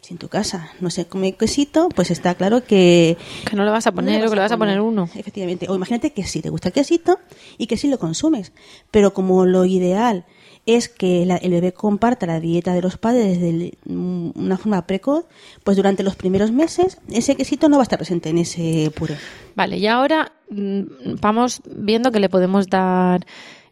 Si 0.00 0.12
en 0.12 0.18
tu 0.18 0.28
casa 0.28 0.70
no 0.80 0.90
se 0.90 1.06
come 1.06 1.32
quesito, 1.32 1.88
pues 1.88 2.10
está 2.10 2.34
claro 2.34 2.62
que... 2.62 3.16
Que 3.48 3.56
no 3.56 3.64
le 3.64 3.70
vas 3.70 3.86
a 3.86 3.92
poner, 3.92 4.20
no 4.20 4.26
o 4.26 4.28
que 4.28 4.36
le 4.36 4.42
vas 4.42 4.52
a 4.52 4.58
poner 4.58 4.78
uno. 4.78 5.08
Efectivamente. 5.14 5.66
O 5.70 5.74
imagínate 5.74 6.12
que 6.12 6.24
sí 6.24 6.42
te 6.42 6.50
gusta 6.50 6.68
el 6.68 6.74
quesito 6.74 7.18
y 7.56 7.66
que 7.66 7.78
sí 7.78 7.88
lo 7.88 7.98
consumes. 7.98 8.52
Pero 8.90 9.14
como 9.14 9.46
lo 9.46 9.64
ideal 9.64 10.26
es 10.66 10.88
que 10.88 11.26
la- 11.26 11.36
el 11.36 11.50
bebé 11.50 11.72
comparta 11.72 12.26
la 12.26 12.40
dieta 12.40 12.72
de 12.74 12.80
los 12.82 12.96
padres 12.96 13.40
de 13.40 13.76
mm, 13.84 14.30
una 14.34 14.56
forma 14.56 14.86
precoz, 14.86 15.26
pues 15.62 15.76
durante 15.76 16.02
los 16.02 16.16
primeros 16.16 16.52
meses 16.52 16.98
ese 17.10 17.36
quesito 17.36 17.68
no 17.68 17.76
va 17.76 17.82
a 17.82 17.84
estar 17.84 17.98
presente 17.98 18.30
en 18.30 18.38
ese 18.38 18.90
puré. 18.94 19.16
Vale, 19.54 19.76
y 19.78 19.86
ahora 19.86 20.32
mm, 20.50 20.80
vamos 21.20 21.60
viendo 21.66 22.10
que 22.12 22.20
le 22.20 22.28
podemos 22.28 22.68
dar 22.68 23.26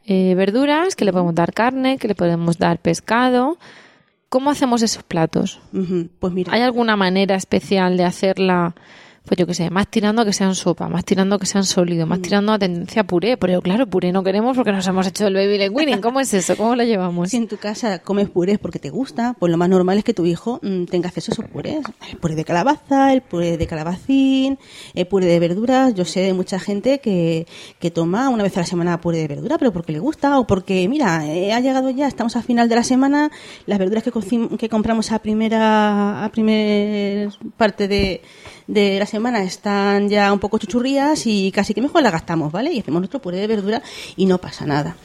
eh, 0.04 0.34
verduras, 0.34 0.96
que 0.96 1.04
le 1.04 1.12
podemos 1.12 1.34
dar 1.34 1.52
carne, 1.54 1.96
que 1.98 2.08
le 2.08 2.14
podemos 2.14 2.58
dar 2.58 2.78
pescado. 2.80 3.56
¿Cómo 4.28 4.50
hacemos 4.50 4.82
esos 4.82 5.02
platos? 5.02 5.60
Pues 6.18 6.32
mira. 6.32 6.52
¿Hay 6.54 6.62
alguna 6.62 6.96
manera 6.96 7.36
especial 7.36 7.96
de 7.98 8.04
hacerla, 8.04 8.74
pues 9.24 9.38
yo 9.38 9.46
qué 9.46 9.54
sé, 9.54 9.70
más 9.70 9.86
tirando 9.88 10.22
a 10.22 10.24
que 10.24 10.32
sean 10.32 10.54
sopa, 10.54 10.88
más 10.88 11.04
tirando 11.04 11.36
a 11.36 11.38
que 11.38 11.46
sean 11.46 11.64
sólidos, 11.64 12.06
Mm. 12.06 12.10
más 12.10 12.20
tirando 12.22 12.52
a 12.52 12.58
tendencia 12.58 13.04
puré? 13.04 13.36
Pero 13.36 13.62
claro, 13.62 13.86
puré 13.86 14.10
no 14.12 14.22
queremos 14.24 14.56
porque 14.56 14.72
nos 14.72 14.86
hemos 14.88 15.06
hecho 15.06 15.28
el 15.28 15.34
baby 15.34 15.68
winning. 15.68 16.00
¿Cómo 16.00 16.20
es 16.20 16.34
eso? 16.34 16.56
¿Cómo 16.56 16.74
lo 16.74 16.82
llevamos? 16.82 17.30
Si 17.30 17.36
en 17.36 17.46
tu 17.48 17.56
casa 17.56 18.00
comes 18.00 18.28
purés 18.28 18.58
porque 18.58 18.78
te 18.80 18.90
gusta, 18.90 19.34
pues 19.38 19.50
lo 19.50 19.56
más 19.56 19.68
normal 19.68 19.98
es 19.98 20.04
que 20.04 20.12
tu 20.12 20.26
hijo 20.26 20.58
mm, 20.62 20.84
tenga 20.86 21.08
acceso 21.08 21.30
a 21.30 21.34
esos 21.34 21.44
purés. 21.50 21.78
El 22.10 22.16
puré 22.18 22.34
de 22.34 22.44
calabaza, 22.44 23.12
el 23.12 23.22
puré 23.22 23.56
de 23.56 23.66
calabacín, 23.66 24.58
el 24.94 25.06
puré 25.06 25.26
de 25.26 25.38
verduras. 25.38 25.94
Yo 25.94 26.04
sé 26.04 26.20
de 26.20 26.32
mucha 26.34 26.58
gente 26.58 26.98
que, 26.98 27.46
que 27.78 27.90
toma 27.92 28.28
una 28.28 28.42
vez 28.42 28.56
a 28.56 28.60
la 28.60 28.66
semana 28.66 29.00
puré 29.00 29.18
de 29.18 29.28
verdura, 29.28 29.56
pero 29.58 29.72
porque 29.72 29.92
le 29.92 29.98
gusta 30.00 30.38
o 30.38 30.46
porque, 30.46 30.88
mira, 30.88 31.26
eh, 31.26 31.52
ha 31.52 31.60
llegado 31.60 31.90
ya, 31.90 32.08
estamos 32.08 32.34
a 32.36 32.42
final 32.42 32.68
de 32.68 32.74
la 32.74 32.82
semana, 32.84 33.30
las 33.66 33.78
verduras 33.78 34.02
que, 34.02 34.10
que 34.58 34.68
compramos 34.68 35.12
a 35.12 35.20
primera, 35.20 36.24
a 36.24 36.28
primer 36.32 37.30
parte 37.56 37.86
de, 37.88 38.20
de 38.66 38.98
la 38.98 39.06
semana 39.06 39.42
están 39.42 40.08
ya 40.08 40.32
un 40.32 40.38
poco 40.38 40.58
chuchurrías 40.58 41.26
y 41.26 41.50
casi 41.52 41.74
que 41.74 41.80
mejor 41.82 42.02
las 42.02 42.12
gastamos, 42.12 42.52
¿vale? 42.52 42.72
Y 42.72 42.80
hacemos 42.80 43.00
nuestro 43.00 43.20
puré 43.20 43.38
de 43.38 43.46
verdura 43.46 43.82
y 44.16 44.26
no 44.26 44.38
pasa 44.38 44.66
nada. 44.66 44.96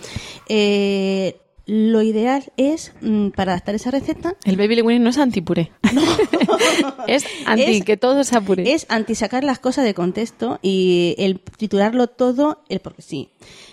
Eh, 0.47 1.37
lo 1.65 2.01
ideal 2.01 2.45
es, 2.55 2.93
mm, 3.01 3.29
para 3.29 3.51
adaptar 3.51 3.75
esa 3.75 3.91
receta, 3.91 4.35
El 4.45 4.55
baby 4.55 4.81
winning 4.81 5.03
no 5.03 5.09
es 5.09 5.17
antipuré. 5.17 5.71
Es 7.07 7.25
anti 7.45 7.63
Es- 7.63 7.83
que 7.85 7.97
todo 7.97 8.23
se 8.23 8.35
apure. 8.37 8.73
Es 8.73 8.85
anti 8.89 9.15
sacar 9.15 9.43
las 9.43 9.59
cosas 9.59 9.85
de 9.85 9.93
contexto 9.93 10.59
y 10.61 11.15
el 11.17 11.39
triturarlo 11.39 12.07
todo, 12.07 12.63
el 12.69 12.79
porque 12.79 13.01
sí. 13.01 13.29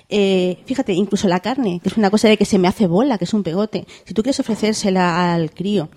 Eh, 0.09 0.59
fíjate, 0.67 0.93
incluso 0.93 1.27
la 1.29 1.41
carne, 1.41 1.81
que 1.83 1.89
es 1.89 1.97
una 1.97 2.11
cosa 2.11 2.29
de 2.29 2.37
que 2.37 2.45
se 2.45 2.59
me 2.59 2.69
hace 2.69 2.87
bola, 2.87 3.17
que 3.19 3.25
es 3.25 3.35
un 3.35 3.43
pegote. 3.43 3.87
Si 4.05 4.15
tú 4.15 4.23
quieres 4.23 4.39
ofrecérsela 4.39 5.33
al 5.35 5.51
crío, 5.53 5.89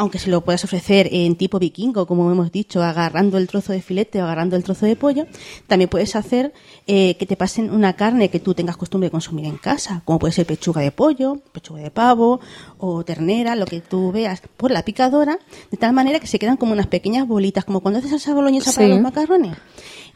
aunque 0.00 0.18
se 0.18 0.30
lo 0.30 0.40
puedas 0.40 0.64
ofrecer 0.64 1.10
en 1.12 1.36
tipo 1.36 1.58
vikingo, 1.58 2.06
como 2.06 2.32
hemos 2.32 2.50
dicho, 2.50 2.82
agarrando 2.82 3.36
el 3.36 3.46
trozo 3.48 3.74
de 3.74 3.82
filete 3.82 4.22
o 4.22 4.24
agarrando 4.24 4.56
el 4.56 4.64
trozo 4.64 4.86
de 4.86 4.96
pollo, 4.96 5.26
también 5.66 5.90
puedes 5.90 6.16
hacer 6.16 6.54
eh, 6.86 7.18
que 7.18 7.26
te 7.26 7.36
pasen 7.36 7.70
una 7.70 7.92
carne 7.92 8.30
que 8.30 8.40
tú 8.40 8.54
tengas 8.54 8.78
costumbre 8.78 9.08
de 9.08 9.10
consumir 9.10 9.44
en 9.44 9.58
casa, 9.58 10.00
como 10.06 10.18
puede 10.18 10.32
ser 10.32 10.46
pechuga 10.46 10.80
de 10.80 10.90
pollo, 10.90 11.42
pechuga 11.52 11.82
de 11.82 11.90
pavo 11.90 12.40
o 12.78 13.04
ternera, 13.04 13.56
lo 13.56 13.66
que 13.66 13.82
tú 13.82 14.10
veas, 14.10 14.40
por 14.56 14.70
la 14.70 14.86
picadora, 14.86 15.38
de 15.70 15.76
tal 15.76 15.92
manera 15.92 16.18
que 16.18 16.26
se 16.26 16.38
quedan 16.38 16.56
como 16.56 16.72
unas 16.72 16.86
pequeñas 16.86 17.28
bolitas, 17.28 17.66
como 17.66 17.80
cuando 17.80 17.98
haces 17.98 18.10
salsa 18.10 18.32
boloñesa 18.32 18.72
para 18.72 18.88
los 18.88 19.02
macarrones. 19.02 19.58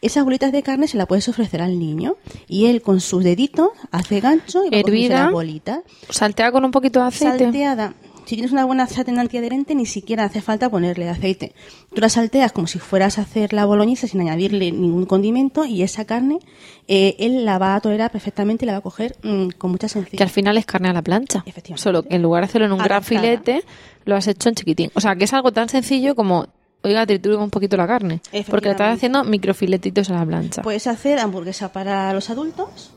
Esas 0.00 0.24
bolitas 0.24 0.50
de 0.50 0.62
carne 0.62 0.88
se 0.88 0.96
las 0.96 1.06
puedes 1.06 1.28
ofrecer 1.28 1.60
al 1.60 1.78
niño 1.78 2.16
y 2.48 2.66
él 2.66 2.80
con 2.80 3.00
sus 3.00 3.22
deditos 3.22 3.68
hace 3.90 4.20
gancho 4.20 4.64
y 4.64 4.70
va 4.70 4.78
Hervida. 4.78 5.24
las 5.24 5.32
bolitas 5.32 5.80
Saltea 6.08 6.52
con 6.52 6.64
un 6.64 6.70
poquito 6.70 7.00
de 7.00 7.06
aceite. 7.08 7.44
salteada. 7.44 7.94
Si 8.24 8.36
tienes 8.36 8.52
una 8.52 8.64
buena 8.64 8.86
sartén 8.86 9.18
antiadherente, 9.18 9.74
ni 9.74 9.84
siquiera 9.84 10.24
hace 10.24 10.40
falta 10.40 10.70
ponerle 10.70 11.08
aceite. 11.10 11.52
Tú 11.94 12.00
la 12.00 12.08
salteas 12.08 12.52
como 12.52 12.66
si 12.66 12.78
fueras 12.78 13.18
a 13.18 13.22
hacer 13.22 13.52
la 13.52 13.66
boloñesa 13.66 14.06
sin 14.06 14.20
añadirle 14.22 14.72
ningún 14.72 15.04
condimento 15.04 15.66
y 15.66 15.82
esa 15.82 16.06
carne 16.06 16.38
eh, 16.88 17.16
él 17.18 17.44
la 17.44 17.58
va 17.58 17.74
a 17.74 17.80
tolerar 17.80 18.10
perfectamente 18.10 18.64
y 18.64 18.66
la 18.66 18.72
va 18.72 18.78
a 18.78 18.82
coger 18.82 19.16
mm, 19.22 19.48
con 19.58 19.72
mucha 19.72 19.88
Que 19.88 19.92
sencillez. 19.92 20.20
al 20.22 20.30
final 20.30 20.56
es 20.56 20.64
carne 20.64 20.88
a 20.88 20.94
la 20.94 21.02
plancha. 21.02 21.42
Efectivamente. 21.44 21.82
Solo 21.82 22.02
que 22.02 22.14
en 22.16 22.22
lugar 22.22 22.42
de 22.44 22.46
hacerlo 22.46 22.66
en 22.66 22.72
un 22.72 22.78
gran 22.78 23.02
filete, 23.02 23.62
lo 24.06 24.16
has 24.16 24.26
hecho 24.26 24.48
en 24.48 24.54
chiquitín. 24.54 24.90
O 24.94 25.00
sea, 25.00 25.16
que 25.16 25.24
es 25.24 25.32
algo 25.34 25.52
tan 25.52 25.68
sencillo 25.68 26.14
como, 26.14 26.46
oiga, 26.82 27.04
triture 27.04 27.36
un 27.36 27.50
poquito 27.50 27.76
la 27.76 27.86
carne. 27.86 28.20
Porque 28.48 28.68
le 28.68 28.72
estás 28.72 28.96
haciendo 28.96 29.22
microfiletitos 29.24 30.08
a 30.08 30.14
la 30.14 30.24
plancha. 30.24 30.62
Puedes 30.62 30.86
hacer 30.86 31.18
hamburguesa 31.18 31.72
para 31.72 32.10
los 32.14 32.30
adultos 32.30 32.93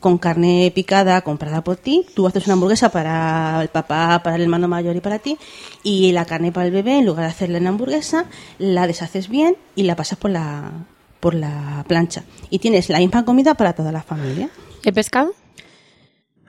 con 0.00 0.18
carne 0.18 0.72
picada 0.74 1.20
comprada 1.22 1.62
por 1.62 1.76
ti. 1.76 2.04
Tú 2.14 2.26
haces 2.26 2.46
una 2.46 2.54
hamburguesa 2.54 2.90
para 2.90 3.62
el 3.62 3.68
papá, 3.68 4.20
para 4.22 4.36
el 4.36 4.42
hermano 4.42 4.68
mayor 4.68 4.96
y 4.96 5.00
para 5.00 5.18
ti. 5.18 5.38
Y 5.82 6.12
la 6.12 6.24
carne 6.24 6.52
para 6.52 6.66
el 6.66 6.72
bebé, 6.72 6.98
en 6.98 7.06
lugar 7.06 7.24
de 7.24 7.30
hacerla 7.30 7.58
en 7.58 7.66
hamburguesa, 7.66 8.26
la 8.58 8.86
deshaces 8.86 9.28
bien 9.28 9.56
y 9.74 9.84
la 9.84 9.96
pasas 9.96 10.18
por 10.18 10.30
la, 10.30 10.72
por 11.20 11.34
la 11.34 11.84
plancha. 11.86 12.24
Y 12.50 12.58
tienes 12.58 12.88
la 12.88 12.98
misma 12.98 13.24
comida 13.24 13.54
para 13.54 13.72
toda 13.72 13.92
la 13.92 14.02
familia. 14.02 14.50
¿El 14.84 14.92
pescado? 14.92 15.32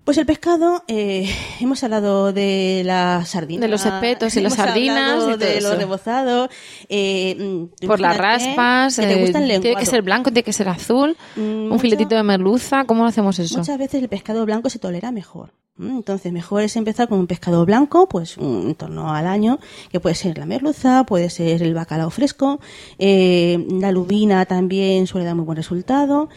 Pues 0.09 0.17
el 0.17 0.25
pescado, 0.25 0.83
eh, 0.87 1.29
hemos 1.59 1.83
hablado 1.83 2.33
de 2.33 2.81
la 2.83 3.23
sardina. 3.25 3.61
De 3.61 3.67
los 3.67 3.85
espetos 3.85 4.35
y 4.35 4.41
las 4.41 4.55
sardinas 4.55 5.23
y 5.35 5.37
de 5.37 5.59
eso. 5.59 5.69
los 5.69 5.77
rebozados. 5.77 6.49
eh, 6.89 7.35
mm, 7.37 7.85
Por 7.85 7.99
las 7.99 8.17
raspas. 8.17 8.95
que 8.95 9.03
te 9.05 9.13
eh, 9.13 9.21
gusta 9.21 9.37
el 9.37 9.61
tiene 9.61 9.75
que 9.79 9.85
ser 9.85 10.01
blanco, 10.01 10.31
tiene 10.31 10.41
que 10.41 10.51
ser 10.51 10.67
azul. 10.67 11.15
Mm, 11.35 11.71
un 11.71 11.79
filetito 11.79 12.15
de 12.15 12.23
merluza. 12.23 12.85
¿Cómo 12.85 13.05
hacemos 13.05 13.37
eso? 13.37 13.59
Muchas 13.59 13.77
veces 13.77 14.01
el 14.01 14.09
pescado 14.09 14.43
blanco 14.47 14.71
se 14.71 14.79
tolera 14.79 15.11
mejor. 15.11 15.51
Mm, 15.77 15.97
Entonces, 15.97 16.33
mejor 16.33 16.63
es 16.63 16.75
empezar 16.75 17.07
con 17.07 17.19
un 17.19 17.27
pescado 17.27 17.63
blanco, 17.65 18.09
pues 18.09 18.35
un- 18.37 18.63
en 18.69 18.73
torno 18.75 19.13
al 19.13 19.27
año, 19.27 19.59
que 19.91 19.99
puede 19.99 20.15
ser 20.15 20.39
la 20.39 20.47
merluza, 20.47 21.03
puede 21.05 21.29
ser 21.29 21.61
el 21.61 21.75
bacalao 21.75 22.09
fresco, 22.09 22.59
eh, 22.97 23.63
la 23.79 23.91
lubina 23.91 24.43
también 24.45 25.05
suele 25.05 25.25
dar 25.27 25.35
muy 25.35 25.45
buen 25.45 25.55
resultado. 25.55 26.29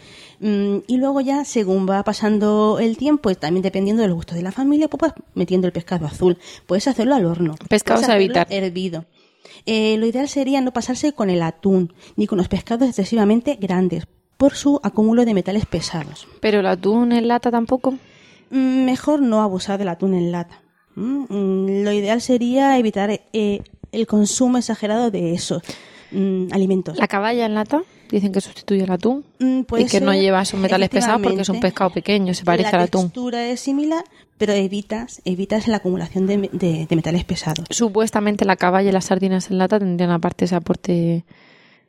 Mm, 0.44 0.78
Y 0.88 0.96
luego 0.96 1.20
ya, 1.20 1.44
según 1.44 1.88
va 1.88 2.02
pasando 2.02 2.78
el 2.80 2.96
tiempo, 2.96 3.30
y 3.30 3.36
también 3.36 3.62
dependiendo 3.62 4.02
de 4.02 4.08
los 4.08 4.16
gustos 4.16 4.36
de 4.36 4.42
la 4.42 4.50
familia, 4.50 4.88
pues 4.88 5.00
vas 5.12 5.24
metiendo 5.34 5.68
el 5.68 5.72
pescado 5.72 6.04
azul. 6.06 6.36
Puedes 6.66 6.88
hacerlo 6.88 7.14
al 7.14 7.24
horno. 7.26 7.54
Pescados 7.68 8.08
a 8.08 8.16
evitar. 8.16 8.48
Hervido. 8.50 9.04
Eh, 9.66 9.96
lo 9.98 10.06
ideal 10.06 10.28
sería 10.28 10.60
no 10.60 10.72
pasarse 10.72 11.12
con 11.12 11.30
el 11.30 11.42
atún, 11.42 11.94
ni 12.16 12.26
con 12.26 12.38
los 12.38 12.48
pescados 12.48 12.88
excesivamente 12.88 13.56
grandes, 13.60 14.06
por 14.36 14.54
su 14.56 14.80
acúmulo 14.82 15.24
de 15.24 15.34
metales 15.34 15.64
pesados. 15.66 16.26
Pero 16.40 16.58
el 16.60 16.66
atún 16.66 17.12
en 17.12 17.28
lata 17.28 17.50
tampoco. 17.52 17.92
Mm, 18.50 18.84
Mejor 18.84 19.22
no 19.22 19.42
abusar 19.42 19.78
del 19.78 19.88
atún 19.88 20.14
en 20.14 20.32
lata. 20.32 20.60
Mm, 20.96 21.24
mm, 21.28 21.84
Lo 21.84 21.92
ideal 21.92 22.20
sería 22.20 22.76
evitar 22.78 23.10
eh, 23.32 23.62
el 23.92 24.06
consumo 24.08 24.58
exagerado 24.58 25.12
de 25.12 25.34
esos 25.34 25.62
alimentos. 26.50 26.98
La 26.98 27.08
caballa 27.08 27.46
en 27.46 27.54
lata. 27.54 27.82
Dicen 28.12 28.30
que 28.30 28.40
sustituye 28.40 28.84
el 28.84 28.90
atún. 28.92 29.24
Mm, 29.40 29.60
y 29.78 29.86
que 29.86 30.00
no 30.00 30.12
lleva 30.12 30.42
esos 30.42 30.60
metales 30.60 30.88
pesados 30.90 31.20
porque 31.22 31.40
es 31.40 31.48
un 31.48 31.58
pescado 31.60 31.90
pequeño, 31.90 32.32
se 32.34 32.44
parece 32.44 32.70
la 32.70 32.78
al 32.78 32.84
atún. 32.84 33.04
textura 33.06 33.46
es 33.48 33.58
similar, 33.58 34.04
pero 34.38 34.52
evitas, 34.52 35.20
evitas 35.24 35.66
la 35.66 35.78
acumulación 35.78 36.26
de, 36.26 36.36
de- 36.52 36.86
de 36.88 36.96
metales 36.96 37.24
pesados. 37.24 37.64
Supuestamente 37.70 38.44
la 38.44 38.56
caballa 38.56 38.90
y 38.90 38.92
las 38.92 39.06
sardinas 39.06 39.50
en 39.50 39.58
lata 39.58 39.78
tendrían 39.80 40.10
aparte 40.10 40.44
ese 40.44 40.54
aporte 40.54 41.24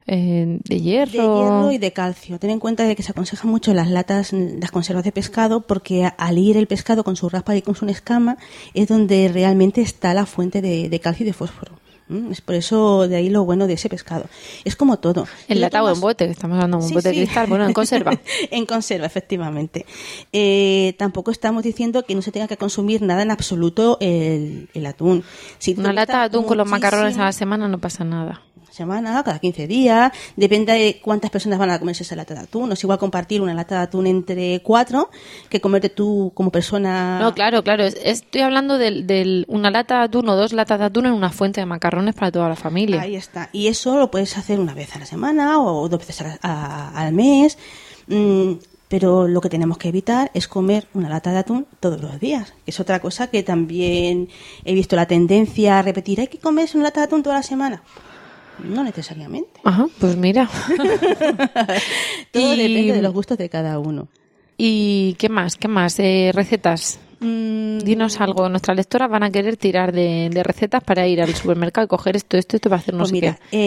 eh, 0.08 0.60
de 0.64 0.82
hierro. 0.82 1.12
De 1.12 1.18
hierro 1.44 1.72
y 1.72 1.78
de 1.78 1.94
calcio. 1.94 2.40
Ten 2.40 2.50
en 2.52 2.60
cuenta 2.60 2.84
de 2.84 2.96
que 2.96 3.04
se 3.04 3.12
aconseja 3.12 3.48
mucho 3.48 3.74
las 3.74 3.90
latas, 3.90 4.34
las 4.34 4.72
conservas 4.72 5.04
de 5.04 5.12
pescado, 5.12 5.62
porque 5.62 6.10
al 6.18 6.38
ir 6.38 6.58
el 6.58 6.68
pescado 6.68 7.04
con 7.04 7.16
su 7.16 7.30
raspa 7.30 7.56
y 7.56 7.62
con 7.62 7.76
su 7.76 7.86
escama 7.88 8.38
es 8.74 8.88
donde 8.88 9.30
realmente 9.34 9.82
está 9.82 10.14
la 10.14 10.26
fuente 10.26 10.62
de, 10.62 10.90
de 10.90 11.00
calcio 11.00 11.24
y 11.24 11.28
de 11.28 11.34
fósforo. 11.34 11.74
¿Mm? 12.10 12.32
Es 12.32 12.42
por 12.42 12.56
eso 12.56 13.08
de 13.08 13.16
ahí 13.16 13.30
lo 13.30 13.46
bueno 13.46 13.66
de 13.68 13.74
ese 13.74 13.88
pescado. 13.89 14.26
Es 14.66 14.76
como 14.76 15.00
todo. 15.00 15.22
En 15.48 15.48
Si 15.48 15.54
lo 15.56 15.62
lata 15.62 15.82
o 15.84 15.88
en 15.88 15.94
tomas- 15.96 16.02
bote, 16.02 16.26
que 16.26 16.32
estamos 16.32 16.56
hablando 16.56 16.78
de 16.78 16.84
un 16.84 16.89
Sí, 16.89 16.96
bote 16.96 17.10
de 17.10 17.16
cristal, 17.16 17.48
bueno, 17.48 17.66
en 17.66 17.74
conserva. 17.74 18.20
en 18.52 18.66
conserva, 18.66 19.06
efectivamente. 19.08 19.86
Eh, 20.34 20.96
tampoco 20.98 21.32
estamos 21.32 21.63
diciendo 21.63 22.04
que 22.04 22.16
no 22.16 22.22
se 22.22 22.32
tenga 22.32 22.48
que 22.48 22.58
consumir 22.58 23.02
nada 23.02 23.22
en 23.22 23.32
absoluto 23.32 23.98
el, 24.02 24.70
el 24.74 24.86
atún. 24.86 25.24
Si 25.60 25.74
Una 25.78 25.94
lata 25.94 26.20
de 26.20 26.26
atún 26.26 26.44
con 26.46 26.58
los 26.58 26.68
macarrones 26.68 27.18
a 27.18 27.24
la 27.26 27.32
semana 27.32 27.68
no 27.68 27.80
pasa 27.80 28.04
nada. 28.04 28.42
Semana, 28.74 29.24
cada 29.24 29.40
15 29.40 29.68
días, 29.68 30.12
depende 30.36 30.74
de 30.74 31.00
cuántas 31.02 31.32
personas 31.32 31.60
van 31.60 31.70
a 31.70 31.80
comerse 31.80 32.04
esa 32.04 32.16
lata 32.16 32.34
de 32.34 32.42
atún. 32.42 32.68
No 32.68 32.74
es 32.74 32.84
igual 32.84 32.98
compartir 33.00 33.42
una 33.42 33.54
lata 33.54 33.76
de 33.78 33.82
atún 33.84 34.08
entre 34.08 34.62
cuatro 34.62 35.10
que 35.50 35.62
comerte 35.62 35.90
tú 35.90 36.32
como 36.34 36.52
persona. 36.52 37.20
No, 37.20 37.34
claro, 37.34 37.64
claro. 37.64 37.84
es- 37.84 37.98
Estoy 38.04 38.42
hablando 38.42 38.78
de 38.78 39.46
una 39.48 39.70
lata 39.72 40.00
de 40.00 40.04
atún 40.06 40.28
o 40.30 40.36
dos 40.36 40.54
latas 40.54 40.80
de 40.80 40.86
atún 40.86 41.06
en 41.06 41.14
una 41.14 41.30
fuente 41.30 41.62
de 41.62 41.66
macarrones 41.66 42.16
para 42.16 42.32
toda 42.32 42.50
la 42.50 42.56
familia. 42.56 43.02
Ahí 43.02 43.16
está. 43.16 43.50
Y 43.54 43.68
eso 43.68 43.98
lo 43.98 44.10
puedes 44.12 44.38
hacer 44.38 44.60
una 44.60 44.74
vez 44.74 44.96
a 44.96 45.00
la 45.00 45.06
semana 45.06 45.60
o 45.60 45.88
dos 45.88 46.00
veces 46.00 46.22
a 46.22 46.38
a- 46.42 46.90
al 47.00 47.14
mes. 47.14 47.58
Mm, 48.08 48.54
pero 48.88 49.28
lo 49.28 49.42
que 49.42 49.50
tenemos 49.50 49.78
que 49.78 49.88
evitar 49.90 50.30
es 50.36 50.48
comer 50.48 50.88
una 50.94 51.10
lata 51.10 51.32
de 51.32 51.40
atún 51.40 51.66
todos 51.80 52.00
los 52.02 52.20
días. 52.20 52.54
que 52.66 52.72
Es 52.72 52.80
otra 52.80 53.00
cosa 53.00 53.28
que 53.28 53.42
también 53.42 54.30
he 54.66 54.74
visto 54.74 54.96
la 54.96 55.08
tendencia 55.08 55.80
a 55.80 55.82
repetir. 55.82 56.20
Hay 56.20 56.28
que 56.28 56.38
comerse 56.38 56.78
una 56.78 56.86
lata 56.88 57.00
de 57.02 57.06
atún 57.06 57.24
toda 57.24 57.38
la 57.38 57.44
semana. 57.44 57.82
No 58.60 58.84
necesariamente. 58.84 59.60
Ajá, 59.63 59.88
pues 60.00 60.16
mira. 60.18 60.50
Todo 62.32 62.54
Y- 62.54 62.58
depende 62.58 62.94
de 62.94 63.02
los 63.02 63.13
gustos 63.13 63.38
de 63.38 63.50
cada 63.50 63.80
uno. 63.80 64.08
¿Y 64.58 65.16
qué 65.16 65.30
más? 65.30 65.56
¿Qué 65.58 65.68
más? 65.68 66.00
Eh, 66.00 66.32
recetas. 66.34 67.00
Mm, 67.20 67.80
Dinos 67.80 68.20
algo. 68.22 68.50
Nuestras 68.50 68.78
lectoras 68.78 69.10
van 69.10 69.24
a 69.24 69.32
querer 69.32 69.58
tirar 69.58 69.92
de, 69.94 70.30
de 70.32 70.44
recetas 70.44 70.84
para 70.84 71.08
ir 71.08 71.22
al 71.22 71.34
supermercado 71.34 71.86
y 71.86 71.88
coger 71.88 72.16
esto, 72.16 72.38
esto, 72.38 72.56
esto 72.58 72.70
para 72.70 72.80
hacer 72.82 72.94
no 72.94 73.00
Pues 73.00 73.10
sé 73.10 73.13
mira, 73.16 73.39
qué. 73.50 73.58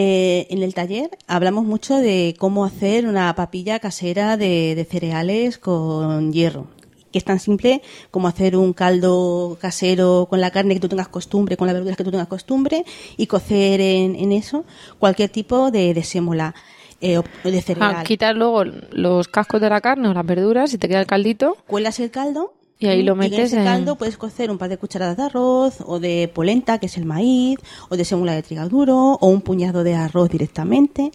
eh, 0.40 0.46
en 0.50 0.62
el 0.62 0.74
taller 0.74 1.10
hablamos 1.26 1.64
mucho 1.64 1.96
de 1.96 2.36
cómo 2.38 2.64
hacer 2.64 3.06
una 3.06 3.34
papilla 3.34 3.78
casera 3.80 4.36
de, 4.36 4.74
de 4.74 4.84
cereales 4.84 5.58
con 5.58 6.32
hierro. 6.32 6.68
Que 7.16 7.20
es 7.20 7.24
tan 7.24 7.40
simple 7.40 7.80
como 8.10 8.28
hacer 8.28 8.58
un 8.58 8.74
caldo 8.74 9.56
casero 9.58 10.26
con 10.28 10.38
la 10.38 10.50
carne 10.50 10.74
que 10.74 10.80
tú 10.80 10.88
tengas 10.90 11.08
costumbre, 11.08 11.56
con 11.56 11.66
las 11.66 11.72
verduras 11.72 11.96
que 11.96 12.04
tú 12.04 12.10
tengas 12.10 12.26
costumbre, 12.28 12.84
y 13.16 13.26
cocer 13.26 13.80
en, 13.80 14.16
en 14.16 14.32
eso 14.32 14.66
cualquier 14.98 15.30
tipo 15.30 15.70
de, 15.70 15.94
de 15.94 16.02
sémola 16.04 16.54
eh, 17.00 17.18
de 17.42 17.62
cereal. 17.62 17.94
Ah, 17.96 18.02
quitar 18.04 18.36
luego 18.36 18.64
los 18.64 19.28
cascos 19.28 19.62
de 19.62 19.70
la 19.70 19.80
carne 19.80 20.08
o 20.08 20.12
las 20.12 20.26
verduras 20.26 20.74
y 20.74 20.76
te 20.76 20.88
queda 20.88 21.00
el 21.00 21.06
caldito. 21.06 21.56
Cuelas 21.66 21.98
el 22.00 22.10
caldo. 22.10 22.52
Y 22.78 22.88
ahí 22.88 23.02
lo 23.02 23.12
en 23.14 23.18
metes 23.20 23.38
ese 23.38 23.60
en- 23.60 23.64
caldo 23.64 23.96
puedes 23.96 24.18
cocer 24.18 24.50
un 24.50 24.58
par 24.58 24.68
de 24.68 24.76
cucharadas 24.76 25.16
de 25.16 25.22
arroz, 25.22 25.76
o 25.86 25.98
de 26.00 26.30
polenta, 26.34 26.76
que 26.78 26.84
es 26.84 26.98
el 26.98 27.06
maíz, 27.06 27.58
o 27.88 27.96
de 27.96 28.04
sémola 28.04 28.34
de 28.34 28.42
trigo 28.42 28.68
duro, 28.68 29.16
o 29.18 29.26
un 29.28 29.40
puñado 29.40 29.84
de 29.84 29.94
arroz 29.94 30.28
directamente. 30.28 31.12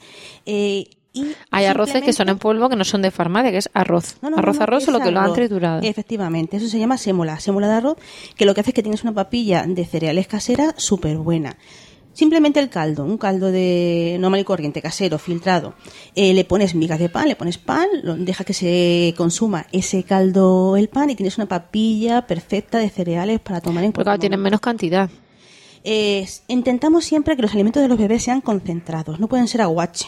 Eh, 0.48 0.86
y 1.14 1.26
Hay 1.52 1.66
arroces 1.66 2.02
que 2.04 2.14
son 2.14 2.30
en 2.30 2.38
polvo 2.38 2.70
que 2.70 2.76
no 2.76 2.84
son 2.86 3.02
de 3.02 3.12
farmacia, 3.12 3.52
que 3.52 3.58
es 3.58 3.70
arroz. 3.74 4.18
No, 4.22 4.30
no, 4.30 4.38
arroz, 4.38 4.56
no, 4.58 4.64
arroz, 4.64 4.80
es 4.80 4.86
solo 4.86 5.00
que 5.00 5.12
lo 5.12 5.20
han 5.20 5.34
triturado. 5.34 5.82
Efectivamente, 5.82 6.58
eso 6.58 6.68
se 6.68 6.80
llama 6.80 6.98
sémola, 6.98 7.40
sémola 7.40 7.68
de 7.68 7.74
arroz, 7.74 7.98
que 8.36 8.46
lo 8.46 8.54
que 8.54 8.62
hace 8.62 8.70
es 8.72 8.74
que 8.76 8.84
tienes 8.84 9.04
una 9.04 9.14
papilla 9.14 9.66
de 9.68 9.86
cereales 9.86 10.28
casera 10.28 10.74
súper 10.78 11.18
buena. 11.18 11.58
Simplemente 12.14 12.60
el 12.60 12.70
caldo, 12.70 13.06
un 13.06 13.18
caldo 13.18 13.52
de 13.54 14.18
normal 14.20 14.42
y 14.42 14.44
corriente, 14.44 14.82
casero, 14.82 15.18
filtrado. 15.18 15.76
Eh, 16.14 16.34
le 16.34 16.44
pones 16.44 16.76
migas 16.76 17.00
de 17.00 17.08
pan, 17.08 17.28
le 17.30 17.38
pones 17.38 17.58
pan, 17.58 17.88
lo- 18.04 18.16
deja 18.16 18.44
que 18.44 18.54
se 18.54 19.14
consuma 19.16 19.66
ese 19.72 20.04
caldo 20.04 20.76
el 20.76 20.90
pan 20.90 21.10
y 21.10 21.16
tienes 21.16 21.38
una 21.38 21.48
papilla 21.48 22.28
perfecta 22.28 22.80
de 22.80 22.90
cereales 22.90 23.40
para 23.40 23.62
tomar 23.62 23.86
en 23.86 23.94
Porque 23.94 24.04
claro, 24.04 24.20
tienen 24.20 24.42
menos 24.42 24.60
cantidad. 24.60 25.10
Eh, 25.86 26.28
intentamos 26.50 27.06
siempre 27.06 27.36
que 27.38 27.42
los 27.42 27.54
alimentos 27.54 27.82
de 27.82 27.88
los 27.88 27.98
bebés 27.98 28.24
sean 28.24 28.42
concentrados, 28.42 29.20
no 29.20 29.28
pueden 29.28 29.48
ser 29.48 29.62
aguache. 29.62 30.08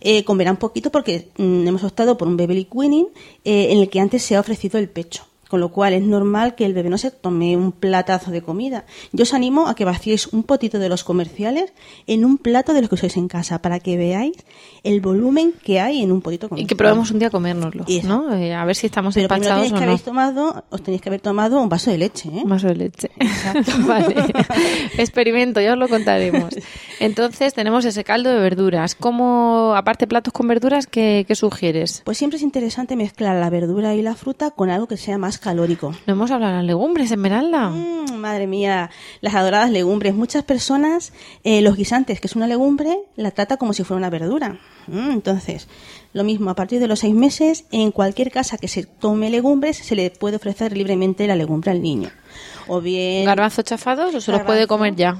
Eh, 0.00 0.24
comerán 0.24 0.56
poquito 0.56 0.90
porque 0.90 1.28
mm, 1.36 1.66
hemos 1.66 1.84
optado 1.84 2.16
por 2.16 2.28
un 2.28 2.36
baby 2.36 2.54
lip 2.54 2.74
weaning, 2.74 3.08
eh, 3.44 3.68
en 3.70 3.78
el 3.78 3.88
que 3.88 4.00
antes 4.00 4.22
se 4.22 4.36
ha 4.36 4.40
ofrecido 4.40 4.78
el 4.78 4.88
pecho. 4.88 5.24
Con 5.52 5.60
lo 5.60 5.68
cual 5.68 5.92
es 5.92 6.00
normal 6.02 6.54
que 6.54 6.64
el 6.64 6.72
bebé 6.72 6.88
no 6.88 6.96
se 6.96 7.10
tome 7.10 7.58
un 7.58 7.72
platazo 7.72 8.30
de 8.30 8.40
comida. 8.40 8.86
Yo 9.12 9.24
os 9.24 9.34
animo 9.34 9.68
a 9.68 9.74
que 9.74 9.84
vaciéis 9.84 10.28
un 10.28 10.44
potito 10.44 10.78
de 10.78 10.88
los 10.88 11.04
comerciales 11.04 11.74
en 12.06 12.24
un 12.24 12.38
plato 12.38 12.72
de 12.72 12.80
los 12.80 12.88
que 12.88 12.94
usáis 12.94 13.18
en 13.18 13.28
casa 13.28 13.60
para 13.60 13.78
que 13.78 13.98
veáis 13.98 14.32
el 14.82 15.02
volumen 15.02 15.52
que 15.62 15.78
hay 15.78 16.00
en 16.02 16.10
un 16.10 16.22
potito 16.22 16.46
Y 16.46 16.48
comercial. 16.48 16.68
que 16.68 16.76
probemos 16.76 17.10
un 17.10 17.18
día 17.18 17.28
a 17.28 17.30
comérnoslo, 17.30 17.84
Eso. 17.86 18.08
¿no? 18.08 18.34
Eh, 18.34 18.54
a 18.54 18.64
ver 18.64 18.74
si 18.76 18.86
estamos 18.86 19.12
Pero 19.14 19.24
empachados 19.24 19.70
o 19.70 19.74
que 19.74 19.80
no. 19.80 19.86
habéis 19.88 20.02
tomado, 20.04 20.64
os 20.70 20.82
tenéis 20.82 21.02
que 21.02 21.10
haber 21.10 21.20
tomado 21.20 21.60
un 21.60 21.68
vaso 21.68 21.90
de 21.90 21.98
leche, 21.98 22.30
¿eh? 22.30 22.40
Un 22.44 22.48
vaso 22.48 22.68
de 22.68 22.76
leche. 22.76 23.10
vale. 23.86 24.14
Experimento, 24.96 25.60
ya 25.60 25.74
os 25.74 25.78
lo 25.78 25.88
contaremos. 25.88 26.54
Entonces 26.98 27.52
tenemos 27.52 27.84
ese 27.84 28.04
caldo 28.04 28.30
de 28.30 28.38
verduras. 28.40 28.94
¿Cómo, 28.94 29.74
aparte 29.76 30.06
platos 30.06 30.32
con 30.32 30.48
verduras, 30.48 30.86
qué, 30.86 31.24
qué 31.28 31.34
sugieres? 31.34 32.00
Pues 32.06 32.16
siempre 32.16 32.38
es 32.38 32.42
interesante 32.42 32.96
mezclar 32.96 33.36
la 33.36 33.50
verdura 33.50 33.94
y 33.94 34.00
la 34.00 34.14
fruta 34.14 34.50
con 34.50 34.70
algo 34.70 34.86
que 34.88 34.96
sea 34.96 35.18
más 35.18 35.38
calórico. 35.42 35.94
No 36.06 36.14
hemos 36.14 36.30
hablado 36.30 36.52
de 36.52 36.58
las 36.58 36.66
legumbres, 36.66 37.10
Esmeralda. 37.10 37.68
Mm, 37.68 38.16
madre 38.16 38.46
mía, 38.46 38.90
las 39.20 39.34
adoradas 39.34 39.70
legumbres. 39.70 40.14
Muchas 40.14 40.44
personas, 40.44 41.12
eh, 41.44 41.60
los 41.60 41.76
guisantes, 41.76 42.20
que 42.20 42.26
es 42.26 42.36
una 42.36 42.46
legumbre, 42.46 42.98
la 43.16 43.30
trata 43.30 43.58
como 43.58 43.74
si 43.74 43.84
fuera 43.84 43.98
una 43.98 44.10
verdura. 44.10 44.58
Mm, 44.86 45.10
entonces, 45.10 45.68
lo 46.12 46.24
mismo, 46.24 46.50
a 46.50 46.54
partir 46.54 46.80
de 46.80 46.88
los 46.88 47.00
seis 47.00 47.14
meses, 47.14 47.64
en 47.70 47.90
cualquier 47.90 48.30
casa 48.30 48.56
que 48.56 48.68
se 48.68 48.84
tome 48.84 49.28
legumbres, 49.28 49.76
se 49.76 49.94
le 49.94 50.10
puede 50.10 50.36
ofrecer 50.36 50.76
libremente 50.76 51.26
la 51.26 51.36
legumbre 51.36 51.70
al 51.70 51.82
niño. 51.82 52.10
O 52.68 52.80
bien... 52.80 53.24
¿Garbanzos 53.24 53.64
chafados 53.64 54.14
o 54.14 54.20
se 54.20 54.32
los 54.32 54.42
puede 54.42 54.66
comer 54.66 54.94
ya? 54.96 55.16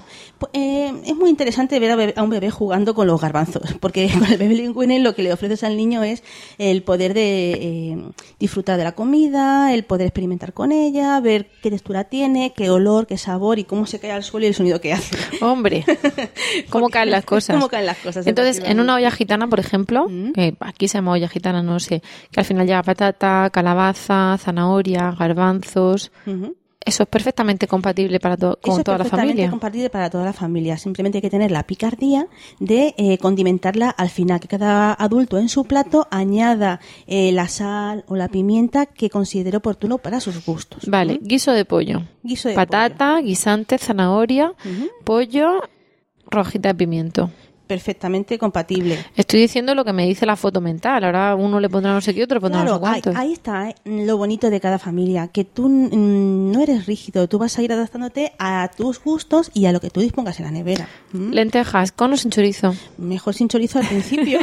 Eh, 0.52 0.92
es 1.06 1.14
muy 1.14 1.30
interesante 1.30 1.78
ver 1.78 1.92
a, 1.92 1.96
bebé- 1.96 2.14
a 2.16 2.22
un 2.22 2.30
bebé 2.30 2.50
jugando 2.50 2.94
con 2.94 3.06
los 3.06 3.20
garbanzos, 3.20 3.62
porque 3.80 4.10
con 4.12 4.24
el 4.26 4.36
bebé 4.38 4.54
lingüine 4.54 4.98
lo 4.98 5.14
que 5.14 5.22
le 5.22 5.32
ofreces 5.32 5.62
al 5.64 5.76
niño 5.76 6.02
es 6.02 6.22
el 6.58 6.82
poder 6.82 7.14
de 7.14 7.52
eh, 7.52 7.98
disfrutar 8.40 8.76
de 8.76 8.84
la 8.84 8.92
comida, 8.92 9.72
el 9.72 9.84
poder 9.84 10.06
experimentar 10.08 10.52
con 10.52 10.72
ella, 10.72 11.20
ver 11.20 11.48
qué 11.62 11.70
textura 11.70 12.04
tiene, 12.04 12.52
qué 12.56 12.70
olor, 12.70 13.06
qué 13.06 13.18
sabor 13.18 13.58
y 13.60 13.64
cómo 13.64 13.86
se 13.86 14.00
cae 14.00 14.10
al 14.12 14.24
suelo 14.24 14.46
y 14.46 14.48
el 14.48 14.54
sonido 14.54 14.80
que 14.80 14.92
hace. 14.92 15.16
Hombre, 15.44 15.84
¿cómo 16.70 16.88
caen 16.88 17.10
las 17.10 17.24
cosas? 17.32 17.54
cómo 17.56 17.68
caen 17.68 17.86
las 17.86 17.98
cosas, 17.98 18.26
Entonces, 18.26 18.60
en 18.64 18.80
una 18.80 18.96
olla 18.96 19.10
gitana, 19.10 19.46
por 19.48 19.60
ejemplo, 19.60 20.08
Mm. 20.08 20.32
que 20.32 20.56
aquí 20.60 20.88
se 20.88 20.98
llama 20.98 21.12
olla 21.12 21.28
gitana, 21.28 21.62
no 21.62 21.78
sé, 21.78 22.02
que 22.32 22.40
al 22.40 22.44
final 22.46 22.66
lleva 22.66 22.82
patata, 22.82 23.48
calabaza, 23.52 24.36
zanahoria, 24.38 25.14
garbanzos. 25.18 26.10
Eso 26.84 27.02
es 27.04 27.08
perfectamente 27.08 27.66
compatible 27.66 28.18
para 28.20 28.36
to- 28.36 28.58
con 28.60 28.72
Eso 28.72 28.80
es 28.80 28.84
toda 28.84 28.98
la 28.98 29.04
perfectamente 29.04 29.32
familia. 29.34 29.50
compatible 29.50 29.90
para 29.90 30.10
toda 30.10 30.24
la 30.24 30.32
familia. 30.32 30.76
Simplemente 30.78 31.18
hay 31.18 31.22
que 31.22 31.30
tener 31.30 31.50
la 31.50 31.62
picardía 31.64 32.26
de 32.60 32.94
eh, 32.98 33.18
condimentarla 33.18 33.90
al 33.90 34.08
final, 34.10 34.40
que 34.40 34.48
cada 34.48 34.92
adulto 34.92 35.38
en 35.38 35.48
su 35.48 35.64
plato 35.64 36.06
añada 36.10 36.80
eh, 37.06 37.30
la 37.32 37.48
sal 37.48 38.04
o 38.08 38.16
la 38.16 38.28
pimienta 38.28 38.86
que 38.86 39.10
considere 39.10 39.56
oportuno 39.56 39.98
para 39.98 40.20
sus 40.20 40.44
gustos. 40.44 40.86
Vale, 40.86 41.14
¿Mm? 41.22 41.26
guiso 41.26 41.52
de 41.52 41.64
pollo. 41.64 42.02
Guiso 42.22 42.48
de 42.48 42.54
Patata, 42.54 43.20
guisante, 43.20 43.78
zanahoria, 43.78 44.54
pollo, 45.04 45.62
rojita 46.30 46.70
de 46.70 46.74
pimiento. 46.74 47.30
Perfectamente 47.72 48.38
compatible. 48.38 48.98
Estoy 49.16 49.40
diciendo 49.40 49.74
lo 49.74 49.84
que 49.84 49.92
me 49.94 50.06
dice 50.06 50.26
la 50.26 50.36
foto 50.36 50.60
mental. 50.60 51.04
Ahora 51.04 51.34
uno 51.34 51.58
le 51.58 51.68
pondrá 51.70 51.92
no 51.94 52.00
sé 52.02 52.14
qué, 52.14 52.22
otro 52.24 52.36
le 52.36 52.40
pondrá 52.42 52.60
no 52.64 52.78
Claro, 52.78 52.84
sé 52.86 52.94
ahí, 52.96 53.00
cuánto. 53.02 53.18
ahí 53.20 53.32
está 53.32 53.70
¿eh? 53.70 53.74
lo 53.84 54.16
bonito 54.18 54.50
de 54.50 54.60
cada 54.60 54.78
familia, 54.78 55.28
que 55.28 55.44
tú 55.44 55.68
mm, 55.68 56.52
no 56.52 56.60
eres 56.60 56.84
rígido, 56.86 57.26
tú 57.28 57.38
vas 57.38 57.56
a 57.58 57.62
ir 57.62 57.72
adaptándote 57.72 58.32
a 58.38 58.70
tus 58.76 59.02
gustos 59.02 59.50
y 59.54 59.64
a 59.66 59.72
lo 59.72 59.80
que 59.80 59.88
tú 59.90 60.00
dispongas 60.00 60.38
en 60.38 60.44
la 60.46 60.50
nevera. 60.50 60.86
¿Mm? 61.12 61.30
Lentejas, 61.32 61.92
con 61.92 62.12
o 62.12 62.16
sin 62.16 62.30
chorizo. 62.30 62.74
Mejor 62.98 63.32
sin 63.34 63.48
chorizo 63.48 63.78
al 63.78 63.86
principio. 63.86 64.38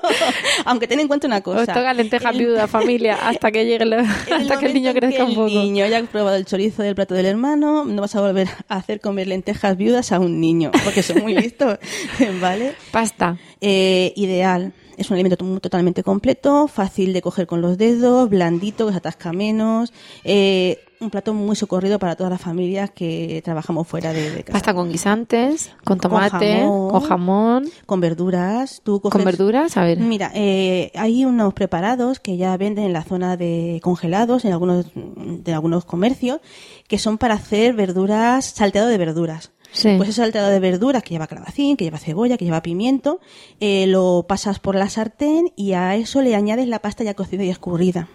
Aunque 0.64 0.86
ten 0.86 1.00
en 1.00 1.08
cuenta 1.08 1.26
una 1.26 1.40
cosa. 1.40 1.60
Os 1.60 1.66
toca 1.66 1.92
lenteja 1.94 2.30
el- 2.30 2.38
viuda, 2.38 2.66
familia, 2.66 3.16
hasta 3.26 3.50
que 3.50 3.64
llegue 3.64 3.84
la- 3.84 4.00
en 4.28 4.32
hasta 4.34 4.58
que 4.58 4.66
el 4.66 4.74
niño 4.74 4.92
crezca 4.92 5.24
un 5.24 5.34
poco. 5.34 5.46
El 5.48 5.54
niño 5.54 5.84
haya 5.84 6.02
probado 6.04 6.36
el 6.36 6.44
chorizo 6.44 6.82
del 6.82 6.94
plato 6.94 7.14
del 7.14 7.26
hermano, 7.26 7.84
no 7.84 8.02
vas 8.02 8.14
a 8.14 8.20
volver 8.20 8.48
a 8.68 8.76
hacer 8.76 9.00
comer 9.00 9.26
lentejas 9.26 9.76
viudas 9.76 10.12
a 10.12 10.18
un 10.20 10.40
niño, 10.40 10.70
porque 10.84 11.02
son 11.02 11.22
muy 11.22 11.34
listos, 11.34 11.78
¿vale? 12.40 12.57
Pasta. 12.90 13.38
Eh, 13.60 14.12
ideal. 14.16 14.72
Es 14.96 15.10
un 15.10 15.14
alimento 15.14 15.36
to- 15.36 15.60
totalmente 15.60 16.02
completo, 16.02 16.66
fácil 16.66 17.12
de 17.12 17.22
coger 17.22 17.46
con 17.46 17.60
los 17.60 17.78
dedos, 17.78 18.28
blandito, 18.28 18.86
que 18.86 18.92
se 18.92 18.98
atasca 18.98 19.32
menos. 19.32 19.92
eh, 20.24 20.78
un 21.00 21.10
plato 21.10 21.32
muy 21.32 21.54
socorrido 21.54 22.00
para 22.00 22.16
todas 22.16 22.32
las 22.32 22.40
familias 22.40 22.90
que 22.90 23.40
trabajamos 23.44 23.86
fuera 23.86 24.12
de, 24.12 24.32
de 24.32 24.42
casa. 24.42 24.54
Pasta 24.58 24.74
con 24.74 24.90
guisantes, 24.90 25.70
con 25.84 26.00
tomate, 26.00 26.56
jamón. 26.58 26.90
con 26.90 27.00
jamón, 27.02 27.64
Con 27.86 28.00
verduras. 28.00 28.80
Tú 28.82 29.00
con 29.00 29.12
coges- 29.12 29.24
verduras. 29.24 29.76
A 29.76 29.84
ver, 29.84 29.98
Mira, 30.00 30.32
eh, 30.34 30.90
hay 30.96 31.24
unos 31.24 31.54
preparados 31.54 32.18
que 32.18 32.36
ya 32.36 32.56
venden 32.56 32.86
en 32.86 32.92
la 32.92 33.04
zona 33.04 33.36
de 33.36 33.78
congelados, 33.84 34.44
en 34.44 34.52
algunos, 34.52 34.86
de 34.94 35.54
algunos 35.54 35.84
comercios, 35.84 36.40
que 36.88 36.98
son 36.98 37.16
para 37.18 37.34
hacer 37.34 37.74
verduras, 37.74 38.46
salteado 38.46 38.88
de 38.88 38.98
verduras. 38.98 39.52
Sí. 39.72 39.94
Pues 39.96 40.08
ese 40.08 40.22
salteado 40.22 40.48
de 40.48 40.60
verduras 40.60 41.02
que 41.02 41.10
lleva 41.10 41.26
calabacín, 41.26 41.76
que 41.76 41.84
lleva 41.84 41.98
cebolla, 41.98 42.36
que 42.38 42.44
lleva 42.44 42.62
pimiento, 42.62 43.20
eh, 43.60 43.86
lo 43.86 44.24
pasas 44.28 44.58
por 44.58 44.74
la 44.74 44.88
sartén 44.88 45.52
y 45.56 45.72
a 45.74 45.94
eso 45.96 46.22
le 46.22 46.34
añades 46.34 46.66
la 46.68 46.80
pasta 46.80 47.04
ya 47.04 47.14
cocida 47.14 47.44
y 47.44 47.50
escurrida. 47.50 48.08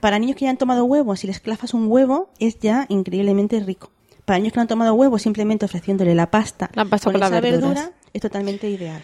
Para 0.00 0.18
niños 0.18 0.36
que 0.36 0.44
ya 0.46 0.50
han 0.50 0.56
tomado 0.56 0.84
huevo, 0.84 1.14
si 1.16 1.26
les 1.26 1.40
clafas 1.40 1.74
un 1.74 1.86
huevo, 1.90 2.30
es 2.38 2.58
ya 2.60 2.86
increíblemente 2.88 3.60
rico. 3.60 3.90
Para 4.24 4.38
niños 4.38 4.52
que 4.52 4.58
no 4.58 4.62
han 4.62 4.68
tomado 4.68 4.94
huevo, 4.94 5.18
simplemente 5.18 5.64
ofreciéndole 5.66 6.14
la 6.14 6.30
pasta, 6.30 6.70
La 6.74 6.84
pasta 6.84 7.04
con 7.06 7.14
con 7.14 7.20
las 7.20 7.30
esa 7.30 7.40
verduras. 7.40 7.74
verdura, 7.74 7.92
es 8.12 8.20
totalmente 8.22 8.70
ideal. 8.70 9.02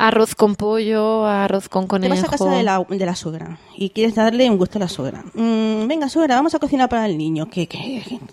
Arroz 0.00 0.34
con 0.34 0.56
pollo, 0.56 1.26
arroz 1.26 1.68
con 1.68 1.84
Te 1.84 1.88
conejo. 1.88 2.14
vas 2.14 2.24
a 2.24 2.28
casa 2.28 2.50
de 2.50 2.62
la, 2.62 2.84
de 2.88 3.06
la 3.06 3.14
suegra 3.14 3.58
y 3.76 3.90
quieres 3.90 4.14
darle 4.14 4.48
un 4.48 4.56
gusto 4.56 4.78
a 4.78 4.80
la 4.80 4.88
suegra. 4.88 5.22
Mm, 5.34 5.86
venga, 5.86 6.08
suegra, 6.08 6.36
vamos 6.36 6.54
a 6.54 6.58
cocinar 6.58 6.88
para 6.88 7.06
el 7.06 7.18
niño. 7.18 7.48
Que, 7.50 7.68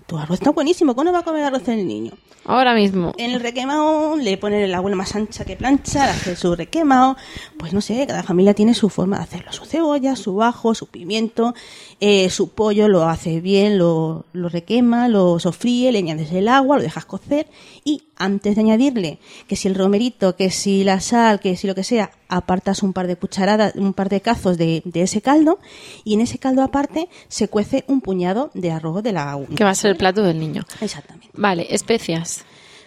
tu 0.06 0.18
arroz 0.18 0.40
está 0.40 0.52
buenísimo. 0.52 0.96
¿Cómo 0.96 1.12
va 1.12 1.20
a 1.20 1.24
comer 1.24 1.44
arroz 1.44 1.68
el 1.68 1.86
niño? 1.86 2.14
Ahora 2.46 2.74
mismo. 2.74 3.14
En 3.18 3.32
el 3.32 3.42
requemado 3.42 4.16
le 4.16 4.38
pone 4.38 4.66
la 4.70 4.78
abuela 4.78 4.96
más 4.96 5.14
ancha 5.16 5.44
que 5.44 5.58
plancha, 5.58 6.06
le 6.06 6.12
hace 6.12 6.36
su 6.38 6.56
requemado. 6.56 7.18
Pues 7.58 7.74
no 7.74 7.82
sé, 7.82 8.08
cada 8.08 8.24
familia 8.24 8.54
tiene 8.54 8.74
su 8.74 8.88
forma 8.90 9.18
de 9.18 9.24
hacerlo. 9.24 9.52
Su 9.52 9.66
cebolla, 9.66 10.16
su 10.16 10.42
ajo, 10.42 10.74
su 10.74 10.88
pimiento, 10.88 11.54
eh, 12.00 12.30
su 12.30 12.52
pollo 12.52 12.88
lo 12.88 13.04
hace 13.04 13.42
bien, 13.42 13.78
lo, 13.78 14.26
lo 14.32 14.48
requema, 14.48 15.10
lo 15.10 15.40
sofríe, 15.40 15.92
le 15.92 16.00
añades 16.00 16.32
el 16.32 16.48
agua, 16.48 16.78
lo 16.78 16.84
dejas 16.84 17.04
cocer 17.04 17.48
y 17.88 18.04
antes 18.18 18.56
de 18.56 18.62
añadirle 18.62 19.18
que 19.48 19.56
si 19.56 19.70
el 19.70 19.76
romerito, 19.76 20.36
que 20.36 20.52
si 20.52 20.84
la 20.84 21.00
sal, 21.00 21.40
que 21.40 21.56
si 21.56 21.68
lo 21.68 21.74
que 21.74 21.86
sea, 21.86 22.12
apartas 22.28 22.84
un 22.84 22.92
par 22.92 23.08
de 23.08 23.16
cucharadas, 23.16 23.76
un 23.76 23.94
par 23.94 24.10
de 24.10 24.20
cazos 24.20 24.58
de, 24.58 24.82
de 24.84 25.04
ese 25.04 25.22
caldo 25.22 25.60
y 26.04 26.16
en 26.16 26.20
ese 26.20 26.38
caldo 26.38 26.64
aparte 26.64 27.08
se 27.30 27.48
cuece 27.48 27.86
un 27.88 28.02
puñado 28.02 28.52
de 28.54 28.72
arroz 28.72 29.02
de 29.04 29.14
la 29.14 29.40
Que 29.56 29.64
va 29.64 29.70
a 29.70 29.76
ser 29.76 29.92
el 29.92 29.98
plato 29.98 30.22
del 30.22 30.38
niño. 30.38 30.64
Exactamente. 30.82 31.30
Vale, 31.34 31.66
especias. 31.70 32.44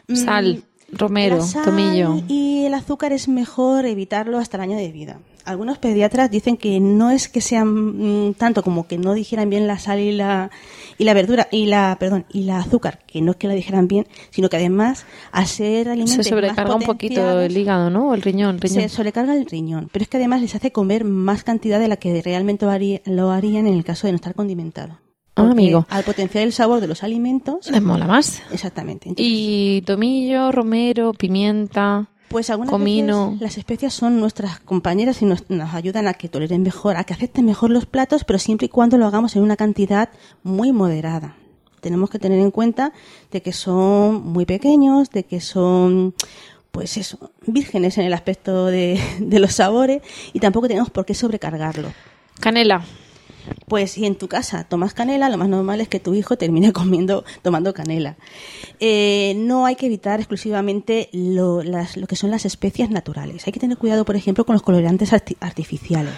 Mm, 0.07 0.17
Sal, 0.17 0.65
romero, 0.93 1.39
La 1.39 1.43
sal 1.45 1.65
tomillo. 1.65 2.23
Y 2.29 2.67
el 2.67 2.75
azúcar 2.75 3.15
es 3.15 3.27
mejor 3.27 3.87
evitarlo 3.87 4.37
hasta 4.37 4.59
el 4.59 4.65
año 4.65 4.77
de 4.77 4.93
vida. 4.93 5.19
Algunos 5.51 5.79
pediatras 5.79 6.31
dicen 6.31 6.57
que 6.57 6.81
no 6.81 7.11
es 7.11 7.29
que 7.29 7.41
sean 7.41 8.29
mm, 8.29 8.35
tanto 8.35 8.63
como 8.63 8.87
que 8.87 8.97
no 8.99 9.13
dijeran 9.15 9.51
bien 9.51 9.67
la 9.67 9.79
sal 9.79 10.01
y 10.01 10.13
la 10.13 10.51
y 10.99 11.05
la 11.05 11.15
verdura 11.15 11.49
y 11.51 11.67
la 11.67 11.97
perdón 11.99 12.25
y 12.33 12.43
la 12.45 12.59
azúcar, 12.59 13.01
que 13.07 13.21
no 13.23 13.33
es 13.33 13.37
que 13.37 13.49
la 13.49 13.55
dijeran 13.55 13.89
bien, 13.89 14.07
sino 14.31 14.49
que 14.49 14.57
además 14.57 15.07
al 15.33 15.47
ser 15.47 15.89
alimentos 15.89 16.25
Se 16.27 16.31
sobrecarga 16.31 16.75
un 16.75 16.83
poquito 16.83 17.41
el 17.41 17.57
hígado, 17.57 17.91
¿no? 17.91 18.11
O 18.11 18.15
el 18.15 18.23
riñón, 18.23 18.57
el 18.57 18.61
riñón. 18.61 18.83
se 18.83 18.89
sobrecarga 18.89 19.35
el 19.35 19.47
riñón, 19.47 19.89
pero 19.93 20.03
es 20.03 20.09
que 20.09 20.17
además 20.19 20.41
les 20.43 20.55
hace 20.55 20.73
comer 20.73 21.05
más 21.05 21.43
cantidad 21.45 21.79
de 21.81 21.89
la 21.89 21.97
que 21.97 22.21
realmente 22.23 22.65
lo 22.67 22.71
haría- 22.73 23.01
lo 23.07 23.31
harían 23.31 23.67
en 23.67 23.75
el 23.75 23.85
caso 23.85 24.07
de 24.07 24.13
no 24.13 24.17
estar 24.17 24.35
condimentado. 24.35 24.99
Ah, 25.37 25.43
Porque 25.45 25.53
amigo. 25.53 25.87
Al 25.89 26.03
potenciar 26.05 26.45
el 26.45 26.53
sabor 26.53 26.81
de 26.81 26.89
los 26.89 27.03
alimentos, 27.05 27.71
Les 27.71 27.81
mola 27.81 28.07
más. 28.07 28.43
exactamente. 28.53 29.09
Entonces, 29.09 29.33
Y 29.33 29.83
tomillo, 29.87 30.53
romero, 30.53 31.15
pimienta. 31.15 32.09
Pues 32.31 32.49
algunas 32.49 32.71
comino. 32.71 33.31
veces 33.33 33.41
las 33.41 33.59
especias 33.59 33.93
son 33.93 34.21
nuestras 34.21 34.61
compañeras 34.61 35.21
y 35.21 35.25
nos, 35.25 35.51
nos 35.51 35.75
ayudan 35.75 36.07
a 36.07 36.15
que 36.15 36.29
toleren 36.29 36.63
mejor, 36.63 36.97
a 36.97 37.03
que 37.03 37.13
acepten 37.13 37.45
mejor 37.45 37.71
los 37.71 37.87
platos, 37.87 38.23
pero 38.23 38.39
siempre 38.39 38.67
y 38.67 38.69
cuando 38.69 38.99
lo 38.99 39.07
hagamos 39.07 39.35
en 39.35 39.43
una 39.43 39.57
cantidad 39.57 40.11
muy 40.45 40.71
moderada. 40.71 41.35
Tenemos 41.81 42.09
que 42.09 42.21
tener 42.21 42.39
en 42.39 42.53
cuenta 42.53 42.93
de 43.33 43.43
que 43.43 43.53
son 43.53 44.25
muy 44.29 44.47
pequeños, 44.47 45.11
de 45.11 45.25
que 45.25 45.41
son, 45.41 46.15
pues 46.71 46.97
eso, 46.99 47.33
vírgenes 47.49 47.99
en 47.99 48.05
el 48.05 48.13
aspecto 48.13 48.67
de, 48.67 49.01
de 49.19 49.41
los 49.41 49.55
sabores 49.55 50.01
y 50.33 50.39
tampoco 50.39 50.69
tenemos 50.69 50.89
por 50.91 51.05
qué 51.05 51.15
sobrecargarlo. 51.15 51.89
Canela. 52.39 52.85
Pues 53.67 53.93
si 53.93 54.05
en 54.07 54.17
tu 54.17 54.27
casa 54.29 54.65
tomas 54.65 54.95
canela, 54.95 55.29
lo 55.29 55.39
más 55.39 55.49
normal 55.49 55.81
es 55.81 55.89
que 55.89 56.01
tu 56.01 56.15
hijo 56.15 56.37
termine 56.37 56.73
comiendo, 56.75 57.25
tomando 57.43 57.73
canela. 57.75 58.17
Eh, 58.81 59.35
no 59.37 59.67
hay 59.67 59.77
que 59.77 59.87
evitar 59.87 60.21
exclusivamente 60.21 61.09
lo, 61.13 61.63
las- 61.63 61.97
lo 61.97 62.07
que 62.07 62.17
son 62.17 62.31
las 62.31 62.45
especias 62.45 62.91
naturales. 62.91 63.47
Hay 63.47 63.53
que 63.53 63.61
tener 63.61 63.77
cuidado, 63.77 64.05
por 64.05 64.17
ejemplo, 64.17 64.45
con 64.45 64.55
los 64.55 64.63
colorantes 64.63 65.13
arti- 65.13 65.37
artificiales. 65.41 66.15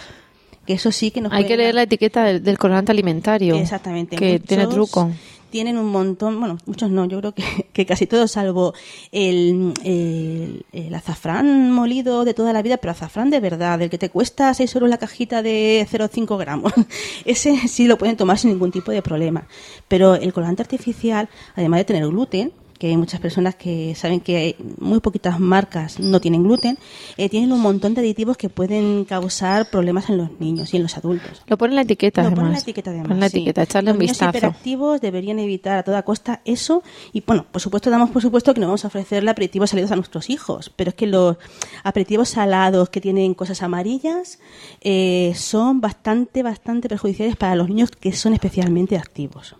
Que 0.67 0.75
eso 0.75 0.93
sí 0.93 1.11
que 1.11 1.21
nos 1.21 1.33
Hay 1.33 1.45
que 1.45 1.57
leer 1.57 1.71
dar- 1.71 1.75
la 1.75 1.83
etiqueta 1.83 2.23
del, 2.23 2.43
del 2.43 2.57
colorante 2.57 2.93
alimentario. 2.93 3.57
Exactamente. 3.57 4.15
Que 4.17 4.35
muchos 4.35 4.47
tiene 4.47 4.67
truco. 4.69 5.11
Tienen 5.53 5.79
un 5.79 5.87
montón, 5.87 6.41
bueno, 6.41 6.59
muchos 6.67 6.91
no, 6.91 7.05
yo 7.05 7.21
creo 7.21 7.35
que, 7.73 7.87
casi 7.87 8.09
todos, 8.09 8.33
salvo 8.33 8.75
el, 9.13 9.73
el, 9.85 10.67
el 10.73 10.95
azafrán 10.95 11.71
molido 11.71 12.25
de 12.25 12.35
toda 12.35 12.53
la 12.53 12.63
vida, 12.63 12.79
pero 12.79 12.91
azafrán 12.91 13.31
de 13.31 13.39
verdad, 13.39 13.79
del 13.79 13.91
que 13.91 13.99
te 13.99 14.11
cuesta 14.11 14.53
6 14.53 14.75
euros 14.75 14.91
la 14.91 14.99
cajita 14.99 15.43
de 15.43 15.87
0,5 15.89 16.37
gramos. 16.39 16.73
Ese 17.25 17.69
sí 17.69 17.87
lo 17.87 17.99
pueden 17.99 18.17
tomar 18.17 18.39
sin 18.39 18.51
ningún 18.51 18.73
tipo 18.73 18.91
de 18.91 19.03
problema. 19.03 19.47
Pero 19.87 20.17
el 20.17 20.33
colorante 20.33 20.63
artificial, 20.63 21.29
además 21.55 21.81
de 21.81 21.85
tener 21.85 22.07
gluten, 22.09 22.53
que 22.83 22.89
hay 22.89 22.97
muchas 22.97 23.21
personas 23.21 23.55
que 23.55 23.95
saben 23.95 24.19
que 24.19 24.57
muy 24.81 24.99
poquitas 24.99 25.39
marcas 25.39 26.01
no 26.01 26.21
tienen 26.21 26.43
gluten, 26.43 26.77
eh, 27.17 27.29
tienen 27.29 27.53
un 27.53 27.61
montón 27.61 27.95
de 27.95 28.01
aditivos 28.01 28.37
que 28.37 28.49
pueden 28.49 29.05
causar 29.05 29.71
problemas 29.71 30.11
en 30.11 30.17
los 30.17 30.41
niños 30.41 30.75
y 30.75 30.79
en 30.79 30.83
los 30.83 30.97
adultos. 30.97 31.43
Lo 31.47 31.57
pone 31.57 31.71
en 31.71 31.77
la 31.77 31.83
etiqueta, 31.83 32.23
Lo 32.23 32.27
además. 32.27 32.41
pone 32.41 32.49
en 32.49 32.53
la 32.55 32.59
etiqueta 32.59 32.91
además. 32.91 33.07
Pone 33.07 33.15
en 33.15 33.21
la 33.21 33.29
sí. 33.29 33.37
etiqueta, 33.37 33.63
echarle 33.63 33.91
Los 33.91 33.95
un 33.95 33.99
niños 34.01 34.15
vistazo. 34.15 34.31
hiperactivos 34.37 35.01
deberían 35.01 35.39
evitar 35.39 35.79
a 35.79 35.85
toda 35.85 36.03
costa 36.03 36.41
eso. 36.45 36.83
Y 37.13 37.21
bueno, 37.25 37.47
por 37.53 37.63
supuesto, 37.63 37.89
damos 37.89 38.11
por 38.11 38.21
supuesto 38.21 38.53
que 38.53 38.59
no 38.59 38.67
vamos 38.67 38.85
a 38.85 38.89
ofrecerle 38.89 39.31
aperitivos 39.31 39.71
salados 39.71 39.93
a 39.93 39.95
nuestros 39.95 40.29
hijos. 40.29 40.73
Pero 40.75 40.89
es 40.89 40.97
que 40.97 41.07
los 41.07 41.37
aperitivos 41.85 42.31
salados 42.31 42.89
que 42.89 43.01
tienen 43.01 43.35
cosas 43.35 43.63
amarillas 43.63 44.41
eh, 44.81 45.35
son 45.37 45.81
bastante, 45.81 46.43
bastante 46.43 46.89
perjudiciales 46.89 47.37
para 47.37 47.55
los 47.55 47.69
niños 47.69 47.93
que 47.93 48.13
son 48.13 48.33
especialmente 48.35 48.97
activos. 48.97 49.55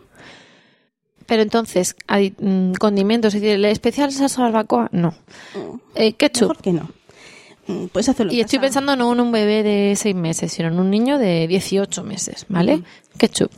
Pero 1.27 1.43
entonces, 1.43 1.97
adi- 2.09 2.35
mm, 2.39 2.75
condimentos, 2.75 3.35
es 3.35 3.41
decir, 3.41 3.55
¿el 3.57 3.65
especial 3.67 4.13
salsa 4.13 4.43
barbacoa? 4.43 4.89
No. 4.93 5.15
Eh, 5.95 6.13
ketchup. 6.15 6.49
Mejor 6.49 6.63
que 6.63 6.73
no. 6.73 6.91
Mm, 7.69 7.87
Puedes 7.87 8.09
hacerlo 8.09 8.33
Y 8.33 8.41
estoy 8.41 8.59
pensando 8.59 8.97
no 8.97 9.13
en 9.13 9.21
un 9.21 9.31
bebé 9.33 9.63
de 9.63 9.95
6 9.97 10.15
meses, 10.17 10.53
sino 10.53 10.69
en 10.69 10.79
un 10.81 10.91
niño 10.91 11.19
de 11.19 11.47
18 11.47 12.03
meses, 12.03 12.47
¿vale? 12.49 12.83
Ketchup. 13.19 13.51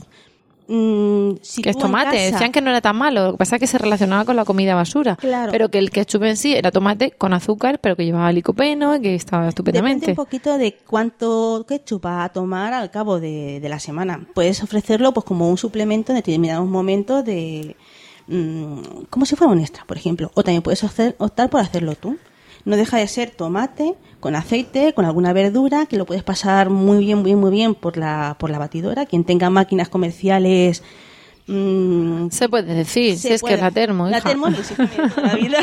Mm, 0.66 1.32
si 1.42 1.60
que 1.62 1.70
es 1.70 1.76
tomate. 1.78 2.10
casa- 2.16 2.30
Decían 2.32 2.52
que 2.52 2.60
no 2.60 2.70
era 2.70 2.80
tan 2.80 2.96
malo. 2.96 3.24
Lo 3.26 3.32
que 3.32 3.38
pasa 3.38 3.56
es 3.56 3.60
que 3.60 3.66
se 3.66 3.76
relacionaba 3.78 4.24
con 4.24 4.34
la 4.36 4.44
comida 4.44 4.74
basura. 4.74 5.16
Claro. 5.16 5.52
Pero 5.52 5.68
que 5.68 5.78
el 5.78 5.90
ketchup 5.90 6.22
en 6.24 6.36
sí 6.36 6.54
era 6.54 6.70
tomate 6.70 7.10
con 7.12 7.34
azúcar, 7.34 7.78
pero 7.80 7.96
que 7.96 8.04
llevaba 8.04 8.32
licopeno 8.32 8.96
y 8.96 9.00
que 9.02 9.14
estaba 9.14 9.42
Depende 9.42 9.48
estupendamente. 9.50 10.10
un 10.12 10.16
poquito 10.16 10.56
de 10.56 10.74
cuánto 10.86 11.64
ketchup 11.68 12.02
vas 12.02 12.24
a 12.26 12.28
tomar 12.32 12.72
al 12.72 12.90
cabo 12.90 13.20
de, 13.20 13.60
de 13.60 13.68
la 13.68 13.78
semana. 13.78 14.26
Puedes 14.34 14.62
ofrecerlo 14.62 15.12
pues 15.12 15.24
como 15.26 15.50
un 15.50 15.58
suplemento 15.58 16.12
en 16.12 16.16
determinados 16.16 16.66
momentos 16.68 17.24
de 17.24 17.76
mm, 18.26 19.04
como 19.10 19.26
si 19.26 19.36
fuera 19.36 19.52
un 19.52 19.60
extra, 19.60 19.84
por 19.84 19.96
ejemplo. 19.96 20.30
O 20.34 20.42
también 20.42 20.62
puedes 20.62 20.82
hacer- 20.84 21.14
optar 21.18 21.50
por 21.50 21.60
hacerlo 21.60 21.94
tú. 21.94 22.16
No 22.64 22.76
deja 22.76 22.98
de 22.98 23.06
ser 23.08 23.30
tomate 23.30 23.94
con 24.20 24.34
aceite, 24.36 24.94
con 24.94 25.04
alguna 25.04 25.32
verdura, 25.32 25.86
que 25.86 25.98
lo 25.98 26.06
puedes 26.06 26.22
pasar 26.22 26.70
muy 26.70 26.98
bien, 26.98 27.18
muy 27.18 27.26
bien, 27.26 27.38
muy 27.38 27.50
bien 27.50 27.74
por 27.74 27.96
la, 27.96 28.36
por 28.38 28.50
la 28.50 28.58
batidora. 28.58 29.04
Quien 29.04 29.24
tenga 29.24 29.50
máquinas 29.50 29.88
comerciales 29.88 30.82
mm, 31.46 32.28
Se 32.30 32.48
puede 32.48 32.74
decir, 32.74 33.16
se 33.18 33.28
si 33.28 33.34
es 33.34 33.40
puede. 33.40 33.56
que 33.56 33.60
la 33.62 33.70
termo, 33.70 34.08
La 34.08 34.18
hija. 34.18 34.28
termo 34.28 34.48
lo 34.48 34.58
exige 34.58 34.86
toda 34.86 35.22
la 35.28 35.34
vida. 35.34 35.58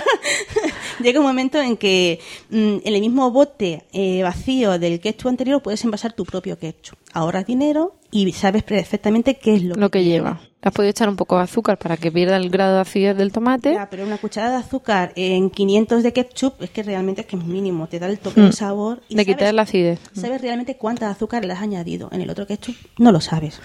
Llega 1.01 1.19
un 1.19 1.25
momento 1.25 1.59
en 1.59 1.77
que 1.77 2.19
mm, 2.49 2.55
en 2.83 2.93
el 2.93 3.01
mismo 3.01 3.31
bote 3.31 3.85
eh, 3.91 4.21
vacío 4.23 4.77
del 4.77 4.99
ketchup 4.99 5.29
anterior 5.29 5.61
puedes 5.61 5.83
envasar 5.83 6.13
tu 6.13 6.25
propio 6.25 6.57
ketchup. 6.59 6.97
Ahorras 7.13 7.45
dinero 7.45 7.95
y 8.11 8.31
sabes 8.33 8.63
perfectamente 8.63 9.35
qué 9.37 9.55
es 9.55 9.63
lo, 9.63 9.75
lo 9.75 9.89
que 9.89 10.03
lleva. 10.03 10.41
Le 10.63 10.67
has 10.67 10.73
podido 10.75 10.91
echar 10.91 11.09
un 11.09 11.15
poco 11.15 11.37
de 11.37 11.43
azúcar 11.43 11.79
para 11.79 11.97
que 11.97 12.11
pierda 12.11 12.37
el 12.37 12.51
grado 12.51 12.75
de 12.75 12.81
acidez 12.81 13.17
del 13.17 13.31
tomate. 13.31 13.73
Ya, 13.73 13.89
pero 13.89 14.03
una 14.05 14.17
cucharada 14.19 14.57
de 14.59 14.63
azúcar 14.63 15.11
en 15.15 15.49
500 15.49 16.03
de 16.03 16.13
ketchup 16.13 16.61
es 16.61 16.69
que 16.69 16.83
realmente 16.83 17.21
es 17.21 17.27
que 17.27 17.35
es 17.35 17.43
mínimo, 17.43 17.87
te 17.87 17.97
da 17.97 18.05
el 18.07 18.19
toque 18.19 18.41
de 18.41 18.51
sabor 18.51 19.01
y 19.09 19.15
sabes- 19.15 19.25
quitas 19.25 19.53
la 19.55 19.63
acidez. 19.63 19.99
sabes 20.13 20.39
realmente 20.39 20.77
cuánta 20.77 21.09
azúcar 21.09 21.43
le 21.45 21.53
has 21.53 21.61
añadido. 21.61 22.09
En 22.11 22.21
el 22.21 22.29
otro 22.29 22.45
ketchup 22.45 22.75
no 22.99 23.11
lo 23.11 23.19
sabes. 23.21 23.59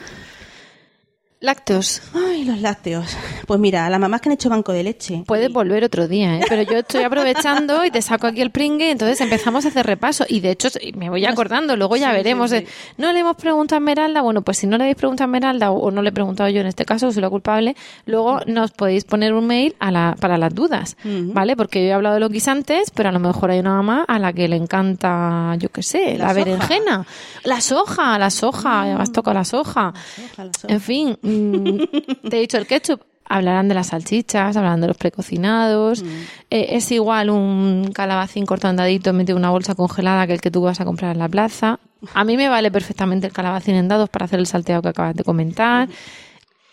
Lácteos. 1.38 2.00
Ay, 2.14 2.44
los 2.44 2.60
lácteos. 2.62 3.14
Pues 3.46 3.60
mira, 3.60 3.88
las 3.90 4.00
mamás 4.00 4.22
que 4.22 4.30
han 4.30 4.32
hecho 4.32 4.48
banco 4.48 4.72
de 4.72 4.82
leche. 4.82 5.22
Puedes 5.26 5.52
volver 5.52 5.84
otro 5.84 6.08
día, 6.08 6.38
¿eh? 6.38 6.40
pero 6.48 6.62
yo 6.62 6.78
estoy 6.78 7.02
aprovechando 7.02 7.84
y 7.84 7.90
te 7.90 8.00
saco 8.00 8.26
aquí 8.26 8.40
el 8.40 8.50
pringue, 8.50 8.90
entonces 8.90 9.20
empezamos 9.20 9.66
a 9.66 9.68
hacer 9.68 9.84
repaso. 9.86 10.24
Y 10.28 10.40
de 10.40 10.52
hecho, 10.52 10.68
me 10.96 11.10
voy 11.10 11.26
acordando, 11.26 11.76
luego 11.76 11.96
ya 11.96 12.08
Sí, 12.10 12.16
veremos. 12.16 12.50
sí. 12.50 12.56
eh, 12.56 12.66
No 12.96 13.12
le 13.12 13.20
hemos 13.20 13.36
preguntado 13.36 13.76
a 13.76 13.80
Esmeralda, 13.80 14.22
bueno, 14.22 14.40
pues 14.40 14.56
si 14.56 14.66
no 14.66 14.78
le 14.78 14.84
habéis 14.84 14.96
preguntado 14.96 15.26
a 15.26 15.28
Esmeralda 15.36 15.70
o, 15.72 15.90
no 15.90 16.00
le 16.00 16.08
he 16.08 16.12
preguntado 16.12 16.48
yo 16.48 16.62
en 16.62 16.68
este 16.68 16.86
caso, 16.86 17.12
soy 17.12 17.20
la 17.20 17.28
culpable, 17.28 17.76
luego 18.06 18.40
nos 18.46 18.70
podéis 18.72 19.04
poner 19.04 19.34
un 19.34 19.46
mail 19.46 19.76
a 19.78 19.90
la, 19.90 20.16
para 20.18 20.38
las 20.38 20.54
dudas, 20.54 20.96
¿vale? 21.04 21.54
Porque 21.54 21.82
yo 21.82 21.90
he 21.90 21.92
hablado 21.92 22.14
de 22.14 22.20
los 22.20 22.30
guisantes, 22.30 22.90
pero 22.92 23.10
a 23.10 23.12
lo 23.12 23.20
mejor 23.20 23.50
hay 23.50 23.58
una 23.60 23.74
mamá 23.74 24.04
a 24.08 24.18
la 24.18 24.32
que 24.32 24.48
le 24.48 24.56
encanta, 24.56 25.54
yo 25.58 25.68
qué 25.68 25.82
sé, 25.82 26.16
la, 26.16 26.28
La 26.28 26.30
soja. 26.32 26.44
berenjena, 26.44 27.06
la 27.44 27.60
soja, 27.60 28.18
la 28.18 28.30
soja, 28.30 28.86
ya 28.86 28.96
me 28.96 29.02
has 29.02 29.12
tocado 29.12 29.34
la 29.34 29.44
soja. 29.44 29.92
soja, 30.16 30.44
la 30.44 30.52
soja. 30.54 30.72
En 30.74 30.80
fin, 30.80 31.18
mm, 31.26 32.28
te 32.28 32.36
he 32.36 32.40
dicho 32.40 32.58
el 32.58 32.66
ketchup. 32.66 33.00
Hablarán 33.28 33.66
de 33.66 33.74
las 33.74 33.88
salchichas, 33.88 34.56
hablarán 34.56 34.80
de 34.80 34.86
los 34.86 34.96
precocinados. 34.96 36.02
Mm. 36.04 36.06
Eh, 36.50 36.66
es 36.76 36.92
igual 36.92 37.28
un 37.30 37.90
calabacín 37.92 38.46
cortado 38.46 38.70
en 38.70 38.76
daditos 38.76 39.12
metido 39.14 39.36
en 39.36 39.42
una 39.42 39.50
bolsa 39.50 39.74
congelada 39.74 40.28
que 40.28 40.34
el 40.34 40.40
que 40.40 40.52
tú 40.52 40.60
vas 40.62 40.80
a 40.80 40.84
comprar 40.84 41.10
en 41.12 41.18
la 41.18 41.28
plaza. 41.28 41.80
A 42.14 42.22
mí 42.22 42.36
me 42.36 42.48
vale 42.48 42.70
perfectamente 42.70 43.26
el 43.26 43.32
calabacín 43.32 43.74
en 43.74 43.88
dados 43.88 44.08
para 44.10 44.26
hacer 44.26 44.38
el 44.38 44.46
salteado 44.46 44.80
que 44.80 44.90
acabas 44.90 45.16
de 45.16 45.24
comentar. 45.24 45.88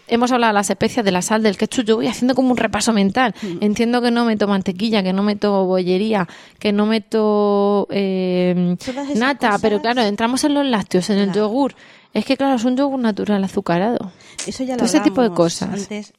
Hemos 0.08 0.32
hablado 0.32 0.52
de 0.52 0.56
las 0.56 0.70
especias, 0.70 1.04
de 1.04 1.12
la 1.12 1.22
sal, 1.24 1.42
del 1.42 1.58
ketchup. 1.58 1.86
Yo 1.86 1.96
voy 1.96 2.08
haciendo 2.08 2.36
como 2.36 2.52
un 2.52 2.58
repaso 2.58 2.94
mental. 2.94 3.34
Mm. 3.42 3.58
Entiendo 3.62 4.02
que 4.02 4.12
no 4.12 4.26
meto 4.26 4.48
mantequilla, 4.48 5.02
que 5.02 5.14
no 5.14 5.24
meto 5.24 5.66
bollería, 5.66 6.28
que 6.60 6.72
no 6.72 6.86
meto 6.86 7.88
eh, 7.90 8.76
nata, 9.16 9.48
cosas- 9.48 9.62
pero 9.62 9.82
claro, 9.82 10.02
entramos 10.02 10.44
en 10.44 10.54
los 10.54 10.66
lácteos, 10.68 11.10
en 11.10 11.18
el 11.18 11.32
yogur. 11.34 11.74
Es 12.14 12.26
que 12.26 12.38
claro, 12.38 12.56
es 12.56 12.64
un 12.64 12.78
yogur 12.78 13.00
natural 13.00 13.44
azucarado. 13.44 14.12
Eso 14.46 14.64
ya 14.64 14.74
lo 14.74 14.78
Todo 14.78 14.86
ese 14.86 15.00
tipo 15.00 15.22
de 15.22 15.32
cosas. 15.32 15.70
Antes. 15.74 16.14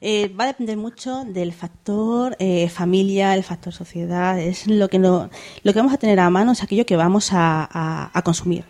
Eh, 0.00 0.28
va 0.38 0.44
a 0.44 0.46
depender 0.48 0.76
mucho 0.76 1.24
del 1.24 1.52
factor 1.52 2.36
eh, 2.38 2.68
familia, 2.68 3.34
el 3.34 3.42
factor 3.42 3.72
sociedad. 3.72 4.38
Es 4.38 4.66
lo 4.68 4.88
que, 4.88 4.98
no, 5.00 5.28
lo 5.64 5.72
que 5.72 5.78
vamos 5.78 5.92
a 5.92 5.96
tener 5.98 6.20
a 6.20 6.30
mano, 6.30 6.52
es 6.52 6.62
aquello 6.62 6.86
que 6.86 6.96
vamos 6.96 7.32
a, 7.32 7.68
a- 7.70 8.10
a 8.12 8.22
consumir. 8.22 8.64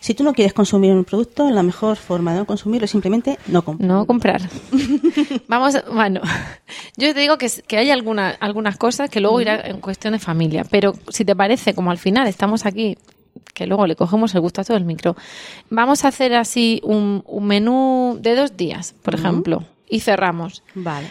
Si 0.00 0.14
tú 0.14 0.22
no 0.22 0.32
quieres 0.32 0.52
consumir 0.52 0.92
un 0.92 1.04
producto, 1.04 1.50
la 1.50 1.64
mejor 1.64 1.96
forma 1.96 2.32
de 2.32 2.38
no 2.38 2.46
consumirlo 2.46 2.84
es 2.84 2.92
simplemente 2.92 3.36
no 3.48 3.62
comprar. 3.64 3.88
No 3.88 4.06
comprar. 4.06 4.40
Vamos, 5.48 5.74
a- 5.74 5.82
bueno, 5.92 6.20
yo 6.96 7.12
te 7.12 7.18
digo 7.20 7.36
que, 7.38 7.50
que 7.66 7.78
hay 7.78 7.90
alguna- 7.90 8.30
algunas 8.38 8.76
cosas 8.76 9.10
que 9.10 9.20
luego 9.20 9.40
irá 9.40 9.60
en 9.66 9.80
cuestión 9.80 10.12
de 10.12 10.20
familia, 10.20 10.64
pero 10.70 10.94
si 11.08 11.24
te 11.24 11.34
parece, 11.34 11.74
como 11.74 11.90
al 11.90 11.98
final 11.98 12.28
estamos 12.28 12.64
aquí, 12.66 12.96
que 13.54 13.66
luego 13.66 13.86
le 13.86 13.96
cogemos 13.96 14.34
el 14.34 14.40
gustazo 14.40 14.72
del 14.74 14.84
micro, 14.84 15.16
vamos 15.70 16.04
a 16.04 16.08
hacer 16.08 16.34
así 16.34 16.80
un, 16.84 17.22
un 17.26 17.46
menú 17.46 18.18
de 18.20 18.34
dos 18.36 18.56
días, 18.56 18.94
por 19.02 19.14
ejemplo, 19.14 19.64
y 19.88 20.00
cerramos. 20.00 20.62
Vale. 20.74 21.08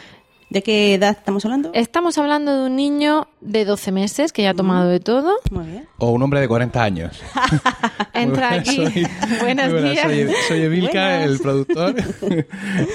¿De 0.50 0.64
qué 0.64 0.94
edad 0.94 1.10
estamos 1.10 1.44
hablando? 1.44 1.72
Estamos 1.74 2.18
hablando 2.18 2.56
de 2.58 2.68
un 2.68 2.78
niño 2.78 3.28
de 3.42 3.66
12 3.66 3.92
meses 3.92 4.32
que 4.32 4.44
ya 4.44 4.52
ha 4.52 4.54
tomado 4.54 4.88
de 4.88 5.02
todo. 5.02 5.34
Muy 5.52 5.66
bien. 5.66 5.88
O 5.98 6.12
un 6.12 6.24
hombre 6.24 6.40
de 6.40 6.48
40 6.48 6.82
años. 6.82 7.20
Entra 8.14 8.54
aquí. 8.54 8.76
soy- 8.94 9.08
Buenos 9.42 9.72
buenas, 9.74 9.92
días. 9.92 10.06
Soy, 10.06 10.28
soy 10.48 10.62
Emilka, 10.62 10.92
Buenas. 11.18 11.24
el 11.32 11.40
productor, 11.40 11.96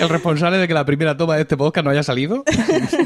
el 0.00 0.08
responsable 0.08 0.56
de 0.56 0.66
que 0.66 0.72
la 0.72 0.86
primera 0.86 1.14
toma 1.16 1.36
de 1.36 1.42
este 1.42 1.58
podcast 1.58 1.84
no 1.84 1.90
haya 1.90 2.02
salido. 2.02 2.42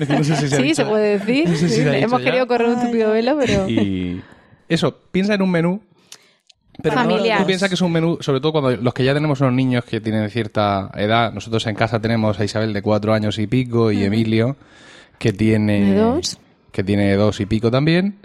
No 0.08 0.22
sé 0.22 0.36
si 0.36 0.48
se 0.48 0.54
ha 0.54 0.58
Sí, 0.58 0.62
dicho 0.62 0.74
se 0.76 0.84
puede 0.84 1.18
decir. 1.18 1.48
No 1.48 1.56
sé 1.56 1.68
si 1.68 1.74
Sí, 1.74 1.82
se 1.82 1.88
ha 1.88 1.92
dicho 1.94 2.04
Hemos 2.06 2.20
ya. 2.20 2.24
querido 2.26 2.46
correr 2.46 2.68
un 2.68 2.80
tupido 2.80 3.10
velo, 3.10 3.36
pero... 3.38 3.68
Y 3.68 4.22
eso, 4.68 4.96
piensa 5.10 5.34
en 5.34 5.42
un 5.42 5.50
menú. 5.50 5.80
Pero 6.82 6.94
no- 7.16 7.22
tú 7.38 7.46
piensas 7.46 7.68
que 7.68 7.74
es 7.74 7.80
un 7.80 7.92
menú, 7.92 8.18
sobre 8.20 8.40
todo 8.40 8.52
cuando 8.52 8.76
los 8.76 8.92
que 8.94 9.04
ya 9.04 9.14
tenemos 9.14 9.40
unos 9.40 9.52
niños 9.54 9.84
que 9.84 10.00
tienen 10.00 10.28
cierta 10.30 10.90
edad. 10.94 11.32
Nosotros 11.32 11.66
en 11.66 11.74
casa 11.74 12.00
tenemos 12.00 12.38
a 12.38 12.44
Isabel 12.44 12.72
de 12.72 12.82
cuatro 12.82 13.12
años 13.14 13.38
y 13.38 13.46
pico 13.46 13.90
y 13.92 14.04
Emilio 14.04 14.56
que 15.18 15.32
tiene 15.32 15.92
De 15.94 15.98
dos. 15.98 16.38
que 16.72 16.84
tiene 16.84 17.14
dos 17.14 17.40
y 17.40 17.46
pico 17.46 17.70
también. 17.70 18.16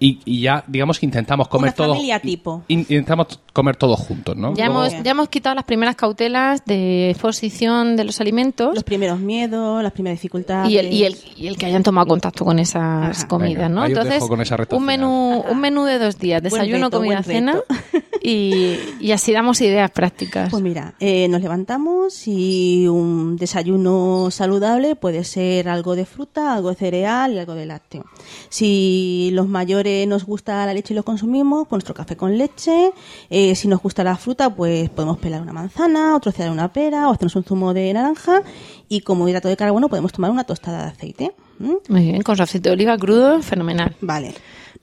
Y, 0.00 0.20
y 0.24 0.40
ya, 0.42 0.64
digamos 0.66 0.98
que 0.98 1.06
intentamos 1.06 1.48
comer 1.48 1.68
Una 1.68 1.72
todos. 1.74 1.96
familia 1.96 2.20
tipo. 2.20 2.62
in- 2.68 2.80
Intentamos 2.80 3.40
comer 3.52 3.76
todos 3.76 3.98
juntos, 4.00 4.36
¿no? 4.36 4.54
Ya 4.54 4.66
Luego- 4.66 4.84
hemos, 4.86 5.02
ya 5.04 5.10
hemos 5.12 5.28
quitado 5.28 5.54
las 5.54 5.64
primeras 5.64 5.94
cautelas 5.96 6.64
de 6.64 7.10
exposición 7.10 7.96
de 7.96 8.04
los 8.04 8.20
alimentos 8.20 8.74
Los 8.74 8.84
primeros 8.84 9.18
miedos, 9.20 9.82
las 9.82 9.92
primeras 9.92 10.18
dificultades. 10.18 10.70
y 10.70 10.78
el, 10.78 10.92
y, 10.92 11.04
el, 11.04 11.16
y 11.36 11.46
el 11.46 11.56
que 11.56 11.66
hayan 11.66 11.82
tomado 11.82 12.06
contacto 12.08 12.44
con 12.44 12.58
esas 12.58 13.18
Ajá. 13.18 13.28
comidas, 13.28 13.68
Venga, 13.68 13.68
¿no? 13.68 13.86
Entonces, 13.86 14.22
con 14.24 14.40
esa 14.40 14.56
un 14.70 14.84
menú, 14.84 15.44
un 15.50 15.60
menú 15.60 15.84
de 15.84 15.98
dos 15.98 16.18
días, 16.18 16.42
desayuno, 16.42 16.86
reto, 16.86 16.98
comida, 16.98 17.22
cena 17.22 17.60
y, 18.22 18.76
y 19.00 19.12
así 19.12 19.32
damos 19.32 19.60
ideas 19.60 19.90
prácticas. 19.90 20.50
Pues 20.50 20.62
mira, 20.62 20.94
eh, 21.00 21.28
nos 21.28 21.42
levantamos 21.42 22.26
y 22.26 22.86
un 22.88 23.36
desayuno 23.36 24.30
saludable 24.30 24.96
puede 24.96 25.24
ser 25.24 25.68
algo 25.68 25.94
de 25.96 26.06
fruta, 26.06 26.54
algo 26.54 26.70
de 26.70 26.74
cereal 26.76 27.32
y 27.34 27.38
algo 27.38 27.54
de 27.54 27.66
lácteo. 27.66 28.04
Si 28.48 29.11
los 29.32 29.48
mayores 29.48 30.06
nos 30.06 30.24
gusta 30.24 30.64
la 30.66 30.74
leche 30.74 30.94
y 30.94 30.96
lo 30.96 31.04
consumimos, 31.04 31.68
pues 31.68 31.78
nuestro 31.78 31.94
café 31.94 32.16
con 32.16 32.36
leche. 32.36 32.92
Eh, 33.30 33.54
si 33.54 33.68
nos 33.68 33.80
gusta 33.80 34.04
la 34.04 34.16
fruta, 34.16 34.54
pues 34.54 34.90
podemos 34.90 35.18
pelar 35.18 35.42
una 35.42 35.52
manzana, 35.52 36.16
o 36.16 36.20
trocear 36.20 36.50
una 36.50 36.72
pera, 36.72 37.08
o 37.08 37.12
hacernos 37.12 37.36
un 37.36 37.44
zumo 37.44 37.74
de 37.74 37.92
naranja. 37.92 38.42
Y 38.88 39.00
como 39.00 39.28
hidrato 39.28 39.48
de 39.48 39.56
carbono 39.56 39.88
podemos 39.88 40.12
tomar 40.12 40.30
una 40.30 40.44
tostada 40.44 40.84
de 40.84 40.90
aceite. 40.90 41.32
¿Mm? 41.58 41.74
Muy 41.88 42.02
bien, 42.02 42.22
con 42.22 42.36
su 42.36 42.42
aceite 42.42 42.68
de 42.68 42.74
oliva 42.74 42.96
crudo, 42.98 43.40
fenomenal. 43.42 43.96
Vale. 44.00 44.34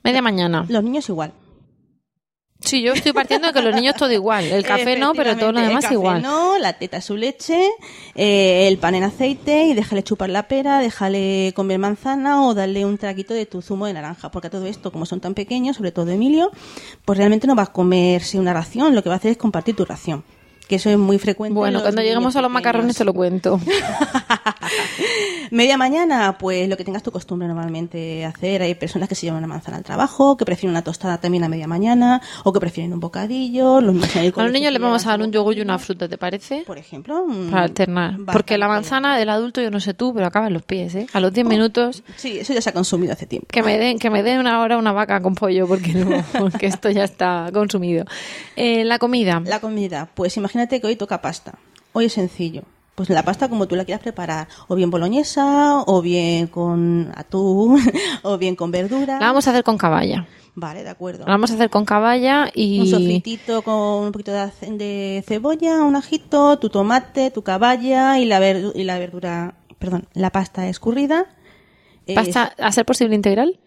Media 0.02 0.22
mañana. 0.22 0.64
Los 0.68 0.82
niños 0.82 1.08
igual. 1.08 1.32
Sí, 2.60 2.82
yo 2.82 2.92
estoy 2.92 3.12
partiendo 3.12 3.48
de 3.48 3.52
que 3.54 3.62
los 3.62 3.74
niños 3.74 3.94
todo 3.96 4.12
igual. 4.12 4.44
El 4.44 4.64
café 4.64 4.96
no, 4.96 5.14
pero 5.14 5.36
todo 5.36 5.52
lo 5.52 5.60
demás 5.60 5.76
el 5.76 5.82
café 5.82 5.94
igual. 5.94 6.22
No, 6.22 6.58
la 6.58 6.74
teta 6.74 7.00
su 7.00 7.16
leche, 7.16 7.70
eh, 8.14 8.68
el 8.68 8.78
pan 8.78 8.94
en 8.94 9.04
aceite 9.04 9.64
y 9.64 9.74
déjale 9.74 10.02
chupar 10.02 10.28
la 10.28 10.46
pera, 10.46 10.78
déjale 10.78 11.52
comer 11.56 11.78
manzana 11.78 12.44
o 12.44 12.54
darle 12.54 12.84
un 12.84 12.98
traguito 12.98 13.34
de 13.34 13.46
tu 13.46 13.62
zumo 13.62 13.86
de 13.86 13.94
naranja. 13.94 14.30
Porque 14.30 14.48
a 14.48 14.50
todo 14.50 14.66
esto, 14.66 14.92
como 14.92 15.06
son 15.06 15.20
tan 15.20 15.34
pequeños, 15.34 15.76
sobre 15.76 15.92
todo 15.92 16.10
Emilio, 16.10 16.50
pues 17.04 17.16
realmente 17.16 17.46
no 17.46 17.56
va 17.56 17.64
a 17.64 17.72
comerse 17.72 18.38
una 18.38 18.52
ración, 18.52 18.94
lo 18.94 19.02
que 19.02 19.08
va 19.08 19.16
a 19.16 19.18
hacer 19.18 19.32
es 19.32 19.38
compartir 19.38 19.74
tu 19.74 19.84
ración. 19.84 20.22
Que 20.70 20.76
eso 20.76 20.88
es 20.88 20.96
muy 20.96 21.18
frecuente. 21.18 21.50
en 21.50 21.54
Bueno, 21.56 21.82
cuando 21.82 22.00
lleguemos 22.00 22.36
a 22.36 22.42
los 22.42 22.48
macarrones 22.48 22.96
te 22.96 23.04
lo 23.04 23.12
cuento. 23.12 23.58
Media 25.50 25.76
mañana, 25.76 26.38
pues 26.38 26.68
lo 26.68 26.76
que 26.76 26.84
tengas 26.84 27.02
tu 27.02 27.10
costumbre 27.10 27.48
normalmente 27.48 28.24
hacer. 28.24 28.62
Hay 28.62 28.76
personas 28.76 29.08
que 29.08 29.16
se 29.16 29.26
llevan 29.26 29.38
una 29.38 29.48
manzana 29.48 29.78
al 29.78 29.82
trabajo, 29.82 30.36
que 30.36 30.44
prefieren 30.44 30.70
una 30.70 30.82
tostada 30.82 31.18
también 31.18 31.42
a 31.42 31.48
media 31.48 31.66
mañana, 31.66 32.22
o 32.44 32.52
que 32.52 32.60
prefieren 32.60 32.92
un 32.92 33.00
bocadillo. 33.00 33.80
Los 33.80 33.96
A 34.16 34.42
los 34.44 34.52
niños 34.52 34.72
les 34.72 34.80
vamos 34.80 35.04
a 35.06 35.10
dar 35.10 35.22
un 35.22 35.32
yogur 35.32 35.56
y 35.56 35.60
una 35.60 35.76
fruta, 35.80 36.08
¿te 36.08 36.16
parece? 36.16 36.62
Por 36.64 36.78
ejemplo. 36.78 37.26
Para 37.50 37.64
alternar. 37.64 38.18
Porque 38.32 38.56
la 38.56 38.68
manzana 38.68 39.18
del 39.18 39.28
adulto, 39.28 39.60
yo 39.60 39.72
no 39.72 39.80
sé 39.80 39.92
tú, 39.92 40.14
pero 40.14 40.26
acaba 40.26 40.46
en 40.46 40.52
los 40.52 40.62
pies, 40.62 40.94
¿eh? 40.94 41.08
A 41.12 41.18
los 41.18 41.32
10 41.32 41.48
minutos 41.48 42.04
Sí, 42.14 42.38
eso 42.38 42.52
ya 42.52 42.62
se 42.62 42.70
ha 42.70 42.72
consumido 42.72 43.12
hace 43.12 43.26
tiempo. 43.26 43.48
que 43.50 43.64
me 43.64 43.76
den 43.76 43.98
que 43.98 44.08
me 44.08 44.22
den 44.22 44.38
una 44.38 44.60
hora 44.60 44.78
una 44.78 44.92
vaca 44.92 45.20
con 45.20 45.34
pollo 45.34 45.66
porque 45.66 45.94
no, 45.94 46.22
porque 46.38 46.66
esto 46.66 46.90
ya 46.90 47.02
está 47.02 47.50
consumido. 47.52 48.04
Eh, 48.54 48.84
la 48.84 49.00
comida. 49.00 49.42
La 49.44 49.58
comida, 49.58 50.08
pues 50.14 50.36
imagínate 50.36 50.59
que 50.68 50.86
hoy 50.86 50.96
toca 50.96 51.20
pasta. 51.22 51.58
Hoy 51.92 52.06
es 52.06 52.12
sencillo. 52.12 52.62
Pues 52.94 53.08
la 53.08 53.22
pasta 53.22 53.48
como 53.48 53.66
tú 53.66 53.76
la 53.76 53.84
quieras 53.84 54.02
preparar, 54.02 54.48
o 54.68 54.74
bien 54.74 54.90
boloñesa, 54.90 55.82
o 55.86 56.02
bien 56.02 56.48
con 56.48 57.12
atún, 57.16 57.80
o 58.22 58.36
bien 58.36 58.56
con 58.56 58.70
verdura. 58.70 59.18
La 59.18 59.26
vamos 59.26 59.46
a 59.46 59.50
hacer 59.50 59.64
con 59.64 59.78
caballa. 59.78 60.26
Vale, 60.54 60.82
de 60.82 60.90
acuerdo. 60.90 61.24
La 61.24 61.32
vamos 61.32 61.50
a 61.50 61.54
hacer 61.54 61.70
con 61.70 61.84
caballa 61.84 62.50
y 62.54 62.80
Un 62.80 62.86
sofritito 62.88 63.62
con 63.62 64.04
un 64.04 64.12
poquito 64.12 64.32
de, 64.32 65.24
cebolla, 65.26 65.82
un 65.82 65.96
ajito, 65.96 66.58
tu 66.58 66.68
tomate, 66.68 67.30
tu 67.30 67.42
caballa 67.42 68.18
y 68.18 68.26
la, 68.26 68.46
y 68.50 68.84
la 68.84 68.98
verdura, 68.98 69.54
perdón, 69.78 70.06
la 70.12 70.30
pasta 70.30 70.68
escurrida. 70.68 71.26
Pasta 72.14 72.52
a 72.58 72.72
ser 72.72 72.84
posible 72.84 73.14
integral. 73.14 73.60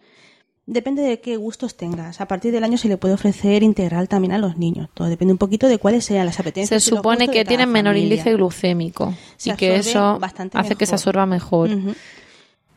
Depende 0.65 1.01
de 1.01 1.19
qué 1.19 1.35
gustos 1.35 1.75
tengas. 1.75 2.21
A 2.21 2.27
partir 2.27 2.53
del 2.53 2.63
año 2.63 2.77
se 2.77 2.87
le 2.87 2.97
puede 2.97 3.13
ofrecer 3.13 3.63
integral 3.63 4.07
también 4.07 4.31
a 4.31 4.37
los 4.37 4.57
niños. 4.57 4.89
Todo 4.93 5.09
depende 5.09 5.33
un 5.33 5.37
poquito 5.37 5.67
de 5.67 5.77
cuáles 5.77 6.05
sean 6.05 6.25
las 6.25 6.35
Se 6.35 6.41
apetencias. 6.41 6.87
los 6.89 6.97
supone 6.97 7.27
que 7.27 7.43
tienen 7.43 7.69
menor 7.69 7.95
familia. 7.95 8.15
índice 8.15 8.33
glucémico 8.33 9.13
Se 9.35 9.51
y 9.51 9.55
que 9.55 9.75
eso 9.75 10.19
hace 10.53 10.75
que 10.75 10.85
se 10.85 10.95
absorba 10.95 11.25
mejor. 11.25 11.69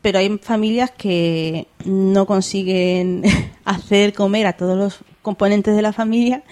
Pero 0.01 0.19
hay 0.19 0.37
familias 0.37 0.91
que 0.91 1.67
no 1.85 2.25
consiguen 2.25 3.23
hacer 3.65 4.13
comer 4.13 4.47
a 4.47 4.53
todos 4.53 4.77
los 4.77 4.99
componentes 5.31 5.75
de 5.75 5.81
la 5.81 5.91
familia 5.91 6.43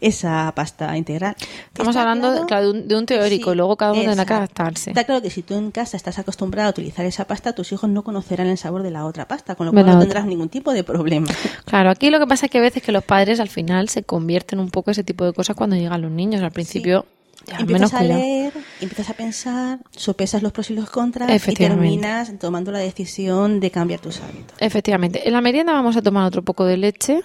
esa 0.00 0.52
pasta 0.56 0.96
integral. 0.98 1.36
Estamos 1.68 1.94
hablando 1.96 2.32
de- 2.32 2.44
claro, 2.46 2.64
de 2.64 2.70
un- 2.80 2.88
de 2.88 2.96
un 2.96 3.06
teórico, 3.06 3.52
y 3.52 3.56
luego 3.56 3.76
cada 3.76 3.92
uno 3.92 4.02
tendrá 4.02 4.24
que 4.26 4.34
adaptarse. 4.34 4.90
Está 4.90 5.04
claro 5.04 5.22
que 5.22 5.30
si 5.30 5.42
tú 5.42 5.54
en 5.54 5.70
casa 5.70 5.96
estás 5.96 6.18
acostumbrado 6.18 6.66
a 6.68 6.70
utilizar 6.70 7.06
esa 7.06 7.26
pasta, 7.26 7.52
tus 7.52 7.70
hijos 7.72 7.88
no 7.88 8.02
conocerán 8.02 8.48
el 8.48 8.58
sabor 8.58 8.82
de 8.82 8.90
la 8.90 9.04
otra 9.06 9.28
pasta, 9.28 9.54
con 9.54 9.66
lo 9.66 9.72
cual 9.72 9.86
no 9.86 9.98
tendrás 10.00 10.26
ningún 10.26 10.48
tipo 10.48 10.72
de 10.72 10.82
problema. 10.82 11.28
Claro, 11.64 11.90
aquí 11.90 12.10
lo 12.10 12.18
que 12.18 12.26
pasa 12.26 12.46
es 12.46 12.52
que 12.52 12.58
a 12.58 12.62
veces 12.62 12.82
que 12.82 12.92
los 12.92 13.04
padres 13.04 13.38
al 13.40 13.48
final 13.48 13.88
se 13.88 14.02
convierten 14.02 14.58
un 14.58 14.70
poco 14.70 14.90
ese 14.90 15.04
tipo 15.04 15.24
de 15.24 15.32
cosas 15.32 15.54
cuando 15.56 15.76
llegan 15.76 16.02
los 16.02 16.10
niños. 16.10 16.42
Al 16.42 16.50
principio, 16.52 17.06
ya, 17.46 17.54
menos 17.58 17.60
empiezas 17.70 17.94
a 17.94 17.98
cuidado. 17.98 18.20
leer, 18.20 18.52
empiezas 18.80 19.10
a 19.10 19.14
pensar, 19.14 19.78
sopesas 19.90 20.42
los 20.42 20.52
pros 20.52 20.70
y 20.70 20.74
los 20.74 20.88
contras 20.90 21.28
y 21.48 21.54
terminas 21.54 22.32
tomando 22.38 22.70
la 22.72 22.78
decisión 22.78 23.60
de 23.60 23.70
cambiar 23.70 24.00
tus 24.00 24.20
hábitos. 24.20 24.56
Efectivamente. 24.60 25.26
En 25.26 25.32
la 25.34 25.40
merienda 25.40 25.72
vamos 25.72 25.96
a 25.96 26.02
tomar 26.02 26.24
otro 26.26 26.42
poco 26.42 26.64
de 26.64 26.76
leche. 26.76 27.22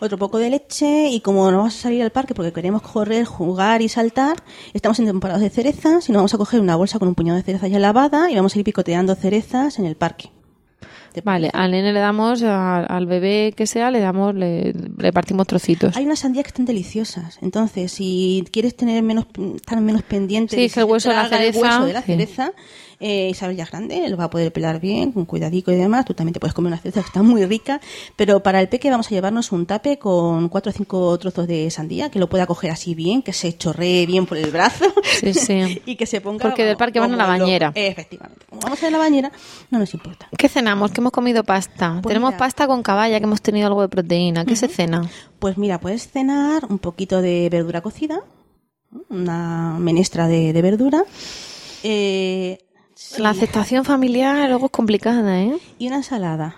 Otro 0.00 0.18
poco 0.18 0.38
de 0.38 0.50
leche 0.50 1.08
y 1.08 1.20
como 1.20 1.50
no 1.50 1.58
vamos 1.58 1.76
a 1.76 1.82
salir 1.82 2.02
al 2.02 2.10
parque 2.10 2.34
porque 2.34 2.52
queremos 2.52 2.82
correr, 2.82 3.24
jugar 3.24 3.80
y 3.80 3.88
saltar, 3.88 4.36
estamos 4.72 4.98
en 4.98 5.06
temporadas 5.06 5.40
de 5.40 5.50
cerezas 5.50 6.08
y 6.08 6.12
nos 6.12 6.20
vamos 6.20 6.34
a 6.34 6.38
coger 6.38 6.60
una 6.60 6.76
bolsa 6.76 6.98
con 6.98 7.08
un 7.08 7.14
puñado 7.14 7.36
de 7.36 7.44
cerezas 7.44 7.70
ya 7.70 7.78
lavada 7.78 8.30
y 8.30 8.34
vamos 8.34 8.54
a 8.54 8.58
ir 8.58 8.64
picoteando 8.64 9.14
cerezas 9.14 9.78
en 9.78 9.86
el 9.86 9.96
parque. 9.96 10.30
¿Te 11.14 11.20
Vale, 11.20 11.48
al 11.52 11.70
nene 11.70 11.92
le 11.92 12.00
damos, 12.00 12.42
al 12.42 13.06
bebé 13.06 13.54
que 13.56 13.68
sea, 13.68 13.92
le 13.92 14.00
damos, 14.00 14.34
le, 14.34 14.72
le 14.72 15.12
partimos 15.12 15.46
trocitos. 15.46 15.96
Hay 15.96 16.06
unas 16.06 16.18
sandías 16.18 16.42
que 16.42 16.48
están 16.48 16.64
deliciosas. 16.64 17.38
Entonces, 17.40 17.92
si 17.92 18.44
quieres 18.50 18.76
tener 18.76 19.00
menos, 19.04 19.26
estar 19.54 19.80
menos 19.80 20.02
pendiente 20.02 20.56
Sí, 20.56 20.68
que 20.68 20.80
el 20.80 20.86
hueso 20.86 21.10
de 21.10 21.14
la 21.14 21.22
el 21.22 21.28
cereza, 21.28 21.60
hueso 21.60 21.84
de 21.84 21.92
la 21.92 22.02
sí. 22.02 22.16
Eh, 23.00 23.28
Isabel 23.30 23.56
ya 23.56 23.64
es 23.64 23.70
grande, 23.70 24.08
lo 24.08 24.16
va 24.16 24.24
a 24.24 24.30
poder 24.30 24.52
pelar 24.52 24.80
bien, 24.80 25.12
con 25.12 25.24
cuidadico 25.24 25.72
y 25.72 25.76
demás. 25.76 26.04
Tú 26.04 26.14
también 26.14 26.32
te 26.34 26.40
puedes 26.40 26.54
comer 26.54 26.72
una 26.72 26.80
cereza 26.80 27.00
que 27.00 27.06
está 27.06 27.22
muy 27.22 27.44
rica. 27.46 27.80
Pero 28.16 28.42
para 28.42 28.60
el 28.60 28.68
peque 28.68 28.90
vamos 28.90 29.06
a 29.06 29.10
llevarnos 29.10 29.52
un 29.52 29.66
tape 29.66 29.98
con 29.98 30.48
cuatro 30.48 30.70
o 30.70 30.72
cinco 30.72 31.18
trozos 31.18 31.46
de 31.46 31.70
sandía, 31.70 32.10
que 32.10 32.18
lo 32.18 32.28
pueda 32.28 32.46
coger 32.46 32.70
así 32.70 32.94
bien, 32.94 33.22
que 33.22 33.32
se 33.32 33.56
chorree 33.56 34.06
bien 34.06 34.26
por 34.26 34.38
el 34.38 34.50
brazo. 34.50 34.86
Sí, 35.02 35.34
sí. 35.34 35.82
y 35.86 35.96
que 35.96 36.06
se 36.06 36.20
ponga. 36.20 36.42
Porque 36.42 36.64
del 36.64 36.76
parque 36.76 37.00
van 37.00 37.12
a 37.14 37.16
la 37.16 37.26
bañera. 37.26 37.72
Efectivamente. 37.74 38.46
Como 38.48 38.60
vamos 38.62 38.82
a 38.82 38.90
la 38.90 38.98
bañera, 38.98 39.32
no 39.70 39.78
nos 39.78 39.92
importa. 39.94 40.28
¿Qué 40.36 40.48
cenamos? 40.48 40.92
¿Qué 40.92 41.00
hemos 41.00 41.12
comido 41.12 41.44
pasta? 41.44 41.98
Pues 42.02 42.12
Tenemos 42.12 42.30
mira. 42.30 42.38
pasta 42.38 42.66
con 42.66 42.82
caballa, 42.82 43.18
que 43.18 43.24
hemos 43.24 43.42
tenido 43.42 43.66
algo 43.66 43.82
de 43.82 43.88
proteína. 43.88 44.44
¿Qué 44.44 44.56
se 44.56 44.68
cena? 44.68 45.08
Pues 45.38 45.58
mira, 45.58 45.78
puedes 45.80 46.08
cenar 46.08 46.66
un 46.68 46.78
poquito 46.78 47.20
de 47.20 47.48
verdura 47.50 47.80
cocida, 47.80 48.22
una 49.08 49.76
menestra 49.78 50.28
de, 50.28 50.52
de 50.52 50.62
verdura, 50.62 51.04
eh, 51.82 52.58
sí, 53.14 53.22
La 53.22 53.30
aceptación 53.30 53.84
familiar 53.84 54.48
luego 54.48 54.66
es 54.66 54.72
complicada, 54.72 55.40
¿eh? 55.40 55.58
y 55.78 55.86
una 55.86 55.96
ensalada. 55.96 56.56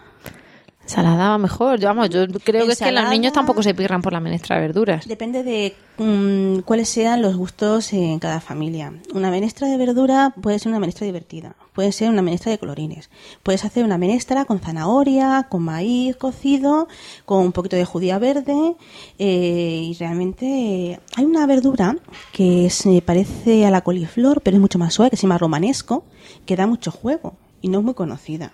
Ensalada 0.82 1.30
va 1.30 1.38
mejor. 1.38 1.80
Yo, 1.80 1.88
vamos, 1.88 2.11
yo 2.11 2.26
creo 2.44 2.64
que 2.64 2.72
es 2.72 2.78
que 2.78 2.92
los 2.92 3.09
niños 3.11 3.32
tampoco 3.32 3.61
se 3.61 3.74
pirran 3.74 4.02
por 4.02 4.12
la 4.12 4.20
menestra 4.20 4.57
de 4.57 4.62
verduras. 4.62 5.07
Depende 5.09 5.42
de 5.42 5.74
mm, 5.98 6.61
cuáles 6.61 6.88
sean 6.88 7.22
los 7.22 7.36
gustos 7.36 7.92
en 7.92 8.20
cada 8.20 8.40
familia. 8.40 8.92
Una 9.12 9.30
menestra 9.30 9.66
de 9.66 9.76
verdura 9.76 10.32
puede 10.40 10.61
ser 10.61 10.70
una 10.70 10.78
menestra 10.78 11.04
divertida, 11.04 11.57
puede 11.77 11.93
ser 11.93 12.09
una 12.09 12.22
menestra 12.22 12.51
de 12.51 12.59
colorines. 12.59 13.11
Puedes 13.43 13.66
hacer 13.66 13.85
una 13.85 13.99
menestra 13.99 14.47
con 14.47 14.61
zanahoria, 14.61 15.47
con 15.51 15.62
maíz 15.62 16.16
cocido, 16.16 16.89
con 17.27 17.45
un 17.45 17.53
poquito 17.53 17.77
de 17.77 17.85
judía 17.85 18.18
verde. 18.18 18.77
eh, 19.18 19.83
y 19.85 19.95
realmente 20.01 20.47
eh, 20.47 21.01
hay 21.16 21.24
una 21.27 21.47
verdura 21.47 21.99
que 22.33 22.70
se 22.70 23.03
parece 23.03 23.66
a 23.66 23.70
la 23.70 23.83
coliflor, 23.83 24.41
pero 24.41 24.57
es 24.57 24.61
mucho 24.62 24.79
más 24.79 24.95
suave, 24.95 25.11
que 25.11 25.16
se 25.18 25.24
llama 25.24 25.37
romanesco, 25.37 26.03
que 26.47 26.57
da 26.57 26.66
mucho 26.66 26.91
juego 26.91 27.35
y 27.61 27.68
no 27.68 27.81
es 27.81 27.85
muy 27.85 27.93
conocida. 27.93 28.53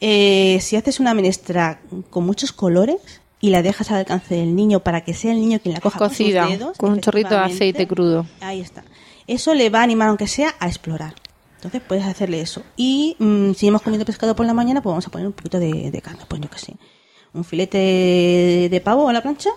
Eh, 0.00 0.58
si 0.60 0.76
haces 0.76 1.00
una 1.00 1.14
menestra 1.14 1.80
con 2.10 2.24
muchos 2.24 2.52
colores 2.52 3.00
y 3.40 3.50
la 3.50 3.62
dejas 3.62 3.90
al 3.90 3.98
alcance 3.98 4.36
del 4.36 4.54
niño 4.54 4.80
para 4.84 5.00
que 5.02 5.14
sea 5.14 5.32
el 5.32 5.40
niño 5.40 5.58
quien 5.58 5.74
la 5.74 5.80
coja 5.80 5.98
Cocida, 5.98 6.42
con 6.42 6.50
sus 6.50 6.58
dedos, 6.58 6.78
con 6.78 6.92
un 6.92 7.00
chorrito 7.00 7.30
de 7.30 7.40
aceite 7.40 7.88
crudo. 7.88 8.24
Ahí 8.40 8.60
está. 8.60 8.84
Eso 9.26 9.52
le 9.52 9.68
va 9.68 9.80
a 9.80 9.82
animar, 9.82 10.10
aunque 10.10 10.28
sea, 10.28 10.54
a 10.60 10.68
explorar. 10.68 11.14
Entonces 11.66 11.88
puedes 11.88 12.04
hacerle 12.04 12.40
eso. 12.40 12.62
Y 12.76 13.16
mm, 13.18 13.54
si 13.54 13.66
hemos 13.66 13.82
comido 13.82 14.04
pescado 14.04 14.36
por 14.36 14.46
la 14.46 14.54
mañana, 14.54 14.80
pues 14.82 14.92
vamos 14.92 15.06
a 15.06 15.10
poner 15.10 15.26
un 15.26 15.32
poquito 15.32 15.58
de, 15.58 15.90
de 15.90 16.00
carne, 16.00 16.22
pues 16.28 16.40
yo 16.40 16.48
qué 16.48 16.58
sé. 16.58 16.76
Un 17.32 17.44
filete 17.44 18.68
de 18.70 18.80
pavo 18.84 19.08
a 19.08 19.12
la 19.12 19.20
plancha. 19.20 19.50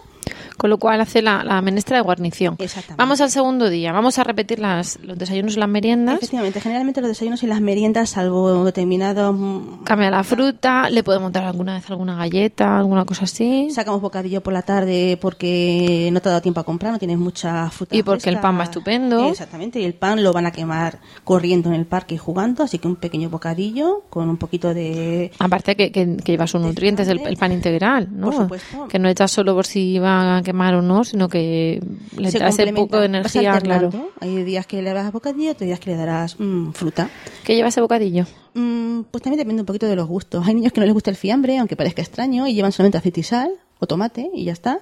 Con 0.58 0.70
lo 0.70 0.78
cual 0.78 1.02
hace 1.02 1.22
la, 1.22 1.44
la 1.44 1.62
menestra 1.62 1.98
de 1.98 2.04
guarnición. 2.04 2.58
Vamos 2.98 3.22
al 3.22 3.32
segundo 3.32 3.70
día. 3.70 3.92
Vamos 3.92 4.20
a 4.20 4.24
repetir 4.24 4.60
las, 4.60 5.00
los 5.04 5.18
desayunos 5.18 5.56
y 5.56 5.60
las 5.60 5.70
meriendas. 5.70 6.18
Efectivamente, 6.18 6.62
generalmente 6.62 7.02
los 7.02 7.10
desayunos 7.10 7.44
y 7.44 7.48
las 7.48 7.62
meriendas, 7.62 8.10
salvo 8.10 8.66
determinados... 8.66 9.36
mm, 9.38 9.84
Cambia 9.84 10.10
la 10.10 10.24
fruta. 10.24 10.90
Le 10.90 11.04
podemos 11.04 11.32
dar 11.32 11.46
alguna 11.46 11.76
vez 11.76 11.90
alguna 11.90 12.16
galleta, 12.16 12.78
alguna 12.78 13.06
cosa 13.06 13.26
así. 13.26 13.70
Sacamos 13.72 14.02
bocadillo 14.02 14.42
por 14.42 14.54
la 14.54 14.62
tarde 14.62 15.18
porque 15.22 16.10
no 16.12 16.22
te 16.22 16.30
ha 16.30 16.32
dado 16.32 16.42
tiempo 16.42 16.60
a 16.60 16.64
comprar, 16.64 16.92
no 16.92 17.00
tienes 17.00 17.18
mucha 17.18 17.70
fruta. 17.70 17.96
Y 17.96 18.04
porque 18.04 18.30
el 18.30 18.40
pan 18.40 18.58
va 18.60 18.64
estupendo. 18.64 19.30
Exactamente, 19.30 19.80
y 19.80 19.86
el 19.86 19.94
pan 19.94 20.24
lo 20.24 20.34
van 20.34 20.46
a 20.46 20.52
quemar 20.52 21.00
corriendo 21.24 21.70
en 21.70 21.76
el 21.76 21.86
parque 21.86 22.16
y 22.16 22.18
jugando, 22.18 22.64
así 22.64 22.80
que 22.80 22.88
un 22.88 22.96
pequeño 22.96 23.30
bocadillo 23.30 24.04
con 24.10 24.30
un 24.30 24.38
poquito 24.38 24.74
de... 24.74 25.32
Aparte 25.40 25.76
que, 25.76 25.92
que, 25.92 26.18
que 26.18 26.32
lleva 26.34 26.48
sus 26.48 26.62
nutrientes 26.62 27.08
el, 27.08 27.20
el 27.20 27.38
pan 27.38 27.52
integral, 27.52 28.08
¿no? 28.12 28.28
Por 28.28 28.36
supuesto. 28.36 28.88
Que 28.88 29.00
no 29.00 29.10
echas 29.10 29.32
solo 29.32 29.54
por 29.56 29.66
si 29.66 30.00
va 30.00 30.19
a 30.28 30.42
quemar 30.42 30.76
o 30.76 30.82
no, 30.82 31.04
sino 31.04 31.28
que 31.30 31.82
le 32.18 32.32
das 32.32 32.34
complementan. 32.56 32.76
poco 32.76 33.00
de 33.00 33.06
energía, 33.06 33.60
claro. 33.62 33.90
Hay 34.20 34.44
días 34.44 34.66
que 34.68 34.82
le 34.82 34.90
darás 34.90 35.12
bocadillo, 35.12 35.52
otros 35.52 35.66
días 35.68 35.80
que 35.80 35.92
le 35.92 35.98
darás 35.98 36.40
mm, 36.40 36.72
fruta. 36.72 37.10
¿Qué 37.44 37.56
lleva 37.56 37.70
ese 37.70 37.82
bocadillo? 37.82 38.26
Mm, 38.54 39.02
pues 39.12 39.22
también 39.24 39.40
depende 39.40 39.62
un 39.62 39.66
poquito 39.66 39.86
de 39.88 39.96
los 39.96 40.08
gustos. 40.08 40.46
Hay 40.48 40.56
niños 40.56 40.74
que 40.74 40.80
no 40.82 40.86
les 40.86 40.94
gusta 40.94 41.10
el 41.10 41.16
fiambre, 41.16 41.58
aunque 41.58 41.76
parezca 41.76 42.02
extraño, 42.02 42.48
y 42.48 42.54
llevan 42.54 42.72
solamente 42.72 42.98
aceite 42.98 43.20
y 43.22 43.24
sal 43.24 43.52
o 43.82 43.88
tomate 43.88 44.30
y 44.34 44.44
ya 44.44 44.52
está. 44.52 44.82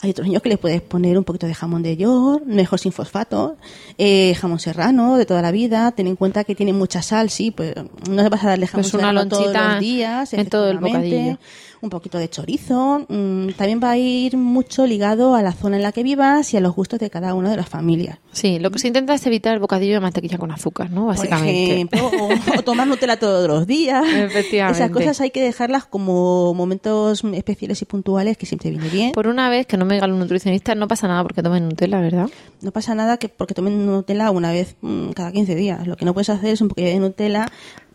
Hay 0.00 0.10
otros 0.10 0.26
niños 0.26 0.42
que 0.42 0.50
les 0.50 0.58
puedes 0.58 0.82
poner 0.82 1.16
un 1.16 1.24
poquito 1.24 1.46
de 1.46 1.54
jamón 1.54 1.82
de 1.82 1.96
york, 1.96 2.42
mejor 2.44 2.78
sin 2.78 2.92
fosfato, 2.92 3.56
eh, 3.96 4.34
jamón 4.38 4.58
serrano 4.58 5.16
de 5.16 5.24
toda 5.24 5.40
la 5.40 5.50
vida. 5.50 5.90
Ten 5.92 6.06
en 6.08 6.16
cuenta 6.16 6.44
que 6.44 6.54
tiene 6.54 6.74
mucha 6.74 7.00
sal, 7.00 7.30
sí, 7.30 7.50
pues 7.50 7.74
no 8.10 8.22
le 8.22 8.28
vas 8.28 8.44
a 8.44 8.48
darle 8.48 8.66
jamón 8.66 8.82
Pues 8.82 8.92
una 8.94 9.02
serrano 9.04 9.28
todos 9.28 9.44
lonchita 9.46 9.70
los 9.72 9.80
días. 9.80 10.34
en 10.34 10.48
todo 10.50 10.70
el 10.70 10.78
bocadillo. 10.78 11.38
Un 11.84 11.90
poquito 11.90 12.16
de 12.16 12.30
chorizo. 12.30 13.04
Mm, 13.10 13.50
también 13.58 13.78
va 13.82 13.90
a 13.90 13.98
ir 13.98 14.38
mucho 14.38 14.86
ligado 14.86 15.34
a 15.34 15.42
la 15.42 15.52
zona 15.52 15.76
en 15.76 15.82
la 15.82 15.92
que 15.92 16.02
vivas 16.02 16.54
y 16.54 16.56
a 16.56 16.60
los 16.60 16.74
gustos 16.74 16.98
de 16.98 17.10
cada 17.10 17.34
una 17.34 17.50
de 17.50 17.58
las 17.58 17.68
familias. 17.68 18.18
Sí, 18.32 18.58
lo 18.58 18.70
que 18.70 18.78
se 18.78 18.86
intenta 18.86 19.12
es 19.12 19.26
evitar 19.26 19.52
el 19.52 19.60
bocadillo 19.60 19.92
de 19.92 20.00
mantequilla 20.00 20.38
con 20.38 20.50
azúcar, 20.50 20.90
¿no? 20.90 21.04
Básicamente. 21.04 21.86
Por 21.98 21.98
ejemplo, 22.08 22.54
o, 22.54 22.58
o 22.58 22.62
tomar 22.62 22.86
Nutella 22.86 23.18
todos 23.18 23.46
los 23.46 23.66
días. 23.66 24.02
Efectivamente. 24.08 24.82
Esas 24.82 24.90
cosas 24.90 25.20
hay 25.20 25.30
que 25.30 25.42
dejarlas 25.42 25.84
como 25.84 26.54
momentos 26.54 27.22
especiales 27.22 27.82
y 27.82 27.84
puntuales 27.84 28.38
que 28.38 28.46
siempre 28.46 28.70
viene 28.70 28.88
bien. 28.88 29.12
Por 29.12 29.26
una 29.26 29.50
vez 29.50 29.66
que 29.66 29.76
no 29.76 29.84
me 29.84 29.96
diga 29.96 30.06
el 30.06 30.18
nutricionista, 30.18 30.74
no 30.74 30.88
pasa 30.88 31.06
nada 31.06 31.22
porque 31.22 31.42
tomen 31.42 31.68
Nutella, 31.68 32.00
¿verdad? 32.00 32.30
No 32.62 32.70
pasa 32.70 32.94
nada 32.94 33.18
que 33.18 33.28
porque 33.28 33.52
tomen 33.52 33.84
Nutella 33.84 34.30
una 34.30 34.52
vez 34.52 34.76
mm, 34.80 35.10
cada 35.10 35.32
15 35.32 35.54
días. 35.54 35.86
Lo 35.86 35.96
que 35.96 36.06
no 36.06 36.14
puedes 36.14 36.30
hacer 36.30 36.50
es 36.50 36.62
un 36.62 36.68
poquito 36.68 36.88
de 36.88 36.98
Nutella 36.98 37.46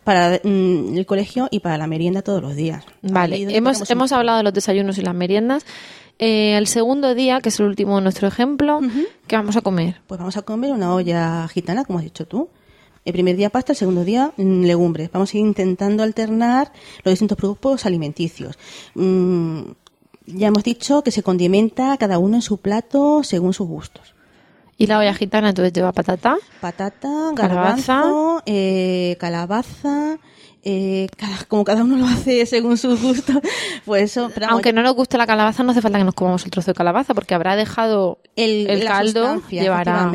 para 0.04 0.40
mm, 0.42 0.96
el 0.96 1.06
colegio 1.06 1.48
y 1.50 1.60
para 1.60 1.78
la 1.78 1.86
merienda 1.86 2.22
todos 2.22 2.42
los 2.42 2.56
días. 2.56 2.84
Vale, 3.02 3.56
hemos, 3.56 3.88
hemos 3.90 4.12
hablado 4.12 4.38
de 4.38 4.44
los 4.44 4.54
desayunos 4.54 4.98
y 4.98 5.02
las 5.02 5.14
meriendas. 5.14 5.64
Eh, 6.18 6.58
el 6.58 6.66
segundo 6.66 7.14
día, 7.14 7.40
que 7.40 7.48
es 7.48 7.58
el 7.60 7.66
último 7.66 7.96
de 7.96 8.02
nuestro 8.02 8.28
ejemplo, 8.28 8.80
¿qué 9.26 9.36
vamos 9.36 9.56
a 9.56 9.62
comer? 9.62 10.02
Pues 10.06 10.18
vamos 10.18 10.36
a 10.36 10.42
comer 10.42 10.72
una 10.72 10.94
olla 10.94 11.48
gitana, 11.48 11.84
como 11.84 11.98
has 11.98 12.04
dicho 12.04 12.26
tú. 12.26 12.50
El 13.06 13.14
primer 13.14 13.36
día 13.36 13.48
pasta, 13.48 13.72
el 13.72 13.78
segundo 13.78 14.04
día 14.04 14.32
mm, 14.36 14.64
legumbres. 14.64 15.10
Vamos 15.10 15.32
a 15.32 15.38
ir 15.38 15.44
intentando 15.44 16.02
alternar 16.02 16.72
los 17.04 17.12
distintos 17.12 17.38
grupos 17.38 17.86
alimenticios. 17.86 18.58
Mm, 18.94 19.62
ya 20.26 20.48
hemos 20.48 20.62
dicho 20.62 21.02
que 21.02 21.10
se 21.10 21.22
condimenta 21.22 21.96
cada 21.96 22.18
uno 22.18 22.36
en 22.36 22.42
su 22.42 22.58
plato 22.58 23.22
según 23.24 23.54
sus 23.54 23.66
gustos. 23.66 24.14
Y 24.80 24.86
la 24.86 24.98
olla 24.98 25.12
gitana 25.12 25.50
entonces 25.50 25.74
lleva 25.74 25.92
patata. 25.92 26.36
Patata, 26.58 27.32
Calabaza. 27.36 28.02
eh, 28.46 29.14
calabaza, 29.20 30.16
eh, 30.62 31.06
cada- 31.18 31.44
como 31.48 31.64
cada 31.64 31.84
uno 31.84 31.96
lo 31.96 32.06
hace 32.06 32.46
según 32.46 32.78
sus 32.78 32.98
gustos, 33.02 33.36
pues 33.84 34.04
eso. 34.04 34.30
pero 34.34 34.46
Aunque 34.48 34.72
no 34.72 34.82
nos 34.82 34.94
guste 34.94 35.18
la 35.18 35.26
calabaza, 35.26 35.62
no 35.64 35.72
hace 35.72 35.82
falta 35.82 35.98
que 35.98 36.04
nos 36.04 36.14
comamos 36.14 36.46
el 36.46 36.50
trozo 36.50 36.70
de 36.70 36.74
calabaza 36.74 37.12
porque 37.12 37.34
habrá 37.34 37.56
dejado 37.56 38.20
el, 38.36 38.64
la 38.78 38.84
caldo, 38.86 39.42
llevará... 39.50 40.10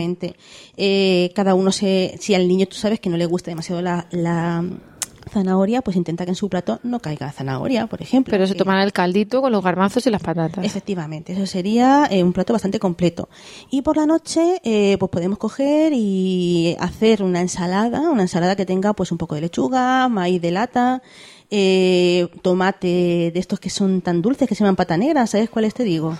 Eh, 0.78 1.32
cada 1.36 1.54
uno 1.54 1.72
se, 1.72 2.16
si 2.20 2.34
al 2.34 2.48
niño 2.48 2.66
tú 2.66 2.76
sabes 2.76 3.00
que 3.00 3.10
no 3.12 3.18
le 3.18 3.28
gusta 3.28 3.52
demasiado 3.52 3.84
la, 3.84 4.08
la 4.10 4.64
zanahoria, 5.36 5.82
pues 5.82 5.98
intenta 5.98 6.26
que 6.26 6.32
en 6.32 6.36
su 6.36 6.50
plato 6.50 6.80
no 6.84 7.00
caiga 7.00 7.32
zanahoria, 7.32 7.88
por 7.88 8.02
ejemplo. 8.02 8.32
Pero 8.32 8.48
se 8.48 8.56
tomará 8.56 8.84
el 8.84 8.94
caldito 8.94 9.42
con 9.42 9.52
los 9.52 9.64
garbanzos 9.64 10.08
y 10.08 10.10
las 10.10 10.22
patatas. 10.22 10.66
Efectivamente, 10.66 11.34
eso 11.34 11.46
sería 11.46 12.08
eh, 12.10 12.24
un 12.24 12.34
plato 12.34 12.54
bastante 12.54 12.80
completo. 12.80 13.30
Y 13.70 13.82
por 13.82 13.98
la 13.98 14.06
noche, 14.06 14.62
eh, 14.64 14.98
pues 14.98 15.10
podemos 15.10 15.38
coger 15.38 15.92
y 15.94 16.76
hacer 16.80 17.22
una 17.22 17.42
ensalada, 17.42 18.10
una 18.10 18.24
ensalada 18.24 18.56
que 18.56 18.66
tenga 18.66 18.94
pues 18.94 19.12
un 19.12 19.18
poco 19.18 19.36
de 19.36 19.42
lechuga, 19.42 20.08
maíz 20.08 20.42
de 20.42 20.52
lata, 20.52 21.02
eh, 21.52 22.28
tomate 22.42 23.32
de 23.34 23.40
estos 23.40 23.60
que 23.60 23.70
son 23.70 24.02
tan 24.02 24.22
dulces 24.22 24.48
que 24.48 24.56
se 24.56 24.64
llaman 24.64 24.76
pata 24.76 24.98
negra, 24.98 25.28
¿sabes 25.28 25.50
cuáles 25.50 25.74
te 25.74 25.84
digo? 25.84 26.18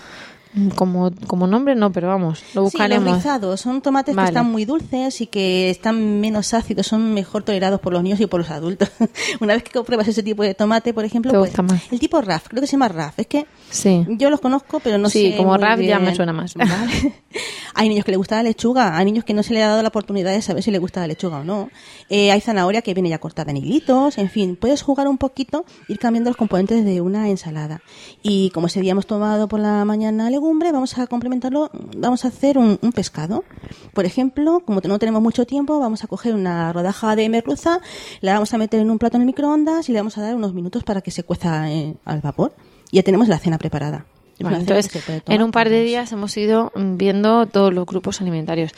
Como, 0.74 1.10
como 1.26 1.46
nombre 1.46 1.74
no, 1.74 1.92
pero 1.92 2.08
vamos, 2.08 2.40
lo 2.40 2.44
Sí, 2.46 2.54
los 2.54 2.64
buscaremos. 2.72 3.14
rizados 3.16 3.60
son 3.60 3.82
tomates 3.82 4.14
Vale. 4.14 4.26
que 4.28 4.30
están 4.30 4.50
muy 4.50 4.64
dulces 4.64 5.20
y 5.20 5.26
que 5.26 5.68
están 5.70 6.20
menos 6.20 6.54
ácidos, 6.54 6.86
son 6.86 7.12
mejor 7.12 7.42
tolerados 7.42 7.78
por 7.80 7.92
los 7.92 8.02
niños 8.02 8.20
y 8.20 8.26
por 8.26 8.40
los 8.40 8.50
adultos. 8.50 8.90
Una 9.40 9.52
vez 9.54 9.62
que 9.62 9.82
pruebas 9.82 10.08
ese 10.08 10.22
tipo 10.22 10.42
de 10.42 10.54
tomate, 10.54 10.94
por 10.94 11.04
ejemplo, 11.04 11.32
pues, 11.32 11.52
el 11.92 12.00
tipo 12.00 12.20
RAF, 12.22 12.48
creo 12.48 12.62
que 12.62 12.66
se 12.66 12.72
llama 12.72 12.88
RAF, 12.88 13.18
es 13.18 13.26
que 13.26 13.46
Sí. 13.70 14.06
yo 14.08 14.30
los 14.30 14.40
conozco, 14.40 14.80
pero 14.80 14.96
no 14.96 15.10
Sí, 15.10 15.32
sé. 15.32 15.36
como 15.36 15.50
muy 15.50 15.58
RAF 15.58 15.80
ya 15.80 15.98
bien. 15.98 16.04
me 16.04 16.14
suena 16.14 16.32
más. 16.32 16.54
Vale. 16.54 16.68
hay 17.74 17.88
niños 17.90 18.04
que 18.06 18.12
les 18.12 18.18
gusta 18.18 18.36
la 18.36 18.42
lechuga, 18.44 18.96
hay 18.96 19.04
niños 19.04 19.24
que 19.24 19.34
no 19.34 19.42
se 19.42 19.52
le 19.52 19.62
ha 19.62 19.68
dado 19.68 19.82
la 19.82 19.88
oportunidad 19.88 20.32
de 20.32 20.40
saber 20.40 20.62
si 20.62 20.70
les 20.70 20.80
gusta 20.80 21.00
la 21.00 21.06
lechuga 21.08 21.38
o 21.40 21.44
no. 21.44 21.68
Eh, 22.08 22.32
hay 22.32 22.40
zanahoria 22.40 22.80
que 22.80 22.94
viene 22.94 23.10
ya 23.10 23.18
cortada 23.18 23.50
en 23.50 23.58
hilitos, 23.58 24.16
en 24.16 24.30
fin, 24.30 24.56
puedes 24.56 24.80
jugar 24.82 25.06
un 25.08 25.18
poquito, 25.18 25.66
ir 25.88 25.98
cambiando 25.98 26.30
los 26.30 26.36
componentes 26.38 26.84
de 26.84 27.00
una 27.02 27.28
ensalada. 27.28 27.82
Y 28.22 28.48
como 28.50 28.68
ese 28.68 28.80
día 28.80 28.92
hemos 28.92 29.06
tomado 29.06 29.48
por 29.48 29.60
la 29.60 29.84
mañana 29.84 30.30
legumbre, 30.46 30.70
vamos 30.70 30.96
a 30.96 31.08
complementarlo, 31.08 31.70
vamos 31.96 32.24
a 32.24 32.28
hacer 32.28 32.56
un, 32.56 32.78
un 32.80 32.92
pescado. 32.92 33.42
Por 33.92 34.04
ejemplo, 34.04 34.60
como 34.60 34.80
no 34.80 34.98
tenemos 35.00 35.20
mucho 35.20 35.44
tiempo, 35.44 35.80
vamos 35.80 36.04
a 36.04 36.06
coger 36.06 36.34
una 36.34 36.72
rodaja 36.72 37.16
de 37.16 37.28
merluza, 37.28 37.80
la 38.20 38.34
vamos 38.34 38.54
a 38.54 38.58
meter 38.58 38.80
en 38.80 38.90
un 38.90 38.98
plato 38.98 39.16
en 39.16 39.22
el 39.22 39.26
microondas 39.26 39.88
y 39.88 39.92
le 39.92 39.98
vamos 39.98 40.16
a 40.18 40.22
dar 40.22 40.36
unos 40.36 40.54
minutos 40.54 40.84
para 40.84 41.00
que 41.00 41.10
se 41.10 41.24
cueza 41.24 41.68
eh, 41.72 41.96
al 42.04 42.20
vapor. 42.20 42.54
Y 42.92 42.96
ya 42.96 43.02
tenemos 43.02 43.26
la 43.26 43.38
cena 43.38 43.58
preparada. 43.58 44.06
Cena 44.38 44.56
entonces, 44.56 45.02
en 45.26 45.42
un 45.42 45.50
par 45.50 45.68
de 45.68 45.82
días 45.82 46.12
hemos 46.12 46.36
ido 46.36 46.70
mm, 46.76 46.96
viendo 46.96 47.46
todos 47.46 47.74
los 47.74 47.86
grupos 47.86 48.20
alimentarios. 48.20 48.70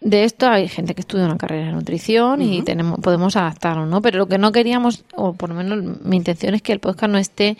De 0.00 0.24
esto 0.24 0.48
hay 0.48 0.68
gente 0.68 0.94
que 0.94 1.00
estudia 1.00 1.26
una 1.26 1.36
carrera 1.36 1.66
de 1.66 1.72
nutrición 1.72 2.40
y 2.40 2.62
tenemos 2.62 3.00
podemos 3.00 3.34
adaptarlo, 3.36 3.86
¿no? 3.86 4.00
Pero 4.00 4.18
lo 4.18 4.28
que 4.28 4.38
no 4.38 4.52
queríamos, 4.52 5.04
o 5.14 5.34
por 5.34 5.50
lo 5.50 5.56
menos 5.56 6.00
mi 6.02 6.16
intención 6.16 6.54
es 6.54 6.62
que 6.62 6.72
el 6.72 6.80
podcast 6.80 7.10
no 7.10 7.18
esté, 7.18 7.58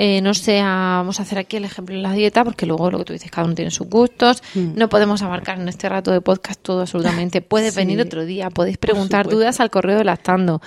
eh, 0.00 0.20
no 0.22 0.32
sea, 0.32 0.64
vamos 0.98 1.18
a 1.18 1.24
hacer 1.24 1.38
aquí 1.38 1.56
el 1.56 1.64
ejemplo 1.64 1.96
de 1.96 2.00
la 2.02 2.12
dieta, 2.12 2.44
porque 2.44 2.66
luego 2.66 2.88
lo 2.90 2.98
que 2.98 3.04
tú 3.04 3.12
dices, 3.12 3.30
cada 3.32 3.44
uno 3.46 3.54
tiene 3.56 3.70
sus 3.72 3.88
gustos, 3.88 4.42
Mm. 4.54 4.74
no 4.76 4.88
podemos 4.88 5.22
abarcar 5.22 5.58
en 5.60 5.68
este 5.68 5.88
rato 5.88 6.12
de 6.12 6.20
podcast 6.20 6.62
todo 6.62 6.82
absolutamente. 6.82 7.40
Puedes 7.42 7.74
Sí. 7.74 7.80
venir 7.80 8.00
otro 8.00 8.24
día, 8.24 8.48
podéis 8.48 8.78
preguntar 8.78 9.28
dudas 9.28 9.58
al 9.60 9.70
correo 9.70 9.98
de 9.98 10.04
Lactando. 10.04 10.62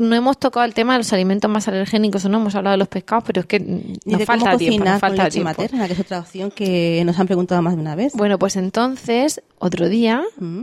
No 0.00 0.16
hemos 0.16 0.38
tocado 0.38 0.64
el 0.64 0.72
tema 0.74 0.94
de 0.94 1.00
los 1.00 1.12
alimentos 1.12 1.50
más 1.50 1.68
alergénicos 1.68 2.24
o 2.24 2.28
no, 2.30 2.38
hemos 2.38 2.54
hablado 2.54 2.72
de 2.72 2.78
los 2.78 2.88
pescados, 2.88 3.24
pero 3.26 3.40
es 3.42 3.46
que 3.46 3.60
nos 3.60 4.18
de 4.18 4.24
falta 4.26 4.46
cómo 4.46 4.58
tiempo, 4.58 4.84
nos 4.88 4.98
falta 5.00 5.24
leche 5.24 5.34
tiempo. 5.34 5.50
materna, 5.50 5.86
que 5.86 5.92
es 5.92 6.00
otra 6.00 6.20
opción 6.20 6.50
que 6.50 7.02
nos 7.04 7.18
han 7.18 7.26
preguntado 7.26 7.60
más 7.60 7.74
de 7.76 7.80
una 7.82 7.94
vez. 7.94 8.14
Bueno, 8.14 8.38
pues 8.38 8.56
entonces, 8.56 9.42
otro 9.58 9.88
día 9.90 10.22
Mm. 10.38 10.62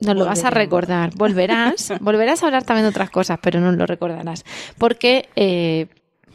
nos 0.00 0.16
lo 0.16 0.24
vas 0.24 0.42
a 0.44 0.50
recordar. 0.50 1.10
Volverás, 1.16 1.92
volverás 2.00 2.42
a 2.42 2.46
hablar 2.46 2.64
también 2.64 2.84
de 2.84 2.88
otras 2.90 3.10
cosas, 3.10 3.38
pero 3.42 3.60
no 3.60 3.72
lo 3.72 3.86
recordarás. 3.86 4.44
Porque, 4.78 5.28
eh, 5.36 5.86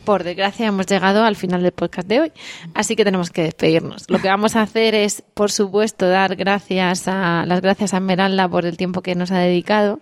por 0.04 0.24
desgracia, 0.24 0.68
hemos 0.68 0.86
llegado 0.88 1.24
al 1.24 1.36
final 1.36 1.64
del 1.64 1.72
podcast 1.72 2.08
de 2.08 2.20
hoy. 2.22 2.32
Así 2.74 2.96
que 2.96 3.04
tenemos 3.04 3.30
que 3.30 3.44
despedirnos. 3.44 4.06
Lo 4.10 4.20
que 4.20 4.28
vamos 4.28 4.56
a 4.56 4.62
hacer 4.62 4.96
es, 4.96 5.24
por 5.34 5.52
supuesto, 5.52 6.08
dar 6.08 6.36
gracias 6.36 7.08
a, 7.08 7.46
las 7.46 7.62
gracias 7.62 7.94
a 7.94 7.98
Esmeralda 7.98 8.48
por 8.50 8.66
el 8.66 8.78
tiempo 8.78 9.02
que 9.02 9.16
nos 9.16 9.32
ha 9.32 9.40
dedicado. 9.40 10.00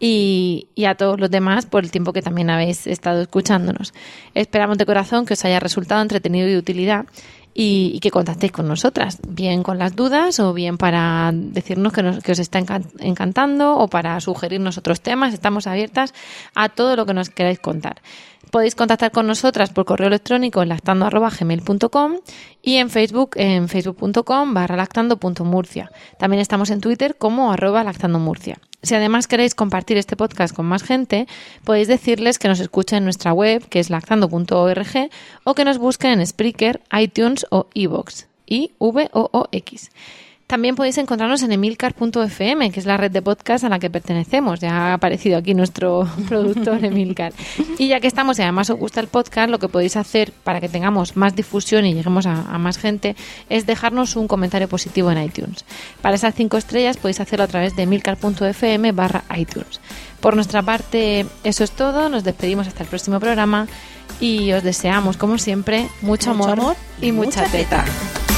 Y, 0.00 0.68
y 0.74 0.86
a 0.86 0.96
todos 0.96 1.20
los 1.20 1.30
demás 1.30 1.66
por 1.66 1.84
el 1.84 1.90
tiempo 1.90 2.12
que 2.12 2.20
también 2.20 2.50
habéis 2.50 2.86
estado 2.86 3.22
escuchándonos. 3.22 3.94
Esperamos 4.34 4.76
de 4.76 4.86
corazón 4.86 5.24
que 5.24 5.34
os 5.34 5.44
haya 5.44 5.60
resultado 5.60 6.02
entretenido 6.02 6.48
y 6.48 6.52
de 6.52 6.58
utilidad 6.58 7.06
y, 7.54 8.00
que 8.00 8.10
contactéis 8.10 8.50
con 8.52 8.66
nosotras, 8.66 9.18
bien 9.26 9.62
con 9.62 9.78
las 9.78 9.94
dudas 9.94 10.40
o 10.40 10.52
bien 10.52 10.76
para 10.76 11.30
decirnos 11.32 11.92
que, 11.92 12.02
nos- 12.02 12.18
os 12.28 12.38
está 12.40 12.58
encan- 12.60 12.90
encantando 12.98 13.76
o 13.78 13.88
para 13.88 14.20
sugerirnos 14.20 14.76
otros 14.76 15.00
temas. 15.00 15.32
Estamos 15.32 15.66
abiertas 15.68 16.12
a 16.56 16.68
todo 16.68 16.96
lo 16.96 17.06
que 17.06 17.14
nos 17.14 17.30
queráis 17.30 17.60
contar. 17.60 18.02
Podéis 18.50 18.74
contactar 18.74 19.10
con 19.12 19.26
nosotras 19.26 19.70
por 19.70 19.84
correo 19.84 20.08
electrónico 20.08 20.62
en 20.62 20.68
lactando.gmail.com 20.68 22.12
y 22.62 22.76
en 22.76 22.90
Facebook 22.90 23.30
en 23.36 23.68
facebook.com 23.68 24.54
barra 24.54 24.76
lactando.murcia. 24.76 25.90
También 26.18 26.40
estamos 26.40 26.70
en 26.70 26.80
Twitter 26.80 27.16
como 27.16 27.52
arroba 27.52 27.82
lactandomurcia. 27.84 28.58
Si 28.84 28.94
además 28.94 29.26
queréis 29.26 29.54
compartir 29.54 29.96
este 29.96 30.14
podcast 30.14 30.54
con 30.54 30.66
más 30.66 30.82
gente, 30.82 31.26
podéis 31.64 31.88
decirles 31.88 32.38
que 32.38 32.48
nos 32.48 32.60
escuchen 32.60 32.98
en 32.98 33.04
nuestra 33.04 33.32
web, 33.32 33.66
que 33.68 33.80
es 33.80 33.88
lactando.org, 33.88 35.10
o 35.44 35.54
que 35.54 35.64
nos 35.64 35.78
busquen 35.78 36.20
en 36.20 36.26
Spreaker, 36.26 36.82
iTunes 36.92 37.46
o 37.50 37.66
iVoox. 37.72 38.26
I 38.46 38.72
V 38.78 39.08
O 39.12 39.30
O 39.32 39.48
X. 39.52 39.90
También 40.46 40.76
podéis 40.76 40.98
encontrarnos 40.98 41.42
en 41.42 41.52
emilcar.fm, 41.52 42.70
que 42.70 42.78
es 42.78 42.86
la 42.86 42.96
red 42.98 43.10
de 43.10 43.22
podcast 43.22 43.64
a 43.64 43.68
la 43.70 43.78
que 43.78 43.88
pertenecemos. 43.88 44.60
Ya 44.60 44.70
ha 44.90 44.94
aparecido 44.94 45.38
aquí 45.38 45.54
nuestro 45.54 46.06
productor 46.28 46.84
Emilcar. 46.84 47.32
Y 47.78 47.88
ya 47.88 47.98
que 47.98 48.06
estamos 48.06 48.38
y 48.38 48.42
además 48.42 48.68
os 48.70 48.78
gusta 48.78 49.00
el 49.00 49.08
podcast, 49.08 49.48
lo 49.48 49.58
que 49.58 49.68
podéis 49.68 49.96
hacer 49.96 50.32
para 50.44 50.60
que 50.60 50.68
tengamos 50.68 51.16
más 51.16 51.34
difusión 51.34 51.86
y 51.86 51.94
lleguemos 51.94 52.26
a, 52.26 52.42
a 52.42 52.58
más 52.58 52.76
gente 52.78 53.16
es 53.48 53.66
dejarnos 53.66 54.16
un 54.16 54.28
comentario 54.28 54.68
positivo 54.68 55.10
en 55.10 55.22
iTunes. 55.22 55.64
Para 56.02 56.16
esas 56.16 56.34
cinco 56.34 56.58
estrellas 56.58 56.98
podéis 56.98 57.20
hacerlo 57.20 57.44
a 57.44 57.48
través 57.48 57.74
de 57.74 57.82
emilcar.fm 57.84 58.92
barra 58.92 59.24
iTunes. 59.36 59.80
Por 60.20 60.34
nuestra 60.36 60.62
parte, 60.62 61.26
eso 61.42 61.64
es 61.64 61.70
todo. 61.70 62.08
Nos 62.10 62.22
despedimos 62.22 62.66
hasta 62.68 62.82
el 62.82 62.88
próximo 62.88 63.18
programa 63.18 63.66
y 64.20 64.52
os 64.52 64.62
deseamos, 64.62 65.16
como 65.16 65.38
siempre, 65.38 65.88
mucho, 66.02 66.30
Mucho 66.30 66.30
amor, 66.30 66.50
amor 66.50 66.76
y 67.00 67.12
mucha 67.12 67.40
mucha 67.40 67.52
teta. 67.52 67.84
teta. 67.84 68.33